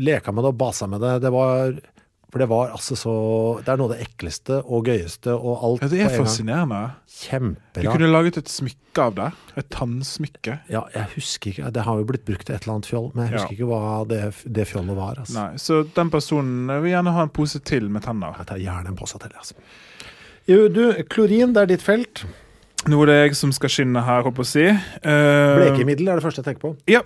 leka 0.04 0.34
med 0.36 0.46
det 0.46 0.54
og 0.54 0.60
basa 0.62 0.89
med 0.91 1.02
det. 1.06 1.15
Det 1.24 1.34
var 1.34 1.78
For 2.34 2.41
det 2.41 2.48
var 2.50 2.72
altså 2.74 2.96
så 2.98 3.12
Det 3.62 3.69
er 3.69 3.78
noe 3.78 3.91
av 3.91 3.93
det 3.93 4.08
ekleste 4.08 4.56
og 4.65 4.88
gøyeste 4.89 5.36
og 5.36 5.65
alt 5.67 5.84
Ja, 5.86 5.89
det 5.91 6.00
er 6.02 6.15
fascinerende. 6.17 6.80
Kjempebra. 7.13 7.84
Du 7.86 7.89
kunne 7.93 8.10
laget 8.10 8.39
et 8.41 8.50
smykke 8.50 9.04
av 9.06 9.13
det. 9.19 9.28
Et 9.62 9.69
tannsmykke. 9.69 10.56
Ja, 10.74 10.82
jeg 10.96 11.12
husker 11.13 11.52
ikke 11.54 11.69
Det 11.76 11.84
har 11.86 12.00
jo 12.02 12.08
blitt 12.10 12.26
brukt 12.26 12.48
til 12.50 12.56
et 12.56 12.65
eller 12.65 12.80
annet 12.80 12.89
fjoll, 12.89 13.12
men 13.13 13.28
jeg 13.28 13.34
Ja. 13.36 13.38
husker 13.43 13.54
ikke 13.60 13.69
hva 13.69 14.08
det, 14.10 14.22
det 14.58 14.65
fjollet 14.67 14.98
var. 14.98 15.19
Altså. 15.22 15.34
Nei, 15.38 15.58
Så 15.62 15.84
den 15.93 16.10
personen 16.10 16.74
vil 16.82 16.91
gjerne 16.96 17.13
ha 17.13 17.22
en 17.22 17.30
pose 17.30 17.60
til 17.62 17.88
med 17.89 18.02
tenner. 18.02 18.34
Jeg 18.41 18.48
tar 18.50 18.58
gjerne 18.58 18.88
en 18.89 18.96
pose 18.98 19.19
til. 19.22 19.30
Altså. 19.38 19.54
Jo, 20.50 20.67
du, 20.67 20.82
klorin, 21.13 21.54
det 21.54 21.62
er 21.62 21.65
ditt 21.78 21.86
felt. 21.86 22.26
Nå 22.89 22.98
er 23.04 23.06
det 23.13 23.19
jeg 23.30 23.36
som 23.39 23.52
skal 23.56 23.69
skinne 23.72 24.02
her, 24.04 24.24
håper 24.26 24.43
jeg 24.43 24.50
å 24.50 24.54
si. 24.58 24.65
Uh, 25.06 25.56
Blekemiddel 25.62 26.10
er 26.10 26.17
det 26.19 26.24
første 26.26 26.41
jeg 26.41 26.50
tenker 26.50 26.65
på. 26.65 26.74
Ja. 26.91 27.06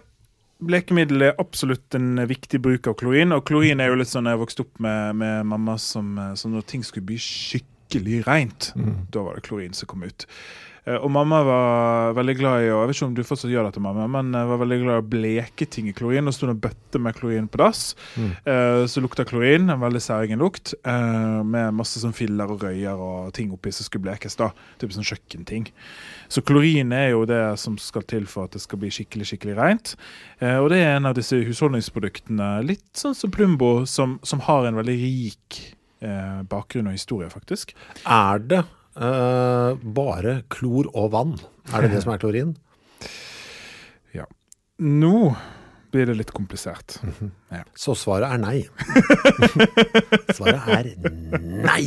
Blekemiddel 0.60 1.22
er 1.30 1.36
absolutt 1.42 1.94
en 1.98 2.16
viktig 2.28 2.60
bruk 2.66 2.88
av 2.90 2.96
klorin. 2.98 3.32
Og 3.36 3.44
klorin 3.46 3.80
er 3.84 3.92
jo 3.92 4.00
litt 4.00 4.10
sånn 4.10 4.26
jeg 4.30 4.40
vokste 4.42 4.66
opp 4.66 4.80
med, 4.84 5.16
med 5.22 5.46
mamma 5.46 5.78
som, 5.78 6.16
eh, 6.18 6.34
som 6.40 6.52
når 6.56 6.66
ting 6.66 6.84
skulle 6.88 7.06
bli 7.06 7.20
skikkelig 7.22 8.24
rent, 8.28 8.72
da 9.14 9.22
var 9.24 9.38
det 9.38 9.46
klorin 9.48 9.74
som 9.78 9.88
kom 9.88 10.02
ut. 10.04 10.26
Eh, 10.88 10.96
Og 10.98 11.12
mamma 11.12 11.44
var 11.44 12.14
veldig 12.18 12.36
glad 12.40 12.64
i 12.64 12.70
og 12.72 12.82
Jeg 12.82 12.88
vet 12.90 12.96
ikke 12.98 13.06
om 13.08 13.14
du 13.16 13.24
fortsatt 13.28 13.52
gjør 13.52 13.68
dette, 13.70 13.82
mamma, 13.84 14.08
men 14.08 14.34
eh, 14.36 14.48
var 14.50 14.58
veldig 14.64 14.80
glad 14.82 14.98
i 14.98 15.04
å 15.04 15.08
bleke 15.14 15.68
ting 15.70 15.88
i 15.92 15.94
klorin. 15.94 16.26
Og 16.28 16.34
sto 16.34 16.50
en 16.50 16.58
bøtte 16.64 17.00
med 17.00 17.16
klorin 17.20 17.48
på 17.52 17.62
dass. 17.62 17.94
Eh, 18.18 18.86
Så 18.90 19.04
lukta 19.04 19.26
klorin, 19.30 19.70
en 19.70 19.80
veldig 19.84 20.02
særegen 20.02 20.40
lukt, 20.42 20.74
eh, 20.84 21.44
med 21.44 21.74
masse 21.76 22.00
sånn 22.02 22.16
filler 22.18 22.50
og 22.50 22.64
røyer 22.66 22.98
og 22.98 23.34
ting 23.38 23.52
oppi 23.54 23.72
som 23.72 23.86
skulle 23.86 24.08
blekes. 24.10 24.36
da, 24.40 24.50
Typ 24.80 24.90
sånn 24.96 25.06
kjøkkenting. 25.06 25.68
Så 26.30 26.42
klorin 26.44 26.92
er 26.96 27.10
jo 27.14 27.22
det 27.30 27.42
som 27.62 27.78
skal 27.80 28.04
til 28.10 28.26
for 28.28 28.48
at 28.48 28.56
det 28.58 28.62
skal 28.64 28.80
bli 28.82 28.90
skikkelig 28.92 29.28
skikkelig 29.32 29.56
rent. 29.58 29.94
Eh, 30.42 30.58
og 30.60 30.70
det 30.74 30.82
er 30.84 30.96
en 30.98 31.08
av 31.10 31.16
disse 31.18 31.40
husholdningsproduktene, 31.48 32.50
litt 32.68 32.88
sånn 33.00 33.16
som 33.16 33.32
Plumbo, 33.34 33.86
som, 33.88 34.18
som 34.28 34.42
har 34.48 34.68
en 34.68 34.80
veldig 34.80 34.98
rik 35.00 35.60
eh, 36.04 36.42
bakgrunn 36.52 36.90
og 36.92 36.98
historie, 36.98 37.30
faktisk. 37.32 37.72
Er 38.04 38.44
det 38.44 38.64
eh, 38.64 39.78
bare 39.98 40.42
klor 40.54 40.90
og 40.94 41.12
vann? 41.16 41.38
Er 41.74 41.86
det 41.88 41.94
det 41.96 42.04
som 42.06 42.14
er 42.16 42.24
klorin? 42.24 42.56
Ja. 44.16 44.24
Nå 44.82 45.36
blir 45.94 46.08
det 46.10 46.16
litt 46.18 46.32
komplisert. 46.36 46.96
Så 47.78 47.94
svaret 47.96 48.32
er 48.34 48.40
nei. 48.42 48.64
svaret 50.38 50.68
er 50.74 50.90
nei. 51.44 51.84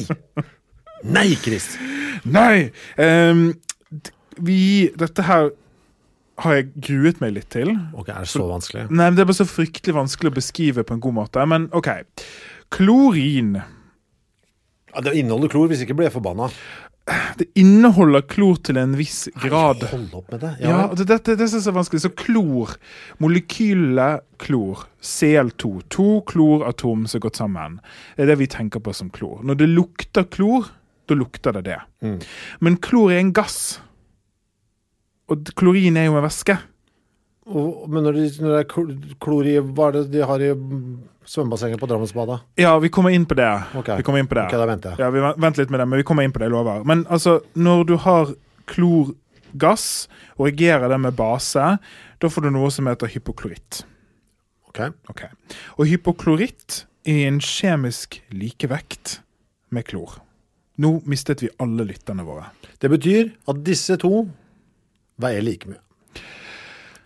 Nei, 1.11 1.27
Chris! 1.41 1.73
Nei! 2.29 2.71
d- 2.97 4.13
vi 4.37 4.91
Dette 4.99 5.25
her 5.27 5.51
har 6.41 6.57
jeg 6.57 6.71
gruet 6.87 7.19
meg 7.21 7.35
litt 7.37 7.51
til. 7.53 7.73
Ok, 7.93 8.09
er 8.09 8.25
det 8.25 8.31
så 8.33 8.47
vanskelig? 8.49 8.87
Nei, 8.89 9.11
men 9.11 9.19
Det 9.19 9.25
er 9.25 9.29
bare 9.29 9.41
så 9.43 9.49
fryktelig 9.49 9.97
vanskelig 9.97 10.31
å 10.33 10.39
beskrive 10.39 10.85
på 10.87 10.97
en 10.97 11.03
god 11.05 11.19
måte. 11.19 11.45
Men 11.49 11.69
OK. 11.77 11.91
Klorin. 12.73 13.59
Ja, 14.95 15.03
det 15.05 15.19
inneholder 15.21 15.53
klor, 15.53 15.69
hvis 15.71 15.85
ikke 15.85 15.99
blir 15.99 16.09
jeg 16.09 16.17
forbanna. 16.17 16.49
Det 17.41 17.47
inneholder 17.59 18.23
klor 18.31 18.59
til 18.63 18.79
en 18.79 18.95
viss 18.99 19.25
grad. 19.43 19.83
Hold 19.91 20.15
opp 20.15 20.31
med 20.33 20.43
det. 20.45 20.53
Ja, 20.63 20.71
ja 20.71 20.89
det, 20.95 21.07
det, 21.11 21.37
det 21.41 21.49
synes 21.51 21.67
jeg 21.67 21.73
er 21.73 21.79
vanskelig. 21.79 22.03
Så 22.05 22.13
klor, 22.15 22.75
molekylet 23.23 24.27
klor, 24.43 24.85
CL2, 25.03 25.73
to 25.91 26.09
kloratom 26.29 27.07
som 27.11 27.19
er 27.19 27.25
gått 27.27 27.41
sammen, 27.41 27.79
det 28.17 28.27
er 28.27 28.33
det 28.33 28.41
vi 28.45 28.51
tenker 28.51 28.85
på 28.85 28.95
som 28.97 29.11
klor. 29.15 29.41
Når 29.47 29.61
det 29.63 29.71
lukter 29.73 30.29
klor, 30.31 30.71
da 31.11 31.19
lukter 31.19 31.57
det 31.59 31.67
det. 31.67 31.81
Men 32.63 32.79
klor 32.83 33.11
er 33.15 33.25
en 33.25 33.35
gass. 33.35 33.81
Og 35.31 35.51
klorin 35.59 35.97
er 36.01 36.09
jo 36.09 36.17
en 36.19 36.25
væske. 36.27 36.57
Og, 37.51 37.87
men 37.91 38.05
når, 38.07 38.19
de, 38.19 38.25
når 38.43 38.53
det 38.53 38.59
er 38.61 38.67
kl- 38.71 39.15
klor 39.23 39.47
i 39.49 39.57
Hva 39.59 39.89
er 39.89 39.97
det 39.97 40.03
de 40.13 40.21
har 40.27 40.43
i 40.45 40.51
mm, 40.55 40.99
svømmebassenget 41.27 41.81
på 41.83 41.89
Drammensbadet? 41.91 42.37
Ja, 42.61 42.77
vi 42.83 42.91
kommer 42.95 43.15
inn 43.15 43.25
på 43.27 43.35
det. 43.39 43.49
Okay. 43.81 43.97
Vi 43.99 44.07
kommer 44.07 44.23
inn 44.23 44.29
på 44.31 44.37
det. 44.39 44.45
Ok, 44.51 44.55
da 44.61 44.67
venter 44.71 44.93
jeg. 44.95 45.03
Ja, 45.03 45.09
vi 45.15 45.23
venter 45.25 45.63
litt 45.65 45.73
med 45.75 45.83
det, 45.83 45.87
men 45.91 46.03
vi 46.03 46.07
kommer 46.07 46.27
inn 46.27 46.35
på 46.35 46.43
det, 46.43 46.51
jeg 46.51 46.55
lover. 46.55 46.85
Men 46.87 47.03
altså, 47.11 47.39
når 47.59 47.85
du 47.89 47.95
har 48.05 48.31
klorgass 48.71 49.87
og 50.37 50.47
reagerer 50.47 50.89
det 50.93 51.01
med 51.03 51.17
base, 51.19 51.67
da 52.21 52.31
får 52.31 52.47
du 52.47 52.51
noe 52.55 52.71
som 52.75 52.91
heter 52.91 53.11
hypokloritt. 53.15 53.83
Ok. 54.71 54.85
Ok. 55.11 55.25
Og 55.79 55.89
hypokloritt 55.91 56.85
er 57.09 57.25
en 57.31 57.41
kjemisk 57.43 58.21
likevekt 58.31 59.19
med 59.75 59.87
klor. 59.91 60.19
Nå 60.81 61.01
mistet 61.11 61.43
vi 61.45 61.51
alle 61.61 61.85
lytterne 61.89 62.25
våre. 62.25 62.47
Det 62.81 62.89
betyr 62.93 63.33
at 63.51 63.65
disse 63.67 63.97
to 64.01 64.23
veier 65.21 65.45
like 65.47 65.69
mye. 65.71 65.81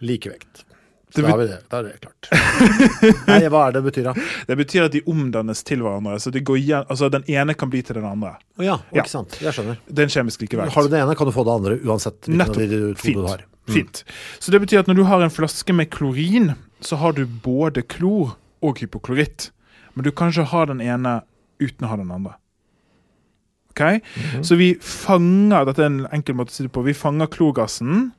Likevekt. 0.05 0.65
Så 1.15 1.23
Da 1.23 1.29
har 1.29 1.39
vi 1.39 1.47
det. 1.47 1.59
Da 1.71 1.79
er 1.79 1.83
det 1.83 2.01
klart. 2.03 2.29
Nei, 3.29 3.45
hva 3.53 3.69
er 3.69 3.75
det 3.77 3.83
betyr 3.87 4.07
da? 4.09 4.15
Det 4.49 4.57
betyr 4.59 4.87
at 4.89 4.95
de 4.97 5.03
omdannes 5.07 5.61
til 5.63 5.85
hverandre. 5.85 6.17
så 6.19 6.33
igjen, 6.35 6.83
altså 6.91 7.09
Den 7.13 7.23
ene 7.31 7.55
kan 7.55 7.71
bli 7.71 7.83
til 7.87 7.95
den 8.01 8.05
andre. 8.09 8.33
Oh, 8.59 8.65
ja, 8.65 8.81
Ja. 8.91 9.03
ikke 9.05 9.13
sant. 9.13 9.39
Jeg 9.41 9.55
skjønner. 9.55 9.79
Det 9.87 10.03
er 10.03 10.09
en 10.09 10.15
kjemisk 10.17 10.43
likevekt. 10.43 10.75
Har 10.75 10.83
du 10.83 10.89
det 10.91 10.99
ene, 11.01 11.15
kan 11.15 11.27
du 11.27 11.33
få 11.33 11.45
det 11.47 11.55
andre 11.55 11.79
uansett 11.87 12.27
Nettopp. 12.27 13.29
har. 13.31 13.45
Mm. 13.69 13.75
Fint. 13.75 14.03
Så 14.41 14.51
det 14.51 14.61
betyr 14.61 14.81
at 14.83 14.87
når 14.91 14.95
du 14.99 15.05
har 15.05 15.23
en 15.23 15.31
flaske 15.31 15.73
med 15.73 15.91
klorin, 15.95 16.55
så 16.83 16.97
har 16.99 17.13
du 17.13 17.25
både 17.27 17.83
klor 17.87 18.35
og 18.61 18.79
hypokloritt. 18.83 19.53
Men 19.95 20.05
du 20.05 20.11
kan 20.11 20.29
ikke 20.35 20.51
ha 20.51 20.65
den 20.67 20.81
ene 20.83 21.21
uten 21.63 21.87
å 21.87 21.93
ha 21.95 21.97
den 21.97 22.11
andre. 22.11 22.35
Ok? 23.75 23.81
-hmm. 23.81 24.43
Så 24.43 24.57
vi 24.57 24.75
fanger 24.81 25.65
dette 25.67 25.83
er 25.83 25.87
en 25.87 26.07
enkel 26.13 26.35
måte 26.35 26.51
å 26.51 26.55
si 26.55 26.63
det 26.63 26.73
på, 26.73 26.83
vi 26.83 26.95
fanger 26.95 27.27
klorgassen 27.27 28.13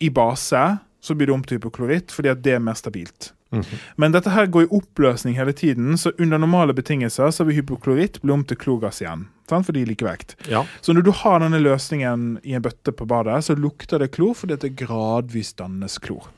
i 0.00 0.10
base, 0.10 0.78
så 1.00 1.14
blir 1.14 1.26
det 1.26 1.34
om 1.34 1.42
til 1.42 1.58
hypoklorit, 1.58 2.12
fordi 2.12 2.30
at 2.30 2.42
det 2.42 2.52
er 2.54 2.58
mer 2.58 2.74
stabilt. 2.74 3.32
Mhm. 3.54 3.78
Men 3.96 4.12
dette 4.12 4.30
her 4.30 4.46
går 4.46 4.62
i 4.66 4.70
oppløsning 4.74 5.36
hele 5.38 5.52
tiden, 5.52 5.98
så 5.98 6.12
under 6.18 6.38
normale 6.38 6.74
betingelser 6.74 7.30
så 7.30 7.44
vil 7.44 7.60
hypokloritt 7.60 8.20
bli 8.22 8.32
om 8.32 8.44
til 8.44 8.56
klorgass 8.56 9.02
igjen. 9.02 9.26
Sant? 9.48 9.66
Fordi 9.66 9.84
likevekt. 9.86 10.36
Ja. 10.48 10.64
Så 10.80 10.92
når 10.92 11.04
du 11.04 11.10
har 11.10 11.40
denne 11.40 11.60
løsningen 11.60 12.38
i 12.42 12.56
en 12.56 12.62
bøtte 12.64 12.92
på 12.92 13.06
badet, 13.06 13.44
så 13.44 13.54
lukter 13.54 13.98
det 13.98 14.12
klor 14.16 14.34
fordi 14.34 14.56
det 14.56 14.76
gradvis 14.80 15.52
dannes 15.58 15.98
klor. 15.98 16.30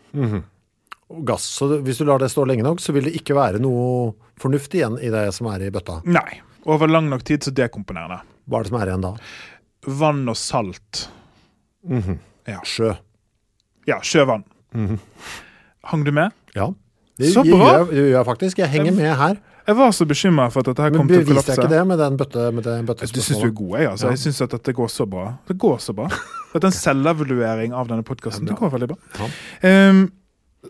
Og 1.08 1.24
gass. 1.26 1.44
Så 1.44 1.80
hvis 1.86 1.98
du 1.98 2.04
lar 2.04 2.18
det 2.18 2.32
stå 2.32 2.44
lenge 2.44 2.66
nok, 2.66 2.80
så 2.82 2.92
vil 2.92 3.04
det 3.04 3.14
ikke 3.14 3.36
være 3.38 3.62
noe 3.62 4.14
fornuft 4.40 4.74
igjen 4.74 4.98
i 4.98 5.10
det 5.10 5.28
som 5.34 5.46
er 5.46 5.68
i 5.68 5.70
bøtta. 5.70 6.00
Nei. 6.04 6.42
Over 6.66 6.90
lang 6.90 7.06
nok 7.08 7.22
tid 7.22 7.46
så 7.46 7.52
dekomponerer 7.54 8.16
det. 8.16 8.35
Hva 8.46 8.60
er 8.60 8.66
det 8.66 8.70
som 8.72 8.78
er 8.80 8.90
igjen 8.92 9.04
da? 9.04 9.12
Vann 10.00 10.22
og 10.30 10.38
salt. 10.38 11.06
Ja. 12.46 12.60
Sjø. 12.66 12.92
ja, 13.86 14.00
sjøvann. 14.02 14.44
Hang 15.86 16.02
du 16.06 16.12
med? 16.14 16.34
Ja. 16.54 16.70
Det, 17.16 17.30
Så 17.32 17.42
bra! 17.46 17.70
Gjør, 17.70 17.92
gjør 17.96 18.08
jeg 18.12 18.26
faktisk. 18.28 18.58
Jeg 18.60 18.72
henger 18.74 18.96
med 18.96 19.14
her. 19.16 19.38
Jeg 19.66 19.76
var 19.80 19.94
så 19.96 20.04
bekymra 20.06 20.46
for 20.54 20.62
at 20.62 20.68
dette 20.70 20.84
her 20.84 20.92
kom 20.94 21.08
til 21.10 21.24
å 21.24 21.26
beviste 21.26 21.54
jeg 21.54 21.58
ikke 21.58 21.70
det 21.72 21.80
med 21.90 21.98
den 21.98 22.18
bøtte, 22.20 22.42
med 22.54 22.66
det 22.66 22.74
Du 23.10 23.18
syns 23.18 23.40
du 23.40 23.48
er 23.48 23.54
god, 23.56 23.72
jeg. 23.80 23.88
altså. 23.90 24.06
Ja. 24.06 24.12
Jeg 24.14 24.22
syns 24.22 24.38
at 24.44 24.52
dette 24.54 24.74
går 24.78 24.92
så 24.94 25.06
bra. 25.10 25.24
Det 25.48 25.56
går 25.58 25.80
så 25.82 25.94
bra. 25.96 26.06
Dette 26.52 26.60
er 26.62 26.70
en 26.70 26.76
selvevaluering 26.76 27.74
av 27.74 27.90
denne 27.90 28.06
podkasten. 28.06 28.46
Det 28.46 28.54
går 28.58 28.70
veldig 28.76 28.88
bra. 28.92 28.98
Ja. 29.18 29.30
Um, 29.90 30.04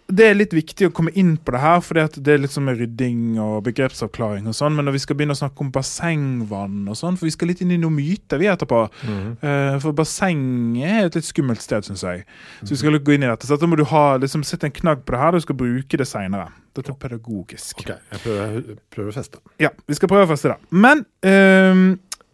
det 0.07 0.27
er 0.29 0.37
litt 0.37 0.53
viktig 0.55 0.87
å 0.87 0.93
komme 0.95 1.11
inn 1.19 1.33
på 1.43 1.51
det 1.55 1.61
her, 1.63 1.81
for 1.83 1.99
det 1.99 2.31
er 2.31 2.39
litt 2.39 2.53
sånn 2.55 2.69
med 2.69 2.79
rydding 2.79 3.41
og 3.43 3.65
begrepsavklaring 3.67 4.47
og 4.47 4.55
sånn, 4.55 4.77
men 4.77 4.87
når 4.87 4.95
vi 4.95 5.01
skal 5.03 5.19
begynne 5.19 5.35
å 5.35 5.41
snakke 5.41 5.65
om 5.65 5.73
bassengvann 5.75 6.85
og 6.87 6.99
sånn, 6.99 7.19
for 7.19 7.27
vi 7.27 7.33
skal 7.35 7.51
litt 7.51 7.63
inn 7.65 7.75
i 7.75 7.81
noen 7.83 7.97
myter 7.97 8.39
vi 8.39 8.47
etterpå. 8.53 8.85
Mhm. 9.03 9.33
Uh, 9.43 9.79
for 9.83 9.97
basseng 9.99 10.45
er 10.79 11.09
et 11.09 11.19
litt 11.19 11.27
skummelt 11.27 11.65
sted, 11.65 11.89
syns 11.89 12.07
jeg. 12.07 12.23
Så 12.63 12.71
vi 12.77 12.81
skal 12.85 13.01
gå 13.03 13.17
inn 13.17 13.27
i 13.27 13.31
dette. 13.33 13.49
Så 13.49 13.59
da 13.59 13.67
må 13.67 13.79
du 13.79 13.85
ha, 13.91 14.05
liksom, 14.23 14.47
sette 14.47 14.71
en 14.71 14.79
knagg 14.79 15.03
på 15.03 15.17
det 15.17 15.23
her, 15.25 15.35
du 15.35 15.43
skal 15.43 15.59
bruke 15.59 15.99
det 15.99 16.07
seinere. 16.07 16.53
Dette 16.77 16.93
er 16.93 17.01
pedagogisk. 17.03 17.83
Ok, 17.83 17.93
jeg 17.97 18.23
prøver, 18.23 18.81
prøver 18.95 19.11
å 19.11 19.17
feste. 19.17 19.43
Ja, 19.63 19.73
vi 19.89 19.99
skal 19.99 20.13
prøve 20.13 20.29
å 20.29 20.33
feste 20.35 20.53
det. 20.53 20.59
Men 20.71 21.07
ehm, 21.27 21.87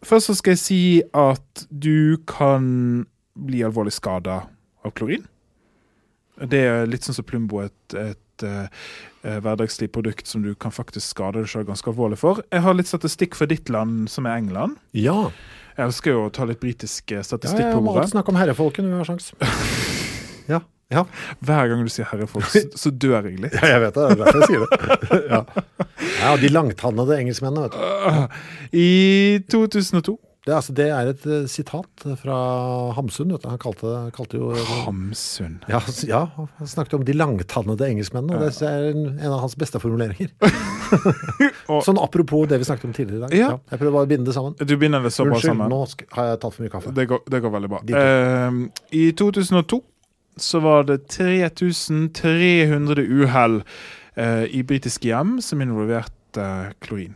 først 0.04 0.28
så 0.28 0.36
skal 0.36 0.56
jeg 0.56 0.62
si 0.62 0.82
at 1.14 1.66
du 1.70 2.18
kan 2.28 3.06
bli 3.38 3.62
alvorlig 3.64 3.94
skada 3.96 4.42
av 4.82 4.92
klorin. 4.98 5.24
Det 6.40 6.60
er 6.64 6.86
litt 6.88 7.04
sånn 7.04 7.16
som 7.18 7.26
Plumbo, 7.28 7.60
et, 7.66 7.96
et 7.98 8.18
et 8.42 9.30
eh, 9.30 9.38
hverdagslig 9.42 9.90
produkt 9.92 10.26
som 10.26 10.42
du 10.42 10.52
kan 10.58 10.74
faktisk 10.74 11.14
skade 11.14 11.42
deg 11.42 11.50
selv 11.50 11.70
ganske 11.70 11.88
alvorlig 11.90 12.18
for. 12.20 12.42
Jeg 12.52 12.64
har 12.64 12.76
litt 12.76 12.90
statistikk 12.90 13.36
for 13.38 13.50
ditt 13.50 13.70
land, 13.72 14.08
som 14.10 14.26
er 14.26 14.40
England. 14.40 14.78
Ja. 14.96 15.30
Jeg 15.76 15.86
elsker 15.88 16.12
jo 16.16 16.26
å 16.26 16.32
ta 16.34 16.46
litt 16.48 16.60
britisk 16.60 17.14
statistikk 17.24 17.62
ja 17.64 17.70
på 17.72 17.78
jeg 17.78 17.78
Ja, 17.78 17.80
må 17.80 17.92
ordet. 17.92 18.02
alltid 18.02 18.16
snakke 18.16 18.32
om 18.34 18.40
herrefolken 18.40 18.88
når 18.88 18.92
vi 18.92 19.00
har 19.00 19.10
sjans. 19.12 19.30
ja. 20.52 20.60
ja. 20.92 21.04
Hver 21.40 21.70
gang 21.70 21.86
du 21.86 21.92
sier 21.92 22.08
herrefolk, 22.10 22.50
så, 22.52 22.64
så 22.76 22.92
dør 22.92 23.30
jeg 23.30 23.40
litt. 23.46 23.56
Ja, 23.60 23.76
jeg 23.76 23.84
vet 23.86 23.96
det. 23.96 24.08
Det 24.08 24.12
er 24.12 24.20
derfor 24.24 24.42
jeg 24.42 24.50
sier 24.50 24.66
det. 24.66 25.22
ja. 25.30 25.40
ja, 26.18 26.34
de 26.42 26.52
langtannede 26.52 27.22
engelskmennene, 27.22 27.70
vet 27.70 27.78
du. 27.78 28.36
I 28.84 28.90
2002 29.52 30.18
Det, 30.42 30.50
altså, 30.56 30.72
det 30.74 30.88
er 30.90 31.06
et 31.12 31.22
uh, 31.30 31.44
sitat 31.46 32.04
fra 32.18 32.36
Hamsun. 32.96 33.30
Han 33.44 33.60
kalte, 33.62 33.92
kalte 34.16 34.40
jo 34.40 34.48
Hamsun. 34.82 35.60
ja, 35.70 35.78
ja, 36.08 36.22
han 36.34 36.66
snakket 36.66 36.96
om 36.98 37.04
de 37.06 37.14
langtannede 37.14 37.86
engelskmennene, 37.86 38.40
og 38.40 38.48
det 38.48 38.66
er 38.66 38.88
en, 38.90 39.04
en 39.20 39.28
av 39.36 39.38
hans 39.44 39.54
beste 39.60 39.78
formuleringer. 39.78 40.32
Og- 41.70 41.84
sånn 41.86 42.00
apropos 42.02 42.48
det 42.50 42.58
vi 42.58 42.66
snakket 42.66 42.88
om 42.90 42.96
tidligere 42.96 43.20
i 43.20 43.24
dag. 43.28 43.38
Ja. 43.38 43.52
jeg 43.70 43.78
prøver 43.84 43.94
bare 44.00 44.08
å 44.08 44.12
binde 44.16 44.26
det 44.32 44.34
sammen. 44.34 44.58
Du 44.58 44.74
binder 44.82 45.06
det 45.06 45.14
så 45.14 45.28
bra 45.28 45.38
Unnskyld, 45.38 45.52
sammen. 45.54 45.70
nå 45.70 45.80
sk 45.92 46.04
har 46.18 46.32
jeg 46.32 46.42
tatt 46.42 46.56
for 46.58 46.66
mye 46.66 46.74
kaffe. 46.74 46.96
Det 46.98 47.06
går, 47.14 47.22
det 47.36 47.42
går 47.46 47.54
veldig 47.60 47.70
bra. 47.76 47.82
Eh, 48.02 48.60
I 48.98 49.06
2002 49.22 49.78
så 50.42 50.58
var 50.64 50.90
det 50.90 50.98
3300 51.12 53.06
uhell 53.22 53.60
uh, 54.18 54.44
i 54.50 54.62
britiske 54.66 55.06
hjem 55.06 55.36
som 55.44 55.62
involverte 55.62 56.50
klorin. 56.82 57.14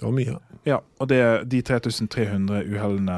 Det 0.00 0.06
var 0.08 0.14
mye. 0.16 0.38
Ja, 0.68 0.78
og 1.00 1.08
det 1.12 1.20
de 1.52 1.60
3300 1.62 2.62
uhellene 2.72 3.16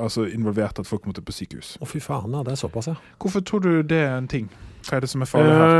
altså 0.00 0.24
involverte 0.30 0.80
at 0.84 0.88
folk 0.88 1.04
måtte 1.08 1.20
på 1.26 1.34
sykehus. 1.34 1.74
Å, 1.82 1.86
fy 1.88 1.98
faen, 2.00 2.32
ja. 2.32 2.44
Det 2.46 2.54
er 2.54 2.60
såpass, 2.60 2.88
ja. 2.88 2.94
Hvorfor 3.20 3.42
tror 3.44 3.64
du 3.64 3.70
det 3.90 3.98
er 4.06 4.16
en 4.16 4.28
ting? 4.30 4.46
Hva 4.86 4.96
er 4.96 5.04
det 5.04 5.10
som 5.12 5.20
er 5.24 5.28
farlig 5.28 5.52
her? 5.58 5.74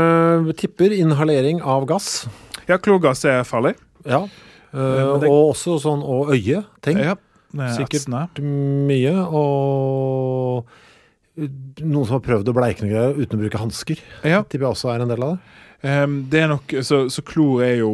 Eh, 0.51 0.53
tipper 0.61 0.93
inhalering 0.93 1.61
av 1.63 1.87
gass. 1.89 2.27
Ja, 2.67 2.77
klorgass 2.77 3.23
er 3.25 3.41
farlig. 3.47 3.73
Ja. 4.05 4.23
Eh, 4.73 5.17
det- 5.23 5.29
Og 5.31 5.55
også 5.55 5.79
sånn 5.81 6.03
og 6.03 6.29
øye-ting. 6.35 6.99
Ja, 7.01 7.15
er 7.57 7.73
Sikkert. 7.77 8.05
etsende. 8.05 8.27
Mye. 8.87 9.15
Og 9.31 10.67
noen 11.81 12.05
som 12.05 12.17
har 12.19 12.23
prøvd 12.25 12.51
å 12.51 12.53
bleike 12.55 12.83
noe 12.83 12.91
greier 12.91 13.17
uten 13.17 13.39
å 13.39 13.41
bruke 13.45 13.57
hansker. 13.63 13.99
Ja. 14.23 14.43
Tipper 14.43 14.67
jeg 14.67 14.75
også 14.75 14.93
er 14.93 15.01
en 15.01 15.07
del 15.07 15.23
av 15.23 15.35
det. 15.37 15.39
Ehm, 15.81 16.17
det 16.29 16.43
er 16.43 16.49
nok, 16.51 16.73
så, 16.85 17.01
så 17.09 17.23
klor 17.25 17.63
er 17.65 17.79
jo 17.79 17.91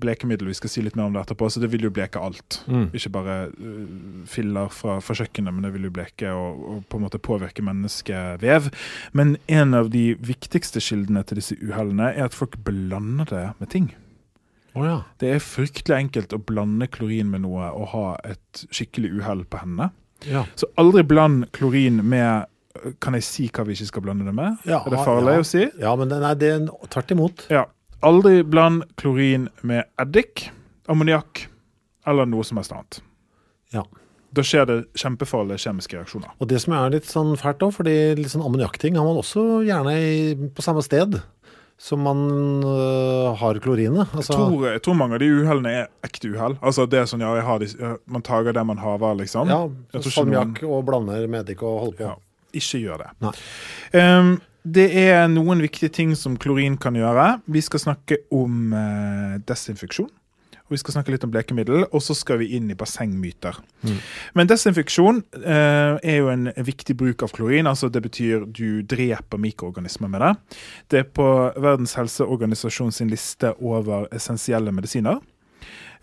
blekemiddel, 0.00 0.50
vi 0.50 0.56
skal 0.58 0.72
si 0.72 0.82
litt 0.84 0.96
mer 0.98 1.08
om 1.08 1.14
det 1.16 1.22
etterpå, 1.22 1.48
så 1.48 1.62
det 1.62 1.70
vil 1.72 1.86
jo 1.86 1.92
bleke 1.94 2.20
alt. 2.20 2.60
Mm. 2.68 2.90
Ikke 2.96 3.12
bare 3.14 3.36
uh, 3.54 4.26
filler 4.28 4.68
fra, 4.74 4.98
fra 5.04 5.16
kjøkkenet, 5.22 5.54
men 5.56 5.64
det 5.64 5.72
vil 5.76 5.88
jo 5.88 5.94
bleke 5.96 6.34
og, 6.36 6.60
og 6.74 6.82
på 6.92 7.00
en 7.00 7.06
måte 7.06 7.22
påvirke 7.22 7.64
menneskevev. 7.64 8.68
Men 9.16 9.38
en 9.48 9.74
av 9.78 9.88
de 9.94 10.10
viktigste 10.20 10.84
kildene 10.84 11.24
til 11.24 11.40
disse 11.40 11.56
uhellene 11.64 12.12
er 12.12 12.28
at 12.28 12.36
folk 12.36 12.60
blander 12.66 13.32
det 13.32 13.46
med 13.62 13.72
ting. 13.72 13.90
Oh, 14.76 14.84
ja. 14.86 15.00
Det 15.18 15.32
er 15.34 15.42
fryktelig 15.42 15.96
enkelt 15.96 16.36
å 16.36 16.42
blande 16.46 16.86
klorin 16.92 17.32
med 17.32 17.42
noe 17.46 17.72
og 17.74 17.90
ha 17.94 18.04
et 18.28 18.66
skikkelig 18.68 19.16
uhell 19.18 19.42
på 19.48 19.64
hendene. 19.64 19.90
ja. 20.28 20.44
Så 20.54 20.68
aldri 20.78 21.02
bland 21.08 21.48
klorin 21.56 22.04
med 22.04 22.49
Kan 23.02 23.16
jeg 23.18 23.26
si 23.26 23.48
hva 23.50 23.64
vi 23.66 23.74
ikke 23.74 23.88
skal 23.88 24.04
blande 24.04 24.26
det 24.28 24.34
med? 24.36 24.60
Ja, 24.68 24.82
er 24.84 24.94
det 24.94 25.02
farlig 25.02 25.36
ja. 25.36 25.42
å 25.42 25.46
si? 25.48 25.62
Ja, 25.82 25.94
men 25.98 26.12
nei, 26.12 26.34
det 26.38 26.52
er 26.54 26.68
tvert 26.92 27.14
imot. 27.16 27.46
Ja. 27.50 27.64
Aldri 28.06 28.44
bland 28.46 28.86
klorin 29.00 29.48
med 29.66 29.88
eddik, 30.00 30.46
ammoniakk 30.90 31.48
eller 32.08 32.30
noe 32.30 32.46
som 32.46 32.60
helst 32.60 32.72
annet. 32.72 33.00
Ja. 33.74 33.82
Da 34.30 34.44
skjer 34.46 34.68
det 34.68 34.78
kjempefarlige 34.98 35.64
kjemiske 35.66 35.98
reaksjoner. 35.98 36.30
Og 36.38 36.48
det 36.50 36.62
som 36.62 36.76
er 36.78 36.94
litt 36.94 37.10
sånn 37.10 37.34
fælt 37.38 37.64
òg, 37.66 37.74
fordi 37.80 37.96
litt 38.18 38.30
sånn 38.30 38.46
ammoniakkting 38.46 38.96
har 38.98 39.06
man 39.06 39.18
også 39.18 39.64
gjerne 39.66 39.96
i, 39.98 40.16
på 40.54 40.64
samme 40.64 40.84
sted 40.86 41.18
som 41.80 42.02
man 42.04 42.18
øh, 42.62 43.34
har 43.40 43.58
klorinet. 43.64 44.06
Altså, 44.12 44.34
Jeg, 44.36 44.40
tror, 44.40 44.64
jeg 44.68 44.82
tror 44.84 44.96
mange 45.00 45.16
av 45.16 45.22
de 45.22 45.30
uhellene 45.32 45.70
er 45.78 45.86
ekte 46.04 46.28
uhell. 46.28 46.58
Altså 46.60 46.84
det 46.90 46.98
er 47.00 47.06
sånn, 47.08 47.24
ja, 47.24 47.30
har 47.46 47.62
de, 47.62 47.70
Man 48.04 48.24
tager 48.26 48.52
det 48.54 48.64
man 48.68 48.82
haver, 48.82 49.16
liksom. 49.22 49.48
ja, 49.48 49.62
salmiakk 50.04 50.60
og 50.68 50.84
blander 50.90 51.24
med 51.24 51.46
eddik 51.46 51.64
og 51.64 51.78
holder 51.86 51.96
på. 51.96 52.10
Ja, 52.10 52.18
ikke 52.56 52.80
gjør 52.84 53.04
det. 53.04 53.10
Nei. 53.24 53.34
Um, 53.96 54.38
det 54.60 54.90
er 54.92 55.28
noen 55.32 55.62
viktige 55.64 55.92
ting 55.92 56.12
som 56.18 56.36
klorin 56.36 56.76
kan 56.80 56.96
gjøre. 56.98 57.38
Vi 57.48 57.62
skal 57.64 57.80
snakke 57.80 58.18
om 58.36 58.74
eh, 58.76 59.38
desinfeksjon. 59.48 60.10
Og 60.70 60.76
vi 60.76 60.78
skal 60.84 60.94
snakke 60.94 61.10
litt 61.10 61.24
om 61.26 61.32
blekemiddel, 61.34 61.82
og 61.90 62.02
så 62.04 62.14
skal 62.14 62.38
vi 62.38 62.52
inn 62.54 62.68
i 62.70 62.76
bassengmyter. 62.78 63.56
Men 64.38 64.46
desinfeksjon 64.46 65.18
eh, 65.40 65.96
er 65.98 66.20
jo 66.20 66.28
en 66.30 66.46
viktig 66.54 66.94
bruk 67.00 67.24
av 67.26 67.32
klorin. 67.34 67.66
altså 67.66 67.88
Det 67.90 68.04
betyr 68.04 68.44
du 68.46 68.82
dreper 68.86 69.40
mikroorganismer 69.42 70.12
med 70.12 70.22
det. 70.22 70.30
Det 70.86 71.00
er 71.00 71.10
på 71.10 71.26
Verdens 71.56 71.96
helseorganisasjon 71.98 72.94
sin 72.94 73.10
liste 73.10 73.50
over 73.58 74.06
essensielle 74.14 74.70
medisiner. 74.70 75.18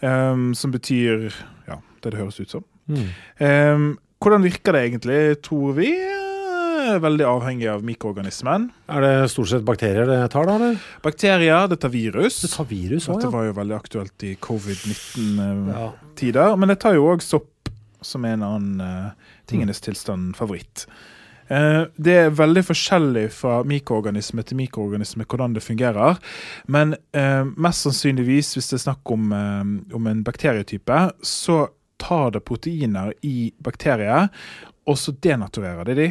ehm, 0.02 0.54
som 0.54 0.72
betyr 0.72 1.32
ja, 1.68 1.80
det 2.04 2.12
det 2.12 2.20
høres 2.20 2.40
ut 2.40 2.52
som. 2.52 2.66
Mm. 2.92 3.08
Ehm, 3.40 3.98
hvordan 4.20 4.44
virker 4.44 4.74
det 4.74 4.84
egentlig, 4.84 5.42
tror 5.42 5.74
vi? 5.80 5.94
Eh, 6.88 7.00
Veldig 7.04 7.26
avhengig 7.28 7.68
av 7.72 7.84
mikroorganismen. 7.86 8.70
Er 8.88 9.02
det 9.04 9.30
stort 9.34 9.50
sett 9.52 9.66
bakterier 9.68 10.06
det 10.10 10.22
tar, 10.34 10.46
da? 10.48 10.54
eller? 10.56 10.76
Bakterier, 11.04 11.68
det 11.68 11.78
tar 11.84 11.92
virus. 11.94 12.42
Det 12.46 12.52
tar 12.54 12.66
virus 12.70 13.08
også, 13.08 13.20
Dette 13.20 13.34
var 13.34 13.44
jo 13.50 13.54
veldig 13.60 13.78
aktuelt 13.78 14.18
i 14.24 14.36
covid-19-tider. 14.48 16.48
ja. 16.48 16.56
Men 16.56 16.68
det 16.74 16.80
tar 16.84 16.94
jo 16.98 17.04
òg 17.12 17.20
sopp, 17.26 17.54
som 18.02 18.26
er 18.26 18.32
en 18.38 18.46
annen 18.46 18.82
uh, 18.82 19.10
tingenes 19.50 19.82
tilstand-favoritt. 19.84 20.88
Eh, 21.48 21.84
det 21.96 22.14
er 22.14 22.34
veldig 22.36 22.64
forskjellig 22.68 23.30
fra 23.32 23.62
mikroorganisme 23.68 24.44
til 24.44 24.60
mikroorganisme 24.60 25.24
hvordan 25.28 25.56
det 25.56 25.64
fungerer. 25.64 26.20
Men 26.68 26.96
eh, 27.16 27.48
mest 27.56 27.88
sannsynligvis, 27.88 28.54
hvis 28.58 28.72
det 28.72 28.80
er 28.80 28.86
snakk 28.90 29.14
om, 29.16 29.32
eh, 29.32 29.96
om 29.96 30.10
en 30.12 30.24
bakterietype, 30.28 31.00
så 31.24 31.68
tar 31.98 32.36
det 32.36 32.44
proteiner 32.46 33.14
i 33.26 33.52
bakterier, 33.64 34.28
og 34.88 35.00
så 35.00 35.16
denaturerer 35.24 35.88
det 35.88 35.96
de. 35.98 36.10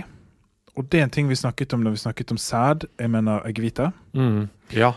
Og 0.76 0.84
det 0.92 1.00
er 1.00 1.06
en 1.06 1.12
ting 1.12 1.28
vi 1.28 1.36
snakket 1.38 1.72
om 1.72 1.82
når 1.84 1.94
vi 1.96 2.02
snakket 2.04 2.30
om 2.34 2.38
sæd, 2.40 2.84
jeg 3.00 3.10
mener 3.10 3.44
eggehvite. 3.48 3.90
Mm. 4.14 4.48
ja. 4.76 4.92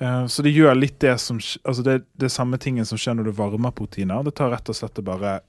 Eh, 0.00 0.26
Så 0.26 0.42
det 0.44 0.52
gjør 0.54 0.76
litt 0.78 0.98
det 1.00 1.16
som 1.20 1.38
Altså 1.40 1.82
det, 1.82 2.04
det 2.14 2.28
er 2.28 2.34
samme 2.34 2.58
tingen 2.58 2.84
som 2.86 2.98
skjer 3.00 3.16
når 3.18 3.30
du 3.30 3.32
varmer 3.32 3.72
proteiner. 3.74 4.22
Det 4.22 4.34
tar 4.38 4.52
rett 4.52 4.68
og 4.68 4.76
slett 4.76 4.98
å 5.00 5.02
bare 5.06 5.40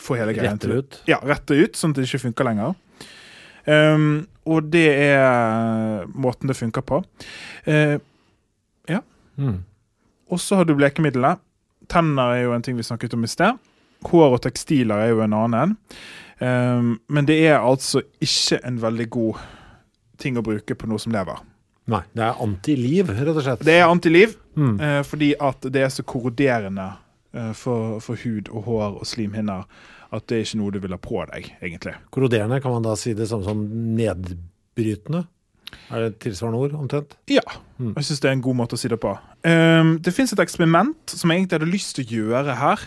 få 0.00 0.16
hele 0.16 0.32
greia 0.32 0.54
Retter 0.54 0.70
til 0.70 0.78
ut. 0.78 1.00
Ja, 1.10 1.18
rette 1.20 1.58
ut, 1.58 1.76
sånn 1.76 1.92
at 1.92 2.00
det 2.00 2.06
ikke 2.08 2.22
funker 2.30 2.46
lenger. 2.48 2.78
Um, 3.66 4.26
og 4.48 4.70
det 4.72 4.86
er 5.10 6.06
måten 6.16 6.48
det 6.48 6.56
funker 6.56 6.80
på. 6.80 7.02
Ja. 8.88 9.02
Mm. 9.36 9.58
og 10.28 10.40
så 10.40 10.56
har 10.56 10.64
du 10.64 10.74
blekemidlene. 10.76 11.36
Tenner 11.88 12.32
er 12.34 12.42
jo 12.44 12.52
en 12.54 12.62
ting 12.64 12.76
vi 12.76 12.84
snakket 12.86 13.14
om 13.16 13.24
i 13.24 13.28
sted. 13.30 13.56
Hår 14.08 14.32
og 14.36 14.40
tekstiler 14.42 15.04
er 15.04 15.08
jo 15.12 15.20
en 15.24 15.34
annen. 15.36 15.76
Um, 16.40 16.94
men 17.12 17.26
det 17.28 17.36
er 17.50 17.58
altså 17.60 18.00
ikke 18.24 18.62
en 18.64 18.78
veldig 18.80 19.08
god 19.12 19.40
ting 20.20 20.38
å 20.40 20.42
bruke 20.44 20.74
på 20.76 20.88
noe 20.88 20.98
som 21.02 21.12
lever. 21.12 21.42
Nei, 21.90 22.00
det 22.16 22.22
er 22.24 22.40
antiliv, 22.44 23.08
rett 23.12 23.28
og 23.34 23.42
slett. 23.44 23.64
Det 23.66 23.78
er 23.80 23.88
antiliv, 23.90 24.36
Mm. 24.56 24.80
uh, 24.80 25.02
fordi 25.06 25.34
at 25.40 25.62
det 25.72 25.82
er 25.84 25.88
så 25.94 26.02
korroderende 26.02 26.88
uh, 27.36 27.52
for, 27.54 28.00
for 28.02 28.16
hud 28.24 28.48
og 28.50 28.64
hår 28.66 28.96
og 29.00 29.06
slimhinner 29.06 29.62
at 30.12 30.24
det 30.26 30.36
er 30.40 30.42
ikke 30.42 30.58
noe 30.58 30.72
du 30.74 30.80
vil 30.82 30.90
ha 30.90 30.98
på 30.98 31.20
deg, 31.30 31.52
egentlig. 31.62 31.92
Korroderende, 32.10 32.58
kan 32.60 32.72
man 32.74 32.82
da 32.82 32.96
si 32.98 33.12
det 33.14 33.28
samme 33.30 33.46
som 33.46 33.62
nedbrytende? 33.96 35.22
Er 35.90 36.02
det 36.02 36.06
et 36.10 36.18
tilsvarende 36.24 36.58
ord, 36.64 36.72
omtrent? 36.74 37.14
Ja, 37.30 37.44
Mm. 37.78 37.94
jeg 37.94 38.04
syns 38.04 38.20
det 38.20 38.28
er 38.28 38.32
en 38.32 38.42
god 38.42 38.56
måte 38.58 38.74
å 38.74 38.78
si 38.78 38.88
det 38.88 38.98
på. 39.00 39.12
Um, 39.46 39.98
det 40.02 40.12
fins 40.12 40.32
et 40.32 40.38
eksperiment 40.42 40.96
som 41.14 41.30
jeg 41.30 41.38
egentlig 41.44 41.60
hadde 41.60 41.70
lyst 41.72 41.94
til 41.96 42.04
å 42.04 42.10
gjøre 42.10 42.56
her, 42.58 42.80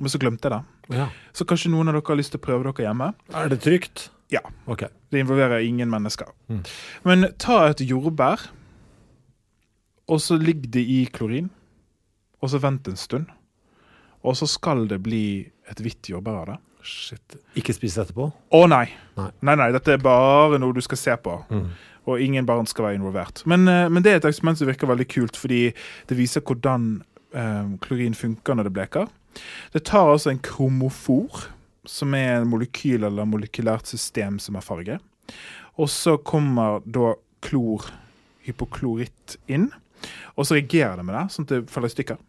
men 0.00 0.12
så 0.12 0.20
glemte 0.20 0.48
jeg 0.48 0.56
det. 0.56 0.96
Ja. 1.00 1.10
Så 1.36 1.46
kanskje 1.48 1.72
noen 1.72 1.90
av 1.90 1.98
dere 1.98 2.08
har 2.08 2.18
lyst 2.18 2.34
til 2.34 2.40
å 2.40 2.46
prøve 2.46 2.66
dere 2.66 2.88
hjemme? 2.88 3.12
Er 3.36 3.52
det 3.52 3.60
trygt? 3.64 4.08
Ja. 4.30 4.42
Okay. 4.70 4.88
Det 5.10 5.22
involverer 5.22 5.64
ingen 5.66 5.90
mennesker. 5.90 6.30
Mm. 6.48 6.62
Men 7.06 7.28
ta 7.42 7.64
et 7.68 7.82
jordbær, 7.82 8.48
og 10.10 10.22
så 10.22 10.38
ligg 10.38 10.68
det 10.74 10.82
i 10.82 11.04
klorin, 11.12 11.50
og 12.40 12.52
så 12.52 12.60
vent 12.62 12.88
en 12.88 12.98
stund. 12.98 13.30
Og 14.26 14.36
så 14.36 14.48
skal 14.50 14.86
det 14.90 15.00
bli 15.02 15.24
et 15.70 15.80
hvitt 15.82 16.10
jordbær 16.12 16.42
av 16.42 16.50
det. 16.52 16.58
Shit. 16.86 17.36
Ikke 17.58 17.74
spis 17.76 17.98
etterpå? 18.00 18.30
Å 18.30 18.60
nei. 18.70 18.86
Nei. 19.18 19.28
nei. 19.44 19.56
Nei, 19.60 19.68
dette 19.74 19.94
er 19.94 20.02
bare 20.02 20.60
noe 20.60 20.76
du 20.76 20.80
skal 20.84 21.00
se 21.00 21.16
på. 21.20 21.36
Mm. 21.52 21.66
Og 22.08 22.22
ingen 22.24 22.46
barn 22.48 22.68
skal 22.68 22.88
være 22.88 23.00
involvert. 23.00 23.42
Men, 23.50 23.68
eh, 23.68 23.88
men 23.92 24.04
det 24.04 24.12
er 24.12 24.20
et 24.20 24.28
eksperiment 24.30 24.60
som 24.60 24.70
virker 24.70 24.88
veldig 24.88 25.06
kult, 25.10 25.36
fordi 25.36 25.62
det 26.08 26.16
viser 26.18 26.44
hvordan 26.46 26.88
eh, 27.36 27.74
klorin 27.84 28.16
funker 28.16 28.56
når 28.56 28.68
det 28.68 28.74
bleker. 28.78 29.10
Det 29.74 29.84
tar 29.88 30.12
altså 30.12 30.32
en 30.32 30.42
kromofor, 30.42 31.46
som 31.88 32.14
er 32.14 32.38
en 32.38 32.48
molekyl 32.50 33.06
eller 33.08 33.28
molekylært 33.28 33.88
system 33.88 34.38
som 34.42 34.58
har 34.58 34.66
farge. 34.66 34.98
Og 35.80 35.88
så 35.90 36.16
kommer 36.18 36.82
da 36.84 37.14
klor, 37.44 37.86
hypokloritt, 38.44 39.38
inn. 39.48 39.70
Og 40.36 40.46
så 40.46 40.58
reagerer 40.58 41.00
det 41.00 41.06
med 41.06 41.16
det, 41.16 41.28
sånn 41.32 41.46
at 41.48 41.54
det 41.54 41.62
faller 41.72 41.92
i 41.92 41.94
stykker. 41.94 42.20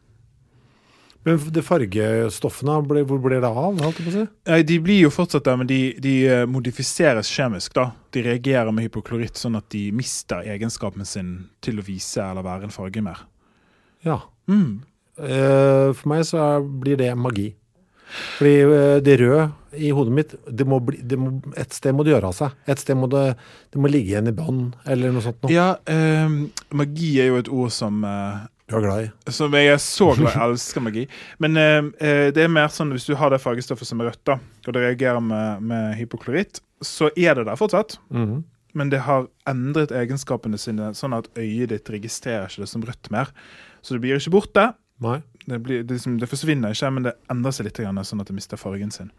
Men 1.24 1.38
det 1.54 1.62
fargestoffene, 1.62 2.80
hvor 3.06 3.20
blir 3.22 3.44
det 3.44 3.50
av? 3.50 3.82
Si? 4.02 4.24
De 4.66 4.78
blir 4.82 5.04
jo 5.04 5.12
fortsatt 5.14 5.46
der, 5.46 5.60
men 5.60 5.70
de, 5.70 5.80
de 6.02 6.14
eh, 6.26 6.46
modifiseres 6.50 7.30
kjemisk. 7.30 7.76
da. 7.78 7.92
De 8.10 8.24
reagerer 8.26 8.74
med 8.74 8.88
hypokloritt, 8.88 9.38
sånn 9.38 9.60
at 9.60 9.68
de 9.74 9.84
mister 9.94 10.42
egenskapen 10.50 11.06
sin 11.06 11.36
til 11.62 11.78
å 11.78 11.86
vise 11.86 12.24
eller 12.26 12.46
være 12.48 12.68
en 12.68 12.74
farge 12.74 13.04
mer. 13.06 13.22
Ja. 14.06 14.24
Mm. 14.50 14.82
Eh, 15.20 15.92
For 15.98 16.08
meg 16.12 16.24
så 16.28 16.46
blir 16.64 16.98
det 17.02 17.12
magi. 17.20 17.50
Fordi 18.38 18.54
eh, 18.62 19.00
det 19.04 19.18
røde 19.22 19.50
i 19.80 19.90
hodet 19.96 20.12
mitt, 20.14 20.34
det 20.52 20.66
må 20.68 20.82
bli, 20.84 20.98
det 21.00 21.16
må, 21.20 21.30
et 21.56 21.72
sted 21.72 21.96
må 21.96 22.04
det 22.04 22.12
gjøre 22.12 22.28
av 22.28 22.36
seg. 22.36 22.56
Et 22.68 22.80
sted 22.82 22.98
må 23.00 23.08
det, 23.12 23.38
det 23.72 23.80
må 23.80 23.88
ligge 23.92 24.12
igjen 24.12 24.28
i 24.28 24.34
bånn, 24.36 24.74
eller 24.84 25.14
noe 25.16 25.24
sånt 25.24 25.40
noe. 25.46 25.52
Ja, 25.54 25.70
eh, 25.88 26.34
magi 26.76 27.14
er 27.24 27.30
jo 27.32 27.38
et 27.40 27.48
ord 27.56 27.72
som 27.72 28.02
eh, 28.04 28.42
Du 28.68 28.76
er 28.76 28.84
glad 28.84 29.06
i. 29.06 29.32
som 29.32 29.56
jeg 29.56 29.72
er 29.72 29.80
så 29.80 30.10
glad 30.18 30.28
i. 30.34 30.36
Jeg 30.36 30.50
elsker 30.58 30.84
magi. 30.84 31.06
Men 31.40 31.56
eh, 31.62 31.80
eh, 32.04 32.26
det 32.36 32.44
er 32.44 32.52
mer 32.52 32.68
sånn 32.76 32.92
hvis 32.92 33.08
du 33.08 33.16
har 33.20 33.32
det 33.32 33.40
fargestoffet 33.44 33.88
som 33.88 34.04
er 34.04 34.12
rødt, 34.12 34.26
da, 34.28 34.36
og 34.68 34.76
det 34.76 34.84
reagerer 34.90 35.24
med, 35.24 35.64
med 35.72 35.96
hypokloritt, 36.02 36.60
så 36.84 37.08
er 37.16 37.40
det 37.40 37.48
der 37.48 37.60
fortsatt. 37.60 38.00
Mhm. 38.12 38.42
Men 38.74 38.88
det 38.88 39.02
har 39.04 39.26
endret 39.52 39.92
egenskapene 39.92 40.56
sine 40.60 40.94
sånn 40.96 41.12
at 41.18 41.26
øyet 41.36 41.74
ditt 41.74 41.90
registrerer 41.92 42.46
ikke 42.48 42.62
det 42.64 42.70
som 42.72 42.84
rødt 42.88 43.10
mer. 43.12 43.28
Så 43.84 43.98
det 43.98 44.00
blir 44.06 44.16
ikke 44.16 44.32
borte. 44.32 44.64
Det, 45.02 45.60
blir, 45.60 45.84
det, 45.84 45.98
liksom, 45.98 46.18
det 46.22 46.30
forsvinner 46.30 46.76
ikke, 46.76 46.90
men 46.94 47.10
det 47.10 47.16
endrer 47.34 47.56
seg 47.56 47.68
litt, 47.68 47.80
sånn 47.82 48.22
at 48.22 48.30
det 48.30 48.38
mister 48.38 48.62
fargen 48.62 48.94
sin. 48.94 49.10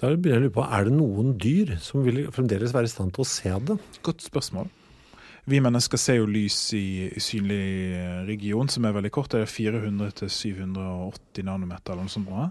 Da 0.00 0.10
begynner 0.10 0.40
jeg 0.40 0.40
å 0.40 0.46
lure 0.48 0.56
på, 0.56 0.64
Er 0.66 0.86
det 0.88 0.94
noen 0.96 1.34
dyr 1.38 1.76
som 1.82 2.02
vil 2.02 2.24
fremdeles 2.34 2.72
være 2.74 2.88
i 2.88 2.92
stand 2.92 3.12
til 3.14 3.22
å 3.22 3.28
se 3.28 3.52
det? 3.68 3.76
Godt 4.02 4.24
spørsmål. 4.24 4.70
Vi 5.50 5.58
mennesker 5.62 5.98
ser 5.98 6.20
jo 6.20 6.28
lys 6.30 6.56
i, 6.78 7.08
i 7.10 7.20
synlig 7.22 7.62
region, 8.28 8.68
som 8.70 8.86
er 8.86 8.94
veldig 8.94 9.10
kort. 9.14 9.32
Det 9.34 9.42
er 9.42 9.50
400-780 9.50 11.46
nanometer, 11.46 11.94
eller 11.94 12.06
noe 12.06 12.14
sånt. 12.14 12.28
Bra, 12.30 12.50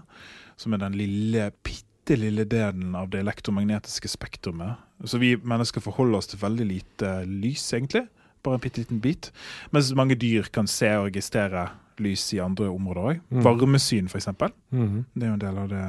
Som 0.60 0.76
er 0.76 0.82
den 0.84 0.98
lille, 1.00 1.50
bitte 1.64 2.18
lille 2.20 2.44
delen 2.44 2.96
av 2.98 3.08
det 3.12 3.22
elektromagnetiske 3.24 4.12
spektrumet. 4.12 4.80
Så 5.08 5.20
vi 5.20 5.34
mennesker 5.36 5.84
forholder 5.84 6.20
oss 6.20 6.28
til 6.30 6.42
veldig 6.42 6.68
lite 6.68 7.14
lys, 7.28 7.64
egentlig. 7.72 8.06
Bare 8.42 8.58
en 8.58 8.64
bitte 8.64 8.82
liten 8.82 9.00
bit. 9.02 9.30
Mens 9.74 9.92
mange 9.94 10.16
dyr 10.18 10.48
kan 10.52 10.66
se 10.70 10.90
og 10.98 11.10
registrere 11.10 11.68
lys 12.02 12.24
i 12.34 12.40
andre 12.42 12.70
områder 12.72 13.02
òg. 13.12 13.20
Mm. 13.30 13.44
Varmesyn, 13.44 14.08
f.eks. 14.10 14.32
Mhm. 14.72 15.04
Det 15.14 15.22
er 15.22 15.30
jo 15.30 15.36
en 15.36 15.44
del 15.44 15.60
av 15.62 15.68
det 15.70 15.84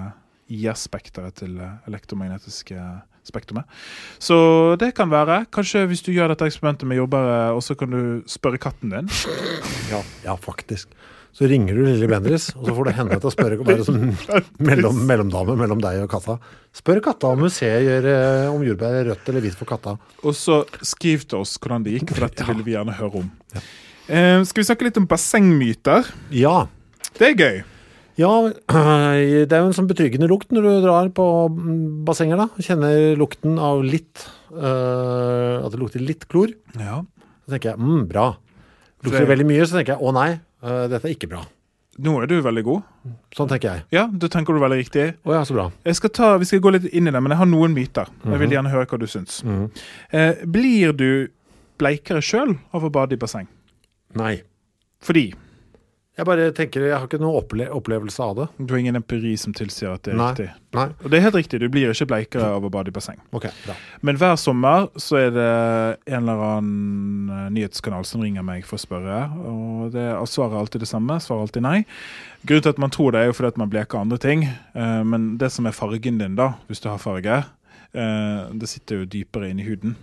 IR-spekteret 0.53 1.39
til 1.39 1.57
elektromagnetiske 1.87 2.77
spektrumet. 3.23 3.63
Så 4.19 4.75
det 4.79 4.93
kan 4.97 5.11
være. 5.11 5.45
Kanskje 5.53 5.85
hvis 5.87 6.03
du 6.03 6.11
gjør 6.11 6.33
dette 6.33 6.47
eksperimentet 6.49 6.87
med 6.89 6.99
jobbere, 6.99 7.53
og 7.55 7.63
så 7.63 7.75
kan 7.79 7.93
du 7.93 8.23
spørre 8.27 8.61
katten 8.61 8.93
din. 8.93 9.09
Ja, 9.91 9.99
ja, 10.23 10.33
faktisk. 10.39 10.89
Så 11.33 11.47
ringer 11.49 11.73
du 11.73 11.81
lille 11.87 12.07
Bendris, 12.09 12.51
og 12.53 12.67
så 12.67 12.75
får 12.77 12.85
du 12.85 12.91
henne 12.93 13.17
til 13.17 13.25
å 13.25 13.33
spørre 13.33 13.65
være 13.65 13.85
som 13.87 13.97
mellom, 14.69 14.99
mellomdame 15.09 15.55
mellom 15.57 15.79
deg 15.81 16.03
og 16.03 16.11
katta. 16.11 16.35
Spør 16.77 17.01
katta 17.07 17.31
om 17.33 17.41
museet 17.47 17.87
gjør 17.87 18.07
eh, 18.11 18.51
om 18.51 18.61
jordbær 18.67 18.99
er 18.99 19.09
rødt 19.09 19.31
eller 19.31 19.45
hvitt 19.47 19.57
for 19.57 19.69
katta. 19.69 19.95
Og 20.21 20.37
så 20.37 20.61
skriv 20.85 21.25
til 21.25 21.41
oss 21.41 21.55
hvordan 21.57 21.87
det 21.87 21.95
gikk, 21.97 22.13
for 22.13 22.27
dette 22.27 22.45
vil 22.51 22.61
vi 22.67 22.75
gjerne 22.75 22.97
høre 22.99 23.23
om. 23.23 23.33
Eh, 23.57 24.39
skal 24.45 24.61
vi 24.61 24.67
snakke 24.69 24.89
litt 24.89 25.01
om 25.01 25.09
bassengmyter? 25.09 26.13
Ja. 26.37 26.67
Det 27.17 27.31
er 27.31 27.35
gøy. 27.39 27.59
Ja, 28.21 28.31
det 29.49 29.49
er 29.49 29.63
jo 29.63 29.71
en 29.71 29.75
sånn 29.79 29.89
betryggende 29.89 30.29
lukt 30.29 30.53
når 30.53 30.69
du 30.69 30.71
drar 30.85 31.09
på 31.17 31.27
mm, 31.49 32.05
bassenger, 32.05 32.45
da. 32.45 32.49
Kjenner 32.61 33.17
lukten 33.17 33.57
av 33.57 33.81
litt 33.81 34.27
eh, 34.53 35.57
At 35.65 35.73
det 35.73 35.81
lukter 35.81 36.05
litt 36.05 36.29
klor. 36.29 36.53
Ja. 36.77 37.01
Så 37.41 37.55
tenker 37.55 37.73
jeg 37.73 37.81
mm, 37.81 38.05
bra. 38.13 38.35
Lukter 39.03 39.25
det 39.25 39.33
veldig 39.33 39.49
mye, 39.49 39.65
så 39.65 39.79
tenker 39.79 39.97
jeg 39.97 40.05
å 40.05 40.13
nei, 40.15 40.29
dette 40.63 41.09
er 41.09 41.15
ikke 41.17 41.29
bra. 41.33 41.43
Nå 42.03 42.15
er 42.23 42.29
du 42.31 42.39
veldig 42.41 42.63
god. 42.65 42.85
Sånn 43.37 43.49
tenker 43.51 43.69
jeg. 43.69 43.83
Ja, 43.93 44.07
da 44.09 44.29
tenker 44.31 44.55
du 44.55 44.61
veldig 44.63 44.79
riktig. 44.79 45.03
Oh, 45.27 45.33
ja, 45.35 45.43
så 45.45 45.53
bra. 45.53 45.67
Skal 45.93 46.09
ta, 46.09 46.31
vi 46.41 46.47
skal 46.49 46.61
gå 46.63 46.71
litt 46.73 46.87
inn 46.89 47.05
i 47.09 47.11
det, 47.13 47.19
men 47.21 47.29
jeg 47.35 47.37
har 47.43 47.49
noen 47.51 47.75
myter. 47.75 48.09
Jeg 48.25 48.41
vil 48.41 48.55
gjerne 48.55 48.71
høre 48.73 48.87
hva 48.89 48.97
du 49.01 49.05
syns. 49.11 49.43
eh, 50.09 50.41
blir 50.49 50.95
du 50.97 51.09
bleikere 51.77 52.21
sjøl 52.25 52.55
av 52.73 52.87
å 52.87 52.89
bade 52.93 53.13
i 53.13 53.21
basseng? 53.21 53.45
Nei. 54.17 54.39
Fordi 55.03 55.33
Jeg 56.13 56.27
bare 56.29 56.51
tenker, 56.53 56.83
jeg 56.85 56.93
har 56.93 57.07
ikke 57.07 57.17
noen 57.17 57.39
opple 57.39 57.65
opplevelse 57.73 58.21
av 58.21 58.35
det. 58.37 58.43
du 58.59 58.73
har 58.73 58.81
ingen 58.83 58.99
empiri 58.99 59.31
som 59.39 59.53
tilsier 59.57 59.95
at 59.95 60.03
det 60.05 60.11
er 60.13 60.17
Nei. 60.19 60.27
riktig. 60.29 60.49
Nei. 60.77 60.83
Og 61.01 61.07
det 61.09 61.17
er 61.17 61.23
helt 61.25 61.37
riktig, 61.39 61.59
du 61.63 61.65
blir 61.73 61.89
ikke 61.89 62.05
bleikere 62.11 62.51
av 62.53 62.67
å 62.67 62.69
bade 62.69 62.91
i 62.91 62.93
basseng. 62.93 63.17
Okay, 63.33 63.49
bra. 63.65 63.73
Men 64.05 64.19
hver 64.21 64.35
sommer 64.37 64.91
så 65.01 65.17
er 65.23 65.31
det 65.33 65.47
en 66.13 66.19
eller 66.21 66.43
annen 66.51 67.31
eh, 67.33 67.47
nyhetskanal 67.55 68.05
som 68.05 68.21
ringer 68.21 68.45
meg 68.45 68.61
for 68.69 68.77
å 68.77 68.83
spørre, 68.83 69.23
og 69.41 69.89
det, 69.95 70.05
og 70.19 70.29
svaret 70.29 70.53
er 70.53 70.61
alltid 70.61 70.85
det 70.85 70.91
samme. 70.91 71.17
Svarer 71.23 71.47
alltid 71.47 71.65
nei. 71.65 71.79
Grunnen 72.45 72.67
til 72.67 72.75
at 72.75 72.83
man 72.85 72.93
tror 72.93 73.15
det, 73.15 73.23
er 73.23 73.31
jo 73.31 73.37
fordi 73.39 73.51
at 73.55 73.57
man 73.63 73.73
bleker 73.73 74.03
andre 74.03 74.21
ting. 74.21 74.45
eh, 74.45 75.01
men 75.03 75.37
det 75.41 75.49
som 75.55 75.65
er 75.65 75.73
fargen 75.73 76.21
din, 76.21 76.37
da, 76.37 76.51
hvis 76.69 76.83
du 76.83 76.91
har 76.91 77.01
farge, 77.01 77.39
eh, 77.97 78.53
det 78.53 78.69
sitter 78.69 79.01
jo 79.01 79.09
dypere 79.17 79.49
inn 79.49 79.59
i 79.59 79.65
huden. 79.65 79.97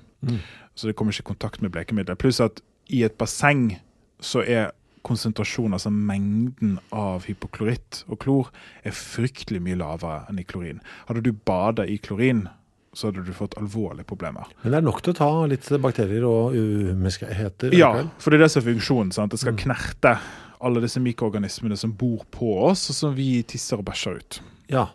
Så 0.75 0.91
det 0.91 0.97
kommer 0.99 1.15
ikke 1.15 1.23
i 1.29 1.31
kontakt 1.33 1.63
med 1.63 1.71
blekemidler. 1.71 2.19
Pluss 2.19 2.41
at 2.43 2.59
i 2.91 3.05
et 3.07 3.15
basseng 3.19 3.79
så 4.21 4.43
er 4.43 4.73
konsentrasjonen, 5.07 5.77
altså 5.79 5.91
mengden 5.95 6.79
av 6.93 7.27
hypokloritt 7.29 8.05
og 8.09 8.21
klor, 8.23 8.51
er 8.85 8.97
fryktelig 8.97 9.63
mye 9.65 9.79
lavere 9.81 10.25
enn 10.31 10.41
i 10.43 10.47
klorin. 10.47 10.83
Hadde 11.09 11.25
du 11.25 11.33
bada 11.33 11.87
i 11.89 11.97
klorin, 12.03 12.47
så 12.93 13.09
hadde 13.09 13.25
du 13.25 13.33
fått 13.35 13.57
alvorlige 13.61 14.09
problemer. 14.11 14.51
Men 14.63 14.75
det 14.75 14.81
er 14.81 14.87
nok 14.87 15.01
til 15.05 15.15
å 15.15 15.19
ta 15.21 15.31
litt 15.51 15.69
bakterier 15.83 16.27
og 16.27 16.57
umenneskeligheter. 16.59 17.75
Ja, 17.79 17.93
for 18.19 18.33
det 18.33 18.41
er 18.41 18.47
det 18.47 18.53
som 18.55 18.65
er 18.65 18.73
funksjonen. 18.73 19.13
sant? 19.15 19.33
Det 19.33 19.41
skal 19.43 19.59
knerte 19.59 20.17
alle 20.61 20.83
disse 20.83 21.01
mikroorganismene 21.01 21.79
som 21.79 21.93
bor 21.97 22.27
på 22.35 22.53
oss, 22.69 22.89
og 22.93 22.99
som 22.99 23.15
vi 23.17 23.43
tisser 23.49 23.81
og 23.81 23.87
bæsjer 23.89 24.19
ut. 24.21 24.41
ja. 24.73 24.89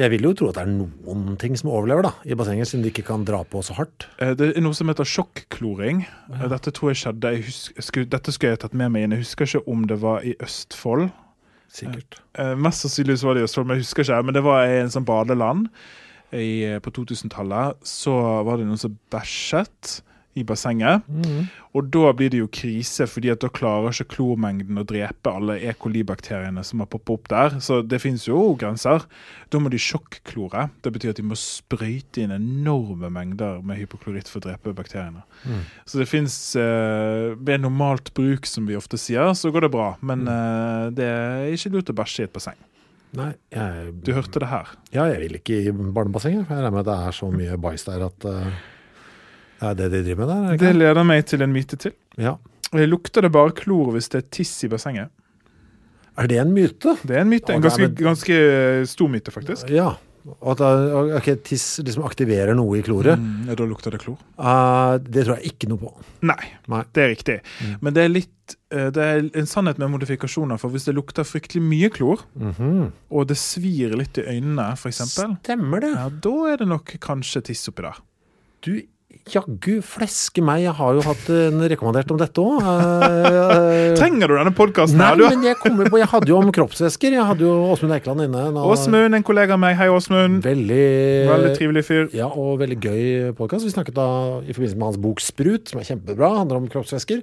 Jeg 0.00 0.08
vil 0.08 0.24
jo 0.24 0.30
tro 0.32 0.46
at 0.48 0.56
det 0.56 0.62
er 0.64 0.70
noen 0.72 1.34
ting 1.36 1.52
som 1.58 1.68
overlever 1.68 2.06
da, 2.06 2.12
i 2.24 2.32
bassenget, 2.38 2.70
siden 2.70 2.84
de 2.86 2.88
ikke 2.88 3.04
kan 3.10 3.26
dra 3.28 3.42
på 3.44 3.60
så 3.60 3.74
hardt. 3.76 4.06
Eh, 4.24 4.30
Det 4.38 4.46
er 4.56 4.62
noe 4.64 4.72
som 4.76 4.88
heter 4.88 5.04
sjokkloring. 5.04 6.06
Ja. 6.32 6.48
Dette 6.54 6.72
tror 6.72 6.92
jeg 6.94 7.00
skjedde 7.02 7.32
jeg 7.34 7.44
husker, 7.76 8.06
Dette 8.08 8.32
skulle 8.32 8.54
jeg 8.54 8.62
tatt 8.64 8.72
med 8.78 8.88
meg 8.94 9.04
inn. 9.04 9.12
Jeg 9.18 9.26
husker 9.26 9.44
ikke 9.50 9.68
om 9.68 9.82
det 9.90 9.98
var 10.00 10.24
i 10.24 10.32
Østfold. 10.40 11.10
Sikkert. 11.72 12.20
Eh, 12.40 12.54
mest 12.56 12.84
sannsynligvis 12.86 13.24
var 13.24 13.34
det 13.36 13.42
i 13.44 13.48
Østfold, 13.50 13.66
men 13.68 13.76
jeg 13.76 13.84
husker 13.84 14.06
ikke. 14.06 14.22
Men 14.24 14.34
det 14.38 14.42
var 14.48 14.64
i 14.64 14.80
en 14.80 14.92
sånn 14.92 15.04
badeland 15.08 15.68
i, 16.32 16.48
på 16.80 16.90
2000-tallet. 16.96 17.84
Så 17.84 18.16
var 18.48 18.56
det 18.60 18.66
noen 18.70 18.80
som 18.80 18.96
bæsjet 19.12 19.98
i 20.38 20.42
bassenget. 20.48 21.02
Og 21.76 21.88
da 21.92 22.10
blir 22.16 22.30
det 22.32 22.38
jo 22.40 22.46
krise, 22.52 23.04
fordi 23.08 23.30
at 23.32 23.42
da 23.44 23.50
klarer 23.52 23.92
ikke 23.92 24.14
klormengden 24.16 24.80
å 24.80 24.84
drepe 24.88 25.28
alle 25.32 25.58
E. 25.60 25.74
coli-bakteriene 25.76 26.64
som 26.64 26.80
har 26.80 26.88
poppet 26.92 27.12
opp 27.14 27.28
der. 27.32 27.58
Så 27.64 27.82
det 27.84 28.00
finnes 28.00 28.24
jo 28.28 28.54
grenser. 28.60 29.04
Da 29.52 29.60
må 29.60 29.68
de 29.72 29.80
sjokkklore. 29.80 30.66
Det 30.84 30.92
betyr 30.94 31.12
at 31.12 31.20
de 31.20 31.26
må 31.28 31.36
sprøyte 31.36 32.24
inn 32.24 32.32
enorme 32.36 33.10
mengder 33.12 33.60
med 33.64 33.80
hypokloritt 33.82 34.28
for 34.32 34.40
å 34.40 34.46
drepe 34.48 34.72
bakteriene. 34.76 35.24
Så 35.84 36.00
det 36.00 36.08
fins 36.08 36.36
eh, 36.56 37.32
Ved 37.36 37.60
normalt 37.64 38.12
bruk, 38.16 38.46
som 38.48 38.64
vi 38.68 38.76
ofte 38.78 38.96
sier, 39.00 39.32
så 39.36 39.52
går 39.52 39.66
det 39.68 39.72
bra. 39.76 39.92
Men 40.00 40.24
eh, 40.28 40.90
det 40.96 41.08
er 41.12 41.48
ikke 41.52 41.74
lurt 41.76 41.92
å 41.92 41.96
bæsje 42.00 42.24
i 42.24 42.28
et 42.30 42.34
basseng. 42.36 42.60
Nei, 43.12 43.34
jeg, 43.52 43.90
Du 44.00 44.14
hørte 44.16 44.40
det 44.40 44.48
her. 44.48 44.70
ja, 44.94 45.04
jeg 45.12 45.18
vil 45.26 45.34
ikke 45.36 45.58
i 45.60 45.72
barnebassenget, 45.72 46.46
jeg 46.46 46.48
regner 46.48 46.72
med 46.72 46.86
at 46.86 46.88
det 46.88 46.94
er 47.10 47.16
så 47.18 47.26
mye 47.28 47.58
bæsj 47.60 47.82
der 47.90 48.04
at 48.06 48.16
det 48.24 48.36
er 49.62 49.74
det 49.78 49.90
de 49.92 50.02
driver 50.04 50.26
med 50.26 50.28
der, 50.32 50.44
er 50.44 50.56
det 50.56 50.60
Det 50.66 50.76
leder 50.76 51.04
meg 51.08 51.24
til 51.30 51.42
en 51.46 51.52
myte 51.54 51.76
til. 51.78 51.92
Ja. 52.18 52.36
Det 52.72 52.86
Lukter 52.88 53.22
det 53.22 53.32
bare 53.34 53.52
klor 53.52 53.92
hvis 53.92 54.08
det 54.12 54.22
er 54.24 54.28
tiss 54.32 54.64
i 54.64 54.68
bassenget? 54.72 55.10
Er 56.18 56.26
det 56.28 56.38
en 56.42 56.52
myte? 56.52 56.96
Det 57.06 57.16
er 57.16 57.20
en 57.24 57.28
myte. 57.32 57.52
En 57.54 57.62
ganske, 57.64 57.88
ganske 57.96 58.32
eh, 58.36 58.84
stor 58.88 59.08
myte, 59.12 59.32
faktisk. 59.32 59.70
Ja. 59.72 59.94
At 60.46 60.60
okay, 60.62 61.34
tiss 61.42 61.80
liksom 61.82 62.04
aktiverer 62.06 62.54
noe 62.54 62.76
i 62.78 62.82
kloret. 62.86 63.18
Mm, 63.18 63.48
da 63.58 63.64
lukter 63.66 63.90
det 63.90 64.02
klor. 64.04 64.20
Uh, 64.38 64.94
det 65.02 65.24
tror 65.26 65.40
jeg 65.40 65.50
ikke 65.50 65.66
noe 65.72 65.80
på. 65.80 65.90
Nei, 66.28 66.36
Nei. 66.70 66.82
det 66.94 67.02
er 67.02 67.10
riktig. 67.10 67.36
Men 67.82 67.96
det 67.96 68.04
er 68.04 68.12
litt 68.12 68.54
eh, 68.70 68.90
Det 68.94 69.02
er 69.02 69.24
en 69.40 69.48
sannhet 69.50 69.80
med 69.82 69.90
modifikasjoner. 69.96 70.60
For 70.62 70.70
hvis 70.70 70.86
det 70.86 70.94
lukter 70.94 71.26
fryktelig 71.26 71.64
mye 71.66 71.90
klor, 71.90 72.22
Mhm. 72.38 72.92
og 73.10 73.26
det 73.32 73.36
svir 73.40 73.96
litt 73.98 74.18
i 74.22 74.28
øynene, 74.36 74.68
f.eks., 74.76 75.02
Stemmer 75.16 75.80
det. 75.82 75.90
ja, 75.96 76.06
da 76.08 76.34
er 76.52 76.56
det 76.62 76.68
nok 76.70 76.94
kanskje 77.02 77.42
tiss 77.50 77.66
oppi 77.72 77.82
der. 77.88 77.98
Du, 78.62 78.76
jaggu 79.30 79.76
fleske 79.86 80.42
meg, 80.44 80.64
jeg 80.64 80.74
har 80.78 80.96
jo 80.96 81.02
hatt 81.06 81.28
en 81.30 81.62
rekommandert 81.70 82.10
om 82.10 82.18
dette 82.20 82.42
òg. 82.42 82.64
Trenger 84.00 84.32
du 84.32 84.34
denne 84.34 84.52
podkasten 84.56 85.00
her? 85.02 85.18
Du? 85.20 85.24
men 85.28 85.46
jeg, 85.46 85.58
kommer 85.62 85.90
på, 85.92 86.00
jeg 86.00 86.10
hadde 86.10 86.30
jo 86.32 86.40
om 86.40 86.50
kroppsvæsker. 86.54 87.14
Jeg 87.14 87.26
hadde 87.28 87.46
jo 87.46 87.52
Åsmund 87.70 87.94
Eikeland 87.96 88.26
inne. 88.26 88.44
Åsmund, 88.66 89.16
en 89.18 89.26
kollega 89.26 89.54
av 89.56 89.62
meg. 89.62 89.76
Hei, 89.78 89.88
Åsmund. 89.94 90.42
Veldig, 90.44 90.88
Veldig 91.30 91.54
trivelig 91.58 91.84
fyr. 91.86 92.10
Ja, 92.16 92.28
og 92.28 92.58
veldig 92.64 92.78
gøy 92.82 93.02
podkast. 93.38 93.68
Vi 93.68 93.74
snakket 93.74 93.98
da 94.00 94.08
i 94.42 94.50
forbindelse 94.50 94.80
med 94.80 94.88
hans 94.90 95.00
bok 95.06 95.22
'Sprut', 95.22 95.70
som 95.70 95.82
er 95.82 95.88
kjempebra, 95.92 96.34
handler 96.42 96.62
om 96.64 96.68
kroppsvæsker. 96.72 97.22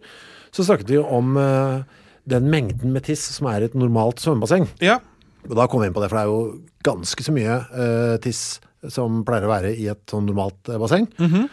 Så 0.55 0.65
snakket 0.65 0.89
vi 0.95 1.03
om 1.03 1.35
uh, 1.37 1.83
den 2.29 2.49
mengden 2.49 2.95
med 2.95 3.05
tiss 3.09 3.27
som 3.35 3.51
er 3.51 3.61
i 3.61 3.69
et 3.69 3.77
normalt 3.77 4.23
svømmebasseng. 4.23 4.69
Ja. 4.81 5.01
Og 5.49 5.55
da 5.55 5.67
kom 5.67 5.83
vi 5.83 5.89
inn 5.89 5.95
på 5.95 6.01
det, 6.03 6.09
for 6.11 6.19
det 6.19 6.25
er 6.25 6.31
jo 6.31 6.59
ganske 6.85 7.25
så 7.25 7.35
mye 7.35 7.59
uh, 7.75 8.17
tiss 8.23 8.59
som 8.87 9.23
pleier 9.27 9.47
å 9.47 9.51
være 9.51 9.73
i 9.75 9.89
et 9.91 10.03
sånn 10.07 10.27
normalt 10.29 10.69
eh, 10.71 10.79
basseng. 10.79 11.09
Mhm. 11.19 11.49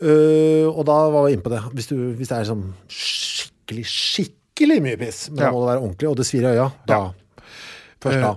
Eh, 0.00 0.66
og 0.70 0.84
da 0.88 0.98
var 1.12 1.26
vi 1.26 1.34
inne 1.36 1.44
på 1.44 1.50
det. 1.52 1.60
Hvis, 1.76 1.88
du, 1.90 1.96
hvis 2.16 2.30
det 2.30 2.38
er 2.38 2.46
sånn 2.48 2.68
skikkelig, 2.88 3.84
skikkelig 3.90 4.78
mye 4.84 4.96
piss, 5.00 5.26
men 5.30 5.38
Ja. 5.42 5.48
da 5.48 5.52
må 5.52 5.60
det 5.64 5.70
være 5.74 5.82
ordentlig, 5.84 6.08
og 6.08 6.16
det 6.16 6.26
svir 6.28 6.46
i 6.46 6.54
øya, 6.54 6.70
da 6.88 7.00
Først 8.00 8.22
da. 8.24 8.36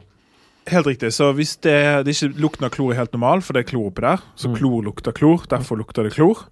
Helt 0.68 0.88
riktig. 0.88 1.10
Så 1.16 1.30
hvis 1.36 1.56
det, 1.64 2.06
det 2.06 2.12
ikke 2.16 2.40
lukten 2.40 2.66
av 2.68 2.72
klor 2.72 2.92
er 2.92 2.98
helt 3.00 3.14
normal, 3.16 3.42
for 3.44 3.54
det 3.56 3.64
er 3.64 3.70
klor 3.72 3.88
oppi 3.92 4.02
der, 4.04 4.22
så 4.40 4.52
klor 4.56 4.84
lukter 4.84 5.12
klor, 5.16 5.44
derfor 5.52 5.80
lukter 5.80 6.04
det 6.04 6.14
klor. 6.16 6.46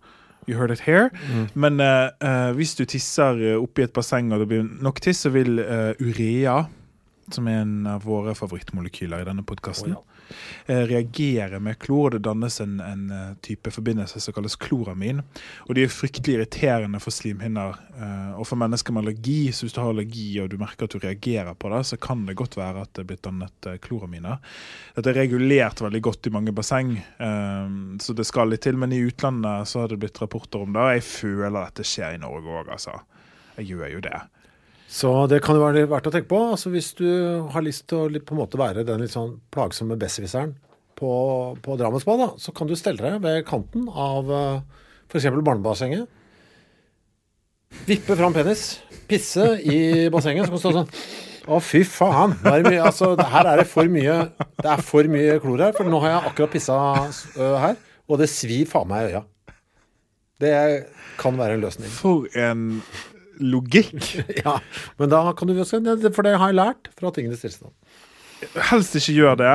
You 0.48 0.56
heard 0.58 0.72
it 0.72 0.80
here. 0.88 1.10
Men 1.54 1.80
eh, 1.80 2.10
eh, 2.24 2.52
hvis 2.56 2.76
du 2.80 2.86
tisser 2.86 3.40
oppi 3.60 3.84
et 3.84 3.94
basseng 3.94 4.32
og 4.34 4.40
det 4.40 4.48
blir 4.48 4.64
nok 4.82 5.00
tiss, 5.04 5.22
så 5.24 5.30
vil 5.32 5.60
urea, 6.00 6.66
som 7.32 7.48
er 7.48 7.62
en 7.62 7.76
av 7.88 8.04
våre 8.08 8.34
favorittmolekyler 8.36 9.22
i 9.22 9.28
denne 9.28 9.44
podkasten, 9.48 9.96
reagere 10.66 11.60
med 11.60 11.80
klor. 11.80 12.12
Det 12.12 12.24
dannes 12.26 12.62
en, 12.62 12.80
en 12.80 13.10
eh, 13.12 13.34
type 13.42 13.72
forbindelse 13.72 14.20
som 14.20 14.34
kalles 14.34 14.56
kloramin. 14.56 15.22
Og 15.68 15.76
de 15.76 15.86
er 15.86 15.94
fryktelig 15.94 16.38
irriterende 16.38 17.02
for 17.02 17.14
slimhinner 17.14 17.78
eh, 17.98 18.34
og 18.40 18.48
for 18.48 18.60
mennesker 18.62 18.94
med 18.94 19.04
allergi. 19.06 19.52
Så 19.52 19.66
hvis 19.66 19.76
du 19.76 19.82
har 19.82 19.92
allergi 19.94 20.28
og 20.42 20.50
du 20.52 20.58
merker 20.62 20.88
at 20.88 20.96
du 20.96 21.00
reagerer 21.02 21.54
på 21.56 21.72
det, 21.74 21.84
så 21.90 22.00
kan 22.02 22.26
det 22.28 22.38
godt 22.40 22.58
være 22.60 22.86
at 22.86 22.94
det 22.96 23.06
er 23.06 23.10
blitt 23.12 23.24
dannet 23.28 23.70
eh, 23.70 23.80
kloraminer. 23.84 24.42
Dette 24.98 25.14
er 25.14 25.22
regulert 25.24 25.84
veldig 25.84 26.04
godt 26.10 26.28
i 26.30 26.36
mange 26.36 26.56
basseng, 26.56 26.98
eh, 26.98 27.78
så 28.02 28.18
det 28.18 28.28
skal 28.30 28.54
litt 28.54 28.66
til. 28.68 28.80
Men 28.82 28.94
i 28.96 29.02
utlandet 29.06 29.70
så 29.72 29.84
har 29.84 29.94
det 29.94 30.02
blitt 30.02 30.22
rapporter 30.22 30.66
om 30.66 30.76
det, 30.76 30.84
og 30.84 30.98
jeg 30.98 31.08
føler 31.08 31.62
at 31.64 31.80
det 31.80 31.88
skjer 31.88 32.18
i 32.18 32.22
Norge 32.22 32.62
òg, 32.62 32.72
altså. 32.78 33.00
Jeg 33.58 33.74
gjør 33.74 33.90
jo 33.98 34.06
det. 34.06 34.20
Så 34.92 35.10
det 35.32 35.40
kan 35.44 35.56
jo 35.56 35.64
være 35.64 35.86
verdt 35.88 36.10
å 36.10 36.12
tenke 36.12 36.28
på. 36.34 36.40
Altså 36.52 36.72
Hvis 36.74 36.90
du 37.00 37.08
har 37.54 37.64
lyst 37.64 37.86
til 37.88 38.02
å 38.02 38.22
på 38.28 38.36
en 38.36 38.42
måte 38.42 38.60
være 38.60 38.84
den 38.88 39.00
litt 39.06 39.14
sånn 39.14 39.38
plagsomme 39.54 39.96
besserwisseren 40.00 40.52
på, 41.00 41.12
på 41.64 41.78
Drammensbad, 41.80 42.36
så 42.42 42.52
kan 42.56 42.68
du 42.70 42.76
stelle 42.76 43.00
deg 43.02 43.22
ved 43.24 43.46
kanten 43.48 43.88
av 43.90 44.28
f.eks. 45.08 45.30
barnebassenget. 45.40 46.10
Vippe 47.88 48.18
fram 48.20 48.34
penis, 48.36 48.66
pisse 49.08 49.46
i 49.64 50.10
bassenget, 50.12 50.44
så 50.46 50.52
kan 50.52 50.60
du 50.60 50.64
stå 50.66 50.74
sånn 50.76 50.90
Å, 51.52 51.58
fy 51.64 51.82
faen. 51.88 52.36
er 52.46 52.66
mye- 52.68 52.84
Altså, 52.84 53.14
her 53.18 53.48
er 53.48 53.62
det 53.64 53.68
for 53.72 53.88
mye 53.90 54.18
Det 54.60 54.70
er 54.76 54.84
for 54.86 55.08
mye 55.10 55.40
klor 55.42 55.64
her, 55.64 55.72
for 55.74 55.88
nå 55.90 56.02
har 56.04 56.12
jeg 56.18 56.32
akkurat 56.34 56.52
pissa 56.54 56.76
øh, 57.40 57.56
her, 57.64 57.80
og 58.12 58.20
det 58.22 58.28
svir 58.30 58.68
faen 58.70 58.92
meg 58.92 59.08
i 59.08 59.14
øya. 59.16 59.24
Det 60.42 60.54
kan 61.22 61.38
være 61.40 61.56
en 61.56 61.64
løsning. 61.64 61.90
For 61.96 62.28
en 62.38 62.82
logikk. 63.42 63.98
Ja, 64.46 64.58
men 65.02 65.12
da 65.12 65.26
kan 65.38 65.50
du 65.52 65.58
også 65.60 65.82
For 66.16 66.24
det 66.28 66.38
har 66.40 66.52
jeg 66.54 66.60
lært 66.62 66.90
fra 66.98 67.12
tingenes 67.16 67.44
tilstand. 67.44 67.74
Helst 68.72 68.96
ikke 68.98 69.14
gjør 69.14 69.36
det. 69.38 69.52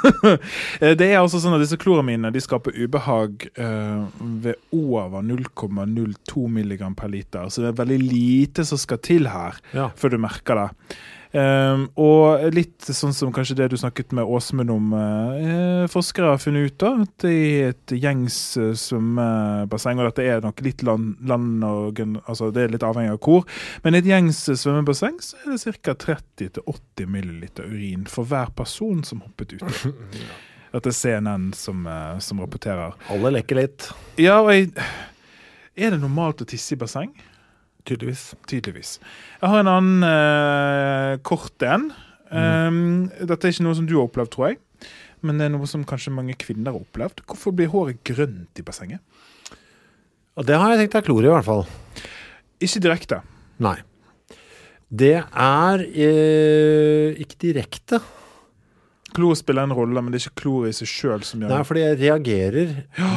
det 1.00 1.08
er 1.10 1.18
altså 1.20 1.36
sånn 1.42 1.52
at 1.56 1.60
Disse 1.60 1.76
kloraminene 1.80 2.30
de 2.32 2.40
skaper 2.40 2.72
ubehag 2.80 3.44
uh, 3.60 4.06
ved 4.40 4.56
over 4.72 5.20
0,02 5.20 6.46
milligram 6.48 6.94
per 6.96 7.12
liter. 7.12 7.50
Så 7.52 7.60
det 7.60 7.72
er 7.74 7.80
veldig 7.82 7.98
lite 8.06 8.64
som 8.64 8.80
skal 8.80 9.02
til 9.04 9.28
her 9.28 9.60
Ja. 9.76 9.90
før 10.00 10.14
du 10.16 10.18
merker 10.24 10.62
det. 10.62 10.96
Um, 11.34 11.88
og 11.98 12.44
litt 12.54 12.86
sånn 12.94 13.14
som 13.16 13.32
kanskje 13.34 13.56
det 13.58 13.66
du 13.72 13.74
snakket 13.80 14.12
med 14.14 14.28
Åsmund 14.30 14.70
om. 14.70 14.92
Uh, 14.94 15.82
forskere 15.90 16.30
har 16.30 16.38
funnet 16.38 16.70
ut 16.70 16.76
da, 16.78 16.92
at 17.02 17.26
i 17.26 17.40
et 17.72 17.94
gjengs 17.98 18.36
uh, 18.60 18.70
svømmebasseng, 18.78 19.98
og 19.98 20.12
dette 20.12 20.28
er 20.30 20.44
nok 20.44 20.62
litt 20.62 20.84
land, 20.86 21.16
land 21.26 21.66
og, 21.66 21.98
altså 22.22 22.52
det 22.54 22.62
er 22.68 22.76
litt 22.76 22.86
avhengig 22.86 23.16
av 23.16 23.20
hvor, 23.24 23.42
men 23.82 23.98
i 23.98 24.02
et 24.04 24.12
gjengs 24.12 24.44
svømmebasseng 24.46 25.18
så 25.24 25.40
er 25.42 25.56
det 25.56 25.74
ca. 25.82 25.96
30-80 26.06 27.10
ml 27.10 27.42
urin 27.64 28.06
for 28.10 28.30
hver 28.30 28.54
person 28.54 29.02
som 29.06 29.26
hoppet 29.26 29.56
uti. 29.58 30.22
Dette 30.74 30.90
er 30.90 30.98
CNN 31.00 31.50
som, 31.58 31.82
uh, 31.86 32.14
som 32.22 32.46
rapporterer. 32.46 32.94
Alle 33.10 33.34
leker 33.40 33.58
litt, 33.58 33.90
Ja, 34.22 34.38
og 34.38 34.54
jeg, 34.54 34.70
Er 35.74 35.90
det 35.90 35.98
normalt 35.98 36.46
å 36.46 36.46
tisse 36.46 36.76
i 36.76 36.78
basseng? 36.78 37.10
Tydeligvis. 37.88 38.24
Tydeligvis. 38.50 38.96
Jeg 39.40 39.52
har 39.52 39.62
en 39.62 39.70
annen 39.70 40.08
eh, 40.08 41.14
kort 41.26 41.64
en. 41.66 41.90
Um, 42.34 43.06
dette 43.20 43.46
er 43.46 43.54
ikke 43.54 43.66
noe 43.66 43.76
som 43.78 43.86
du 43.86 43.94
har 43.98 44.08
opplevd, 44.08 44.32
tror 44.34 44.50
jeg. 44.50 44.60
Men 45.24 45.40
det 45.40 45.46
er 45.46 45.54
noe 45.54 45.68
som 45.70 45.84
kanskje 45.88 46.12
mange 46.12 46.36
kvinner 46.40 46.74
har 46.74 46.82
opplevd. 46.82 47.22
Hvorfor 47.28 47.54
blir 47.56 47.70
håret 47.72 48.02
grønt 48.06 48.60
i 48.60 48.64
bassenget? 48.66 49.00
Og 50.34 50.46
det 50.48 50.58
har 50.58 50.72
jeg 50.74 50.82
tenkt 50.82 50.98
er 50.98 51.06
klor 51.06 51.24
i, 51.24 51.30
hvert 51.30 51.46
fall. 51.46 51.64
Ikke 52.64 52.82
direkte. 52.82 53.20
Nei. 53.62 53.78
Det 54.94 55.16
er 55.22 55.84
eh, 55.86 57.22
ikke 57.22 57.40
direkte. 57.46 58.00
Klor 59.14 59.36
spiller 59.38 59.68
en 59.68 59.76
rolle, 59.76 60.02
men 60.02 60.10
det 60.10 60.20
er 60.20 60.26
ikke 60.26 60.42
klor 60.42 60.66
i 60.68 60.74
seg 60.74 60.90
sjøl 60.90 61.24
som 61.26 61.40
gjør 61.40 61.52
det. 61.52 61.54
Nei, 61.54 61.66
fordi 61.68 61.84
jeg 61.84 62.00
reagerer 62.02 62.74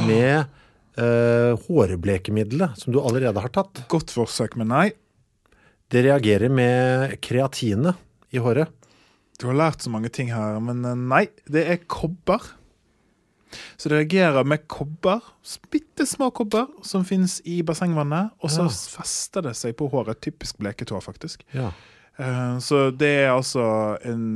med 0.07 0.63
eh, 0.97 1.53
hårblekemiddelet 1.67 2.77
som 2.81 2.93
du 2.93 2.99
allerede 3.01 3.41
har 3.43 3.53
tatt. 3.53 3.83
Godt 3.91 4.13
forsøk, 4.15 4.57
men 4.59 4.71
nei. 4.73 4.87
Det 5.91 6.03
reagerer 6.03 6.51
med 6.51 7.15
kreatinet 7.23 7.95
i 8.35 8.41
håret. 8.43 8.67
Du 9.39 9.45
har 9.47 9.55
lært 9.55 9.83
så 9.85 9.91
mange 9.93 10.09
ting 10.11 10.31
her, 10.33 10.59
men 10.59 10.83
eh, 10.85 10.95
nei. 10.97 11.25
Det 11.47 11.65
er 11.69 11.83
kobber. 11.87 12.41
Så 13.79 13.87
det 13.89 14.01
reagerer 14.01 14.43
med 14.43 14.65
kobber, 14.67 15.21
bitte 15.71 16.03
små 16.09 16.27
kobber, 16.35 16.65
som 16.83 17.05
fins 17.07 17.37
i 17.47 17.61
bassengvannet. 17.63 18.33
Og 18.43 18.51
så 18.51 18.65
Ja. 18.67 18.73
fester 18.99 19.41
det 19.47 19.55
seg 19.55 19.77
på 19.79 19.87
håret. 19.93 20.19
Typisk 20.21 20.57
bleket 20.59 20.89
hår, 20.91 21.01
faktisk. 21.05 21.45
Ja. 21.53 21.71
Eh, 22.19 22.57
Så 22.59 22.91
det 22.97 23.07
er 23.23 23.29
altså 23.31 23.97
en 24.03 24.33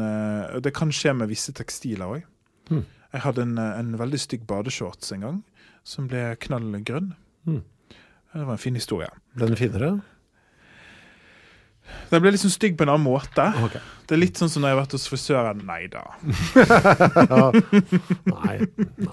Det 0.61 0.73
kan 0.73 0.89
skje 0.91 1.13
med 1.17 1.27
visse 1.29 1.51
tekstiler 1.51 2.05
òg. 2.05 2.23
Hmm. 2.69 2.85
Jeg 3.11 3.21
hadde 3.25 3.41
en, 3.41 3.57
en 3.57 3.97
veldig 3.99 4.19
stygg 4.19 4.45
badeshorts 4.47 5.11
en 5.11 5.19
gang, 5.25 5.43
som 5.83 6.07
ble 6.11 6.31
knall 6.45 6.71
grønn. 6.85 7.13
Hmm. 7.45 7.63
Det 8.31 8.47
var 8.47 8.55
en 8.55 8.61
fin 8.61 8.77
historie. 8.77 9.09
Ble 9.35 9.51
den 9.51 9.59
finere? 9.59 9.91
Den 12.11 12.21
ble 12.23 12.31
liksom 12.33 12.51
stygg 12.51 12.77
på 12.79 12.85
en 12.85 12.93
annen 12.93 13.03
måte. 13.03 13.43
Okay. 13.65 13.81
Det 14.07 14.15
er 14.15 14.21
litt 14.21 14.39
sånn 14.39 14.51
som 14.51 14.63
når 14.63 14.71
jeg 14.71 14.75
har 14.75 14.81
vært 14.81 14.95
hos 14.95 15.09
frisøren. 15.11 15.63
Nei 15.67 15.83
da. 15.91 16.03
Nei. 18.31 18.57
nei. 18.67 19.07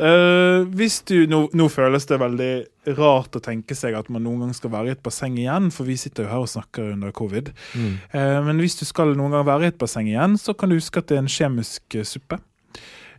Uh, 0.00 0.64
hvis 0.72 1.00
du, 1.08 1.26
nå, 1.28 1.44
nå 1.56 1.66
føles 1.72 2.06
det 2.08 2.18
veldig 2.20 2.52
rart 2.96 3.36
å 3.36 3.42
tenke 3.44 3.76
seg 3.76 3.96
at 3.98 4.08
man 4.12 4.24
noen 4.24 4.46
gang 4.46 4.54
skal 4.56 4.72
være 4.72 4.90
i 4.90 4.94
et 4.96 5.02
basseng 5.04 5.36
igjen, 5.38 5.68
for 5.74 5.88
vi 5.88 5.98
sitter 6.00 6.26
jo 6.26 6.32
her 6.32 6.46
og 6.46 6.52
snakker 6.52 6.94
under 6.94 7.12
covid. 7.16 7.52
Mm. 7.76 7.98
Uh, 8.14 8.38
men 8.48 8.64
hvis 8.64 8.78
du 8.80 8.86
skal 8.88 9.12
noen 9.18 9.36
gang 9.36 9.46
være 9.48 9.68
i 9.68 9.74
et 9.74 9.80
basseng 9.80 10.08
igjen, 10.10 10.38
så 10.40 10.56
kan 10.56 10.72
du 10.72 10.80
huske 10.80 11.02
at 11.02 11.12
det 11.12 11.20
er 11.20 11.26
en 11.26 11.36
kjemisk 11.36 12.00
suppe. 12.08 12.40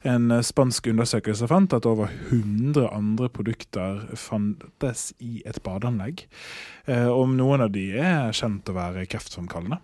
En 0.04 0.32
eh, 0.32 0.42
spansk 0.44 0.88
undersøkelse 0.92 1.48
fant 1.48 1.74
at 1.74 1.86
over 1.88 2.10
100 2.30 2.90
andre 2.92 3.30
produkter 3.32 4.02
fantes 4.20 5.14
i 5.24 5.42
et 5.48 5.62
badeanlegg. 5.64 6.26
Eh, 6.88 7.08
om 7.08 7.38
noen 7.40 7.64
av 7.64 7.72
de 7.72 7.90
er 7.98 8.32
kjent 8.36 8.68
å 8.70 8.76
være 8.76 9.06
kreftfremkallende. 9.08 9.80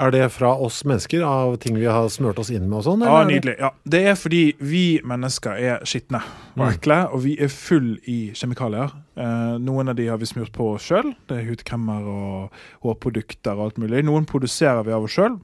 Er 0.00 0.12
det 0.14 0.30
fra 0.32 0.54
oss 0.56 0.78
mennesker, 0.88 1.20
av 1.26 1.58
ting 1.60 1.74
vi 1.76 1.84
har 1.84 2.06
smurt 2.08 2.38
oss 2.40 2.48
inn 2.54 2.70
med 2.70 2.78
og 2.78 2.84
sånn? 2.86 3.02
Ja, 3.04 3.18
nydelig. 3.28 3.56
Ja, 3.60 3.68
det 3.84 4.00
er 4.08 4.14
fordi 4.16 4.54
vi 4.62 4.84
mennesker 5.04 5.58
er 5.60 5.82
skitne 5.84 6.22
og 6.56 6.62
Mm. 6.62 6.70
ekle, 6.72 6.98
og 7.12 7.20
vi 7.26 7.34
er 7.38 7.48
full 7.52 7.98
i 8.08 8.30
kjemikalier. 8.32 8.94
Eh, 9.16 9.58
noen 9.60 9.90
av 9.90 9.96
de 9.96 10.06
har 10.06 10.16
vi 10.16 10.24
smurt 10.30 10.52
på 10.52 10.70
oss 10.74 10.88
sjøl. 10.88 11.12
Det 11.28 11.36
er 11.42 11.50
hudkremmer 11.50 12.06
og 12.08 12.50
hårprodukter 12.82 13.52
og 13.58 13.64
alt 13.66 13.78
mulig. 13.82 14.02
Noen 14.04 14.24
produserer 14.24 14.82
vi 14.86 14.92
av 14.92 15.04
oss 15.04 15.12
sjøl. 15.18 15.36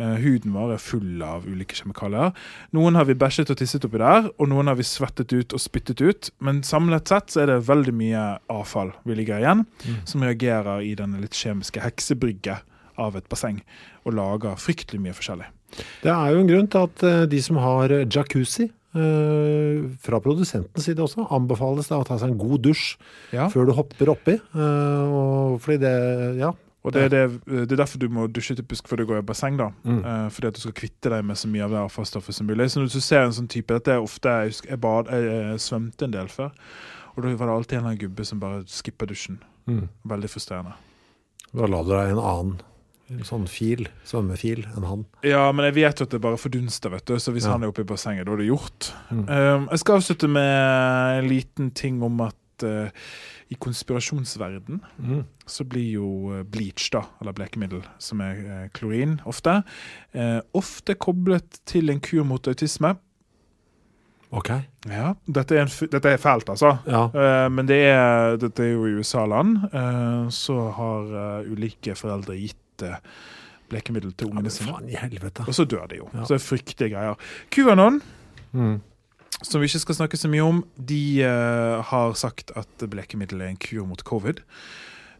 Eh, 0.00 0.14
huden 0.22 0.54
vår 0.54 0.70
er 0.72 0.80
full 0.80 1.20
av 1.26 1.44
ulike 1.44 1.76
kjemikalier. 1.76 2.30
Noen 2.72 2.96
har 2.96 3.04
vi 3.04 3.16
bæsjet 3.20 3.50
og 3.52 3.58
tisset 3.60 3.84
oppi 3.84 3.98
der, 4.00 4.30
og 4.40 4.48
noen 4.48 4.70
har 4.70 4.78
vi 4.78 4.86
svettet 4.86 5.34
ut 5.36 5.52
og 5.52 5.60
spyttet 5.60 6.00
ut. 6.00 6.30
Men 6.40 6.62
samlet 6.64 7.10
sett 7.10 7.34
så 7.34 7.42
er 7.42 7.50
det 7.52 7.58
veldig 7.68 7.92
mye 7.98 8.22
avfall 8.48 8.94
vi 9.04 9.18
ligger 9.18 9.42
igjen, 9.42 9.66
som 10.08 10.24
reagerer 10.24 10.80
i 10.86 10.94
denne 10.96 11.20
litt 11.20 11.36
kjemiske 11.36 11.82
heksebrygget 11.84 12.64
av 13.00 13.16
et 13.20 13.28
basseng, 13.32 13.60
og 14.06 14.16
lager 14.16 14.56
fryktelig 14.60 15.02
mye 15.04 15.16
forskjellig. 15.16 15.50
Det 16.02 16.10
er 16.14 16.32
jo 16.32 16.40
en 16.46 16.48
grunn 16.48 16.70
til 16.72 16.88
at 16.88 17.04
eh, 17.06 17.26
de 17.30 17.42
som 17.44 17.60
har 17.60 17.92
jacuzzi, 18.08 18.70
eh, 18.96 19.84
fra 20.00 20.18
produsentens 20.24 20.88
side 20.88 21.04
også, 21.04 21.28
anbefales 21.30 21.92
det 21.92 21.98
å 22.00 22.06
ta 22.08 22.16
seg 22.18 22.32
en 22.32 22.40
god 22.40 22.64
dusj 22.70 22.96
Ja. 23.36 23.48
før 23.52 23.68
du 23.68 23.76
hopper 23.76 24.14
oppi. 24.16 24.38
fordi 25.60 25.78
det, 25.84 25.94
ja. 26.40 26.52
Og 26.80 26.94
det 26.94 27.02
er, 27.04 27.10
det, 27.12 27.40
det 27.44 27.74
er 27.74 27.80
derfor 27.82 28.00
du 28.00 28.06
må 28.08 28.22
dusje 28.32 28.54
typisk 28.56 28.86
før 28.88 29.02
du 29.02 29.06
går 29.10 29.18
i 29.20 29.26
basseng. 29.28 29.58
da. 29.60 29.66
Mm. 29.84 29.98
uh, 30.04 30.28
fordi 30.32 30.48
at 30.48 30.56
du 30.56 30.62
skal 30.62 30.76
kvitte 30.78 31.12
deg 31.12 31.26
med 31.28 31.36
så 31.36 31.50
mye 31.52 31.66
av 31.66 31.74
det 31.74 31.82
avfallsstoffet 31.82 32.34
som 32.38 32.48
mulig. 32.48 32.70
Så 32.72 32.80
når 32.80 32.88
du 32.94 33.00
ser 33.04 33.26
en 33.26 33.36
sånn 33.36 33.50
type, 33.52 33.74
dette 33.76 33.92
er 33.92 34.00
ofte, 34.00 34.28
Jeg, 34.28 34.54
husker, 34.54 34.70
jeg, 34.72 34.80
bad, 34.80 35.12
jeg, 35.12 35.28
jeg 35.50 35.60
svømte 35.66 36.08
en 36.08 36.16
del 36.16 36.32
før, 36.32 36.54
og 37.16 37.22
da 37.22 37.34
var 37.36 37.50
det 37.50 37.56
alltid 37.58 37.76
en 37.76 37.82
eller 37.82 37.90
annen 37.92 38.02
gubbe 38.06 38.24
som 38.24 38.40
bare 38.40 38.64
skippa 38.70 39.06
dusjen. 39.10 39.42
Mm. 39.68 39.84
Veldig 40.08 40.30
frustrerende. 40.32 40.72
Da 41.52 41.66
la 41.68 41.82
du 41.84 41.92
deg 41.92 42.14
en 42.14 42.22
annen 42.22 42.58
en 43.10 43.24
sånn 43.26 43.46
fil, 43.50 43.88
svømmefil, 44.06 44.62
enn 44.70 44.86
han. 44.86 45.00
Ja, 45.26 45.48
men 45.50 45.66
jeg 45.66 45.80
vet 45.80 45.98
jo 46.00 46.06
at 46.06 46.12
det 46.14 46.20
bare 46.22 46.38
fordunster, 46.38 46.92
vet 46.94 47.08
du. 47.10 47.16
Så 47.18 47.32
hvis 47.34 47.44
Ja. 47.44 47.56
han 47.56 47.64
er 47.64 47.72
oppe 47.72 47.82
i 47.82 47.88
bassenget, 47.88 48.24
da 48.26 48.32
er 48.32 48.36
det 48.38 48.46
gjort. 48.46 48.92
Mm. 49.10 49.24
Um, 49.28 49.68
jeg 49.72 49.78
skal 49.82 49.96
avslutte 49.98 50.28
med 50.30 51.18
en 51.18 51.28
liten 51.28 51.70
ting 51.74 52.02
om 52.06 52.20
at 52.20 52.62
eh, 52.62 52.90
i 53.50 53.56
konspirasjonsverden 53.58 54.80
Mm. 54.98 55.24
så 55.46 55.64
blir 55.64 55.92
jo 55.96 56.08
eh, 56.38 56.42
bleach, 56.46 56.90
da, 56.94 57.02
eller 57.20 57.32
blekemiddel, 57.34 57.82
som 57.98 58.20
er 58.20 58.36
eh, 58.46 58.68
klorin, 58.76 59.18
ofte, 59.26 59.62
eh, 60.14 60.40
ofte 60.54 60.94
koblet 60.94 61.58
til 61.66 61.90
en 61.90 62.00
kur 62.00 62.24
mot 62.24 62.46
autisme. 62.48 62.94
Ok. 64.30 64.48
Ja, 64.86 65.14
dette 65.26 65.56
er, 65.58 65.64
en, 65.66 65.88
dette 65.90 66.12
er 66.14 66.20
fælt, 66.22 66.48
altså. 66.52 66.76
Ja. 66.86 67.08
Eh, 67.10 67.48
men 67.50 67.66
det 67.66 67.80
er, 67.90 68.36
dette 68.38 68.62
er 68.62 68.70
jo 68.76 68.84
i 68.86 68.92
USA-land. 69.00 69.56
eh, 69.72 70.28
så 70.30 70.70
har 70.76 71.10
ulike 71.50 71.96
foreldre 71.98 72.36
gitt 72.38 72.84
eh, 72.86 72.94
blekemiddel 73.70 74.12
til 74.14 74.28
ja 74.28 74.30
ungene 74.30 74.46
men 74.46 74.50
sine. 74.54 74.70
Og 75.48 75.54
så 75.54 75.64
dør 75.66 75.86
de 75.90 75.98
jo. 75.98 76.06
Ja. 76.14 76.22
Så 76.24 76.36
det 76.36 76.40
er 76.40 76.46
fryktelige 76.46 76.94
greier. 76.94 77.14
QAnon, 77.50 78.00
Mm. 78.52 78.80
Som 79.42 79.60
vi 79.60 79.68
ikke 79.70 79.82
skal 79.84 79.98
snakke 80.02 80.20
så 80.20 80.30
mye 80.30 80.44
om, 80.44 80.62
de 80.76 81.24
uh, 81.24 81.80
har 81.90 82.14
sagt 82.18 82.52
at 82.58 82.86
blekemiddel 82.92 83.40
er 83.40 83.52
en 83.52 83.60
kur 83.60 83.86
mot 83.88 84.02
covid. 84.06 84.42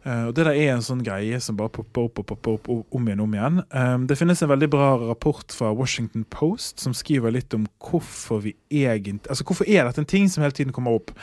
Uh, 0.01 0.27
og 0.29 0.35
Det 0.37 0.45
der 0.47 0.57
er 0.57 0.71
en 0.73 0.85
sånn 0.85 1.03
greie 1.05 1.37
som 1.43 1.57
bare 1.59 1.73
popper 1.73 2.07
opp 2.07 2.21
og 2.21 2.27
popper 2.31 2.55
opp 2.57 2.69
om 2.71 3.09
igjen 3.09 3.21
om 3.21 3.35
igjen. 3.37 3.61
Um, 3.69 4.05
det 4.09 4.17
finnes 4.17 4.41
en 4.41 4.49
veldig 4.49 4.69
bra 4.73 4.91
rapport 5.03 5.53
fra 5.53 5.69
Washington 5.77 6.25
Post 6.33 6.81
som 6.81 6.95
skriver 6.97 7.33
litt 7.33 7.53
om 7.57 7.67
hvorfor 7.85 8.41
vi 8.47 8.55
egentlig 8.69 9.29
Altså 9.29 9.45
hvorfor 9.45 9.69
er 9.69 9.85
dette 9.85 10.01
en 10.01 10.09
ting 10.09 10.29
som 10.29 10.45
hele 10.45 10.57
tiden 10.57 10.73
kommer 10.73 10.97
opp. 10.97 11.13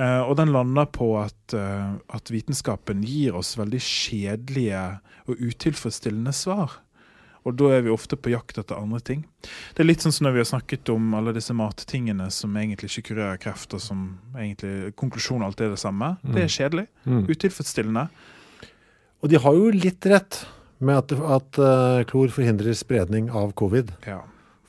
Uh, 0.00 0.24
og 0.24 0.38
den 0.40 0.52
lander 0.52 0.88
på 0.90 1.12
at, 1.20 1.54
at 1.54 2.32
vitenskapen 2.32 3.04
gir 3.06 3.36
oss 3.38 3.54
veldig 3.60 3.80
kjedelige 3.84 4.86
og 5.28 5.40
utilfredsstillende 5.40 6.32
svar. 6.34 6.80
Og 7.44 7.56
da 7.60 7.74
er 7.76 7.82
vi 7.84 7.92
ofte 7.92 8.16
på 8.16 8.32
jakt 8.32 8.56
etter 8.60 8.78
andre 8.78 9.00
ting. 9.04 9.24
Det 9.76 9.84
er 9.84 9.88
litt 9.88 10.04
sånn 10.04 10.14
som 10.16 10.26
når 10.26 10.36
vi 10.36 10.40
har 10.40 10.48
snakket 10.48 10.90
om 10.94 11.12
alle 11.18 11.34
disse 11.36 11.52
mattingene 11.56 12.30
som 12.32 12.56
egentlig 12.56 12.88
ikke 12.88 13.10
kurerer 13.10 13.40
kreft, 13.42 13.76
og 13.76 13.82
som 13.84 14.06
egentlig 14.32 14.94
konklusjonen 15.00 15.44
alltid 15.44 15.68
er 15.68 15.74
det 15.74 15.82
samme. 15.82 16.14
Det 16.24 16.46
er 16.46 16.54
kjedelig. 16.54 16.86
Mm. 17.04 17.26
Utilfredsstillende. 17.28 18.06
Og 19.24 19.32
de 19.32 19.40
har 19.40 19.56
jo 19.56 19.68
litt 19.76 20.08
rett 20.08 20.40
med 20.84 21.02
at, 21.02 21.12
at 21.36 21.60
uh, 21.60 22.04
klor 22.08 22.32
forhindrer 22.32 22.76
spredning 22.76 23.28
av 23.32 23.52
covid. 23.60 23.92
Ja. 24.08 24.22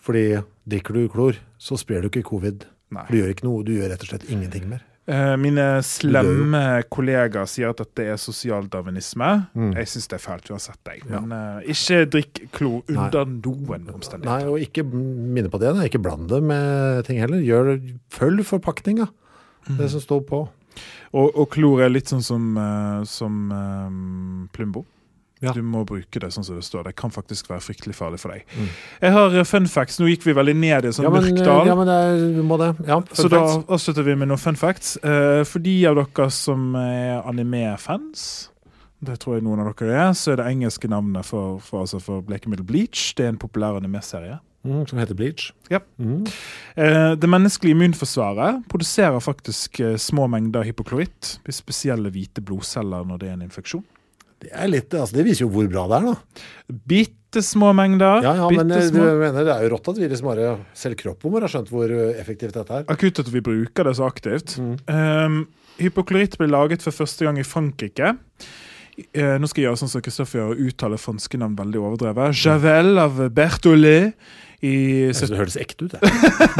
Fordi 0.06 0.42
drikker 0.70 0.96
du 0.96 1.08
klor, 1.12 1.40
så 1.58 1.80
sprer 1.80 2.04
du 2.04 2.12
ikke 2.12 2.28
covid. 2.28 2.68
Nei. 2.96 3.08
Du 3.10 3.18
gjør 3.20 3.32
ikke 3.34 3.48
noe, 3.48 3.64
du 3.66 3.74
gjør 3.76 3.92
rett 3.92 4.04
og 4.04 4.12
slett 4.12 4.28
ingenting 4.32 4.68
mer. 4.70 4.84
Eh, 5.06 5.36
mine 5.38 5.64
slemme 5.86 6.62
kollegaer 6.89 7.45
sier 7.49 7.70
at 7.70 7.82
dette 7.84 8.08
er 8.10 8.18
sosialdarwinisme. 8.18 9.28
Jeg 9.78 9.91
syns 9.91 10.08
det 10.10 10.18
er 10.18 10.24
fælt 10.24 10.49
uansett, 10.49 10.80
jeg. 10.89 11.03
Men 11.12 11.30
eh, 11.36 11.68
ikke 11.76 11.99
drikk 12.16 12.41
klor 12.56 12.82
under 12.89 13.30
noen 13.30 13.86
omstendigheter. 13.93 14.32
Nei, 14.32 14.49
og 14.49 14.58
ikke 14.66 14.86
minne 14.89 15.51
på 15.53 15.62
det. 15.62 15.76
Da. 15.78 15.86
Ikke 15.86 16.01
bland 16.01 16.26
det 16.32 16.41
med 16.43 17.06
ting 17.06 17.22
heller. 17.22 17.43
Gjør, 17.45 17.76
følg 18.14 18.45
forpakninga. 18.49 19.08
Det 19.78 19.91
som 19.93 20.01
står 20.01 20.26
på. 20.30 20.45
Og, 21.16 21.30
og 21.32 21.47
klor 21.53 21.86
er 21.86 21.93
litt 21.93 22.10
sånn 22.12 22.26
som, 22.26 22.49
eh, 22.60 23.06
som 23.08 23.39
eh, 23.53 24.49
Plumbo. 24.58 24.84
Ja. 25.46 25.54
Du 25.56 25.62
må 25.66 25.84
bruke 25.88 26.22
det 26.22 26.32
sånn 26.34 26.46
som 26.48 26.58
det 26.58 26.66
står. 26.66 26.88
Det 26.89 26.96
kan 27.00 27.14
faktisk 27.14 27.50
være 27.52 27.62
fryktelig 27.64 27.96
farlig 27.98 28.20
for 28.24 28.34
deg. 28.34 28.48
Jeg 29.02 29.14
har 29.16 29.36
eh, 29.38 29.46
fun 29.48 29.70
facts. 29.72 30.00
Nå 30.02 30.10
gikk 30.10 30.26
vi 30.28 30.36
veldig 30.38 30.56
ned 30.58 30.88
i 30.88 30.91
en 30.91 30.98
sånn 30.98 31.08
Ja, 31.08 31.14
men, 31.14 31.30
mørk 31.30 31.46
dal. 31.46 31.70
ja, 31.70 31.76
men 31.78 31.91
det 31.91 32.00
er, 32.08 32.26
vi 32.39 32.48
må 32.50 32.58
det. 32.62 32.72
Ja, 32.89 33.00
Så 33.14 33.30
da 33.32 33.43
avslutter 33.62 34.08
vi 34.08 34.18
med 34.20 34.32
noen 34.34 34.41
fun 34.41 34.60
facts. 34.60 34.96
Eh, 35.06 35.43
for 35.48 35.64
de 35.64 35.78
av 35.89 36.00
dere 36.02 36.28
som 36.34 36.74
er 36.80 37.22
anime-fans, 37.30 38.26
det 39.06 39.20
tror 39.22 39.38
jeg 39.38 39.46
noen 39.46 39.62
av 39.62 39.74
dere 39.76 39.96
er, 40.08 40.12
så 40.18 40.34
er 40.34 40.41
det 40.41 40.50
engelske 40.50 40.89
navnet 40.89 41.28
for, 41.28 41.60
for, 41.64 41.86
altså 41.86 42.02
for 42.02 42.26
blekemiddel 42.26 42.66
Bleach. 42.66 43.12
Det 43.18 43.28
er 43.28 43.34
en 43.36 43.41
populær 43.41 43.78
anime-serie. 43.78 44.39
Mm, 44.66 44.88
som 44.89 44.98
heter 44.98 45.14
Bleach. 45.14 45.52
Ja. 45.70 45.80
Mm. 46.02 46.24
Eh, 46.76 47.12
det 47.22 47.30
menneskelige 47.30 47.76
immunforsvaret 47.76 48.64
produserer 48.70 49.20
faktisk 49.22 49.80
eh, 49.80 49.98
små 50.02 50.26
mengder 50.28 50.66
hypokloritt 50.66 51.36
i 51.46 51.54
spesielle 51.54 52.10
hvite 52.10 52.41
blodceller 52.41 53.06
når 53.06 53.22
det 53.22 53.30
er 53.30 53.36
en 53.38 53.46
infeksjon. 53.46 53.84
Det, 54.44 54.52
er 54.52 54.68
litt, 54.70 54.92
altså, 54.94 55.16
det 55.16 55.26
viser 55.28 55.46
jo 55.46 55.52
hvor 55.54 55.70
bra 55.72 55.86
det 55.90 56.00
er, 56.00 56.10
da. 56.10 56.76
Bitte 56.92 57.44
små 57.46 57.72
mengder. 57.76 58.24
Ja, 58.26 58.36
ja, 58.42 58.50
men 58.52 58.74
eh, 58.76 58.90
du 58.94 59.00
mener 59.00 59.48
det 59.48 59.56
er 59.56 59.66
jo 59.66 59.72
rått 59.76 59.90
at 59.92 60.00
vi 60.00 60.10
liksom 60.12 60.30
bare 60.30 60.52
Selv 60.78 61.00
kroppen 61.00 61.34
vår 61.34 61.48
har 61.48 61.54
skjønt 61.56 61.72
hvor 61.74 61.92
eh, 61.92 62.20
effektivt 62.22 62.58
dette 62.58 62.82
er. 62.82 62.86
Akutt 62.92 63.24
at 63.24 63.32
vi 63.32 63.44
bruker 63.46 63.88
det 63.88 63.96
så 64.00 64.08
aktivt. 64.08 64.58
Mm. 64.62 64.76
Um, 64.92 65.42
hypokloritt 65.80 66.38
ble 66.42 66.52
laget 66.52 66.86
for 66.86 66.96
første 66.96 67.28
gang 67.28 67.40
i 67.42 67.48
Frankrike. 67.48 68.16
Uh, 68.96 69.36
nå 69.42 69.50
skal 69.52 69.62
jeg 69.62 69.70
gjøre 69.70 69.82
sånn 69.84 69.92
som 69.92 70.04
Kristoffer 70.06 70.42
gjør, 70.42 70.54
og 70.54 70.70
uttale 70.70 71.00
franske 71.02 71.40
navn 71.42 71.58
veldig 71.60 71.82
overdrevet. 71.84 72.40
Javel 72.46 72.96
av 73.02 73.20
Berthollet 73.36 74.16
i 74.62 74.74
Jeg 75.10 75.16
synes 75.20 75.34
det 75.34 75.39
høres 75.39 75.58
ekte 75.60 75.88
ut. 75.88 75.95
jeg. 75.95 76.12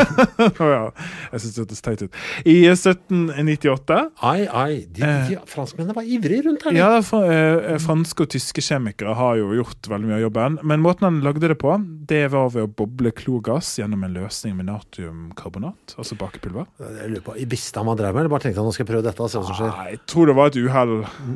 oh, 0.61 0.69
ja. 0.69 0.83
Jeg 1.31 1.43
syns 1.43 1.55
det 1.55 1.63
hørtes 1.63 1.83
teit 1.85 2.03
ut. 2.05 2.19
I 2.45 2.57
1798 2.71 3.99
Ai, 4.25 4.47
ai. 4.47 4.85
De, 4.89 5.01
de, 5.29 5.39
franskmennene 5.49 5.95
var 5.97 6.07
ivrige 6.07 6.45
rundt 6.47 6.65
her. 6.67 6.75
Ja, 6.77 6.89
fra, 7.05 7.21
eh, 7.31 7.75
franske 7.81 8.25
og 8.25 8.31
tyske 8.33 8.63
kjemikere 8.65 9.15
har 9.17 9.39
jo 9.39 9.51
gjort 9.57 9.89
veldig 9.91 10.09
mye 10.09 10.17
av 10.19 10.25
jobben. 10.25 10.59
Men 10.63 10.83
måten 10.83 11.07
han 11.07 11.21
lagde 11.25 11.49
det 11.51 11.59
på, 11.61 11.75
det 12.09 12.25
var 12.33 12.51
ved 12.53 12.67
å 12.67 12.71
boble 12.81 13.13
klorgass 13.15 13.75
gjennom 13.79 14.05
en 14.07 14.15
løsning 14.15 14.55
med 14.59 14.69
natriumkarbonat, 14.69 15.95
altså 15.99 16.17
bakepulver. 16.19 16.67
Jeg 16.81 17.13
lurer 17.13 17.25
på, 17.25 17.37
Visste 17.55 17.79
han 17.79 17.87
hva 17.87 17.93
han 17.93 18.01
drev 18.01 18.15
med, 18.15 18.23
eller 18.23 18.33
bare 18.33 18.43
tenkte 18.47 18.61
han 18.61 18.67
nå 18.67 18.73
skal 18.75 18.83
jeg 18.83 18.91
prøve 18.91 19.05
dette 19.05 19.23
og 19.23 19.31
se 19.31 19.39
hva 19.39 19.47
som 19.47 19.57
skjer? 19.59 19.73
Nei, 19.75 19.95
jeg 19.95 20.01
tror 20.11 20.29
det 20.29 20.35
var 20.37 20.51
et 20.51 20.59
uhell, 20.59 20.93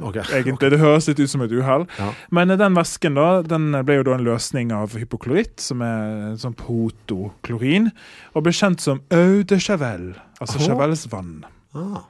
okay. 0.10 0.26
egentlig. 0.40 0.72
Det 0.74 0.82
høres 0.82 1.10
litt 1.10 1.22
ut 1.22 1.32
som 1.32 1.44
et 1.46 1.54
uhell. 1.54 1.86
Ja. 2.00 2.10
Men 2.36 2.54
eh, 2.54 2.60
den 2.60 2.78
væsken 2.78 3.20
da, 3.20 3.28
den 3.46 3.70
ble 3.88 4.00
jo 4.00 4.08
da 4.10 4.18
en 4.18 4.26
løsning 4.28 4.74
av 4.76 4.96
hypokloritt, 5.00 5.58
som 5.64 5.84
er 5.86 6.34
en 6.34 6.40
sånn 6.50 6.58
protoklorin, 6.60 7.90
og 8.34 8.46
ble 8.46 8.54
kjent 8.56 8.82
som 8.82 9.02
eau 9.14 9.44
de 9.44 9.60
chavel, 9.62 10.14
altså 10.40 10.60
oh. 10.60 10.66
Chavels 10.66 11.06
vann. 11.12 11.46
Ah. 11.74 12.04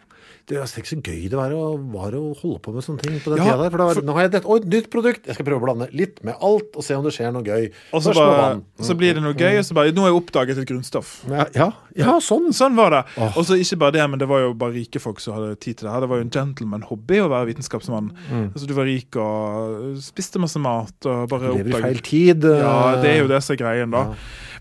Det 0.50 0.58
er 0.58 0.66
ikke 0.82 0.90
så 0.90 0.98
gøy 1.06 1.28
det 1.30 1.38
var 1.38 1.52
å, 1.54 1.66
var 1.94 2.16
å 2.18 2.22
holde 2.40 2.58
på 2.66 2.72
med 2.74 2.82
sånne 2.82 3.04
ting 3.04 3.20
på 3.22 3.30
den 3.36 3.38
Ja, 3.44 3.52
tida 3.52 3.58
der. 3.62 3.70
For, 3.70 3.82
var, 3.86 4.00
for- 4.00 4.06
nå 4.08 4.16
har 4.18 4.26
jeg 4.26 4.32
et 4.40 4.66
nytt 4.74 4.88
produkt! 4.90 5.28
Jeg 5.30 5.38
skal 5.38 5.46
prøve 5.46 5.60
å 5.62 5.66
blande 5.68 5.88
litt 5.94 6.18
med 6.26 6.40
alt 6.42 6.74
og 6.80 6.86
se 6.88 6.96
om 6.98 7.04
det 7.06 7.12
skjer 7.14 7.30
noe 7.36 7.46
gøy. 7.46 7.68
Og 7.94 8.02
så, 8.02 8.16
bare, 8.18 8.48
så 8.82 8.96
blir 8.98 9.14
det 9.14 9.22
noe 9.22 9.38
gøy, 9.38 9.60
og 9.62 9.68
så 9.68 9.78
bare 9.78 9.94
Nå 9.94 10.02
har 10.08 10.10
jeg 10.10 10.18
oppdaget 10.24 10.58
et 10.64 10.68
grunnstoff. 10.72 11.12
Ja, 11.30 11.46
ja, 11.54 11.68
ja, 12.02 12.16
sånn. 12.26 12.50
Sånn 12.58 12.74
var 12.80 12.96
det. 12.98 13.04
Oh. 13.22 13.38
Og 13.38 13.46
så 13.46 13.60
ikke 13.62 13.78
bare 13.86 13.96
det, 14.00 14.08
men 14.10 14.24
det 14.24 14.30
var 14.32 14.42
jo 14.48 14.56
bare 14.58 14.74
rike 14.80 15.02
folk 15.04 15.22
som 15.22 15.38
hadde 15.38 15.54
tid 15.62 15.78
til 15.80 15.86
det 15.86 15.94
her. 15.94 16.02
Det 16.06 16.10
var 16.16 16.18
jo 16.24 16.26
en 16.28 16.34
gentleman-hobby 16.34 17.22
å 17.22 17.30
være 17.30 17.52
vitenskapsmann. 17.52 18.10
Mm. 18.32 18.48
Altså 18.50 18.66
Du 18.70 18.74
var 18.78 18.90
rik 18.90 19.20
og 19.22 20.02
spiste 20.02 20.42
masse 20.42 20.58
mat 20.66 21.10
og 21.14 21.30
bare 21.30 21.54
Lever 21.60 21.78
i 21.78 21.86
feil 21.86 22.02
tid. 22.10 22.50
Ja, 22.50 22.74
eh, 22.96 23.02
det 23.06 23.14
er 23.14 23.22
jo 23.22 23.30
det 23.30 23.44
som 23.46 23.54
er 23.54 23.62
greien, 23.62 23.94
da. 23.94 24.08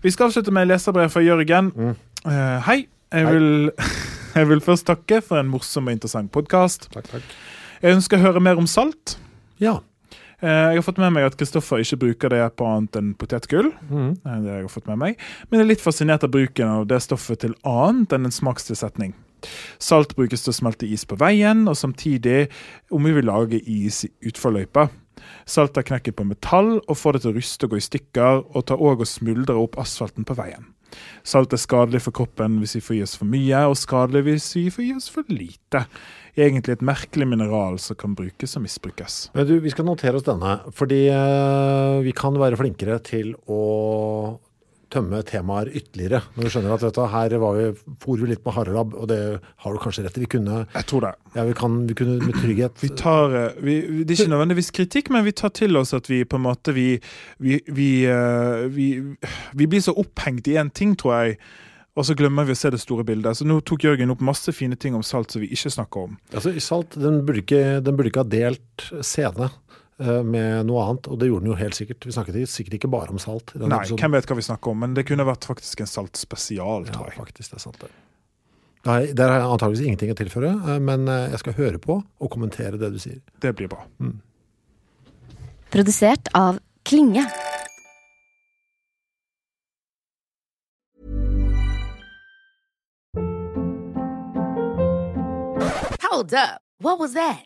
Vi 0.05 0.13
skal 0.13 0.29
avslutte 0.29 0.53
med 0.53 0.69
leserbrev 0.69 1.09
fra 1.17 1.25
Jørgen. 1.25 1.73
Eh, 2.29 2.55
hei. 2.69 2.79
Jeg 3.09 3.25
Mm. 3.25 3.25
Hei. 3.25 3.33
vil, 3.33 3.71
jeg 4.39 4.49
vil 4.49 4.61
først 4.63 4.87
takke 4.87 5.21
for 5.25 5.39
en 5.41 5.49
morsom 5.51 5.87
og 5.89 5.95
interessant 5.95 6.31
podkast. 6.33 6.89
Jeg 7.79 7.95
ønsker 7.95 8.19
å 8.19 8.25
høre 8.29 8.41
mer 8.43 8.59
om 8.59 8.67
salt. 8.67 9.17
Ja. 9.59 9.79
Eh, 10.41 10.47
Jeg 10.71 10.79
har 10.79 10.85
fått 10.85 10.99
med 11.01 11.11
meg 11.13 11.25
at 11.27 11.37
Kristoffer 11.39 11.81
ikke 11.83 11.99
bruker 11.99 12.29
det 12.31 12.43
på 12.55 12.67
annet 12.67 12.95
enn 12.99 13.13
potetgull. 13.19 13.73
Mm. 13.89 14.13
Det 14.23 14.43
Det 14.43 14.51
har 14.51 14.61
jeg 14.61 14.69
fått 14.71 14.87
med 14.87 14.97
meg. 14.97 15.17
Men 15.49 15.59
jeg 15.59 15.65
er 15.65 15.71
litt 15.73 15.83
fascinert 15.83 16.23
av 16.23 16.31
bruken 16.31 16.67
av 16.67 16.87
det 16.87 17.01
stoffet 17.03 17.39
til 17.39 17.55
annet 17.65 18.13
enn 18.15 18.25
en 18.25 18.31
smakstilsetning. 18.31 19.13
Salt 19.79 20.15
brukes 20.15 20.43
til 20.43 20.51
å 20.51 20.57
smelte 20.57 20.87
is 20.87 21.05
på 21.05 21.15
veien, 21.19 21.67
og 21.67 21.75
samtidig 21.75 22.49
om 22.91 23.03
vi 23.03 23.13
vil 23.15 23.25
lage 23.25 23.61
is 23.65 24.05
i 24.05 24.09
utforløypa. 24.31 24.89
Salt 25.45 25.77
er 25.77 25.83
knekken 25.83 26.15
på 26.15 26.25
metall 26.27 26.79
og 26.87 26.97
får 26.97 27.13
det 27.13 27.21
til 27.21 27.31
å 27.31 27.35
ruste 27.37 27.65
og 27.65 27.71
gå 27.71 27.77
i 27.79 27.85
stykker, 27.87 28.43
og 28.55 28.65
tar 28.65 28.77
òg 28.77 29.01
og 29.03 29.07
smuldrer 29.07 29.59
opp 29.59 29.77
asfalten 29.79 30.25
på 30.27 30.35
veien. 30.35 30.67
Salt 31.27 31.53
er 31.55 31.61
skadelig 31.61 32.03
for 32.05 32.15
kroppen 32.15 32.59
hvis 32.61 32.77
vi 32.79 32.83
får 32.85 32.97
i 32.97 33.03
oss 33.05 33.15
for 33.19 33.29
mye, 33.29 33.63
og 33.69 33.77
skadelig 33.79 34.25
hvis 34.27 34.49
vi 34.57 34.65
får 34.73 34.85
i 34.85 34.91
oss 34.97 35.09
for 35.13 35.31
lite. 35.33 35.85
Egentlig 36.39 36.77
et 36.77 36.85
merkelig 36.85 37.27
mineral 37.27 37.79
som 37.81 37.97
kan 37.99 38.13
brukes 38.17 38.55
og 38.55 38.63
misbrukes. 38.63 39.21
Men 39.35 39.47
du, 39.49 39.57
vi 39.63 39.73
skal 39.73 39.87
notere 39.87 40.19
oss 40.19 40.27
denne, 40.27 40.59
fordi 40.75 41.05
eh, 41.11 41.97
vi 42.05 42.15
kan 42.15 42.37
være 42.39 42.59
flinkere 42.59 42.99
til 43.03 43.33
å 43.51 43.63
tømme 44.93 45.21
temaer 45.27 45.69
ytterligere. 45.71 46.21
Når 46.35 46.47
du 46.47 46.53
skjønner 46.53 46.73
at 46.75 46.83
vet 46.85 46.97
du, 46.97 47.01
her 47.13 47.35
var 47.43 47.57
vi, 47.59 47.67
for 48.01 48.21
vi 48.21 48.29
litt 48.31 48.43
med 48.45 48.55
harelabb, 48.55 48.95
og 48.97 49.07
det 49.11 49.19
har 49.63 49.75
du 49.75 49.81
kanskje 49.83 50.05
rett 50.05 50.17
i. 50.17 50.23
Vi 50.25 50.31
kunne, 50.33 50.65
Jeg 50.73 50.89
tror 50.89 51.05
det. 51.05 51.13
ja, 51.35 51.45
vi 51.47 51.55
kan, 51.57 51.77
vi 51.87 51.95
kunne 51.99 52.17
med 52.25 52.35
trygghet 52.41 52.83
Vi 52.83 52.89
tar, 52.99 53.35
eh, 53.35 53.61
vi, 53.63 53.79
det 54.03 54.15
er 54.15 54.23
ikke 54.23 54.33
nødvendigvis 54.35 54.71
kritikk, 54.75 55.09
men 55.13 55.25
vi 55.27 55.35
tar 55.37 55.53
til 55.55 55.77
oss 55.77 55.93
at 55.97 56.09
vi 56.09 56.23
på 56.25 56.39
en 56.39 56.45
måte 56.47 56.73
Vi, 56.75 56.89
vi, 57.39 57.59
vi, 57.67 57.89
eh, 58.09 58.67
blir 59.55 59.81
så 59.81 59.93
opphengt 59.97 60.47
i 60.49 60.57
én 60.59 60.73
ting, 60.73 60.95
tror 60.97 61.19
jeg. 61.19 61.39
Og 61.99 62.05
så 62.07 62.15
glemmer 62.15 62.45
vi 62.47 62.53
å 62.55 62.57
se 62.57 62.69
det 62.71 62.79
store 62.79 63.03
bildet. 63.03 63.35
Så 63.35 63.45
Nå 63.47 63.59
tok 63.67 63.83
Jørgen 63.83 64.13
opp 64.13 64.21
masse 64.23 64.53
fine 64.55 64.77
ting 64.79 64.95
om 64.95 65.03
salt 65.03 65.33
som 65.33 65.41
vi 65.43 65.49
ikke 65.51 65.71
snakker 65.73 66.07
om. 66.07 66.19
Altså, 66.31 66.53
Salt 66.63 66.95
den 66.95 67.23
burde, 67.27 67.43
ikke, 67.43 67.81
den 67.83 67.97
burde 67.97 68.11
ikke 68.13 68.23
ha 68.23 68.29
delt 68.29 68.85
scene 69.03 69.49
med 69.99 70.65
noe 70.69 70.83
annet, 70.87 71.07
og 71.11 71.19
det 71.19 71.27
gjorde 71.27 71.43
den 71.43 71.51
jo 71.51 71.57
helt 71.59 71.75
sikkert. 71.75 72.05
Vi 72.07 72.13
snakket 72.15 72.37
sikkert 72.49 72.77
ikke 72.79 72.89
bare 72.91 73.09
om 73.11 73.19
salt. 73.19 73.51
i 73.55 73.59
denne 73.59 73.69
Nei, 73.73 73.79
episoden. 73.83 73.99
hvem 73.99 74.11
vet 74.15 74.25
hva 74.31 74.35
vi 74.39 74.45
snakker 74.47 74.71
om, 74.71 74.79
men 74.79 74.93
det 74.95 75.05
kunne 75.09 75.25
vært 75.27 75.47
faktisk 75.49 75.81
en 75.83 75.89
saltspesial, 75.91 76.85
Ja, 76.87 76.91
tror 76.95 77.09
jeg. 77.11 77.17
faktisk, 77.19 77.49
det 77.51 77.57
er 77.59 77.65
sant 77.65 77.79
det. 77.83 77.89
Nei, 78.85 79.11
Der 79.11 79.27
har 79.27 79.39
jeg 79.41 79.49
antageligvis 79.51 79.85
ingenting 79.85 80.11
å 80.11 80.15
tilføre, 80.15 80.51
eh, 80.75 80.79
men 80.79 81.07
eh, 81.07 81.29
jeg 81.31 81.39
skal 81.39 81.53
høre 81.53 81.77
på 81.83 81.99
og 82.21 82.29
kommentere 82.31 82.79
det 82.79 82.93
du 82.93 82.99
sier. 82.99 83.19
Det 83.41 83.55
blir 83.55 83.67
bra. 83.67 83.83
Produsert 85.69 86.27
av 86.33 86.59
Klinge. 86.85 87.25
Hold 96.01 96.33
up. 96.33 96.61
What 96.79 96.99
was 96.99 97.13
that? 97.13 97.45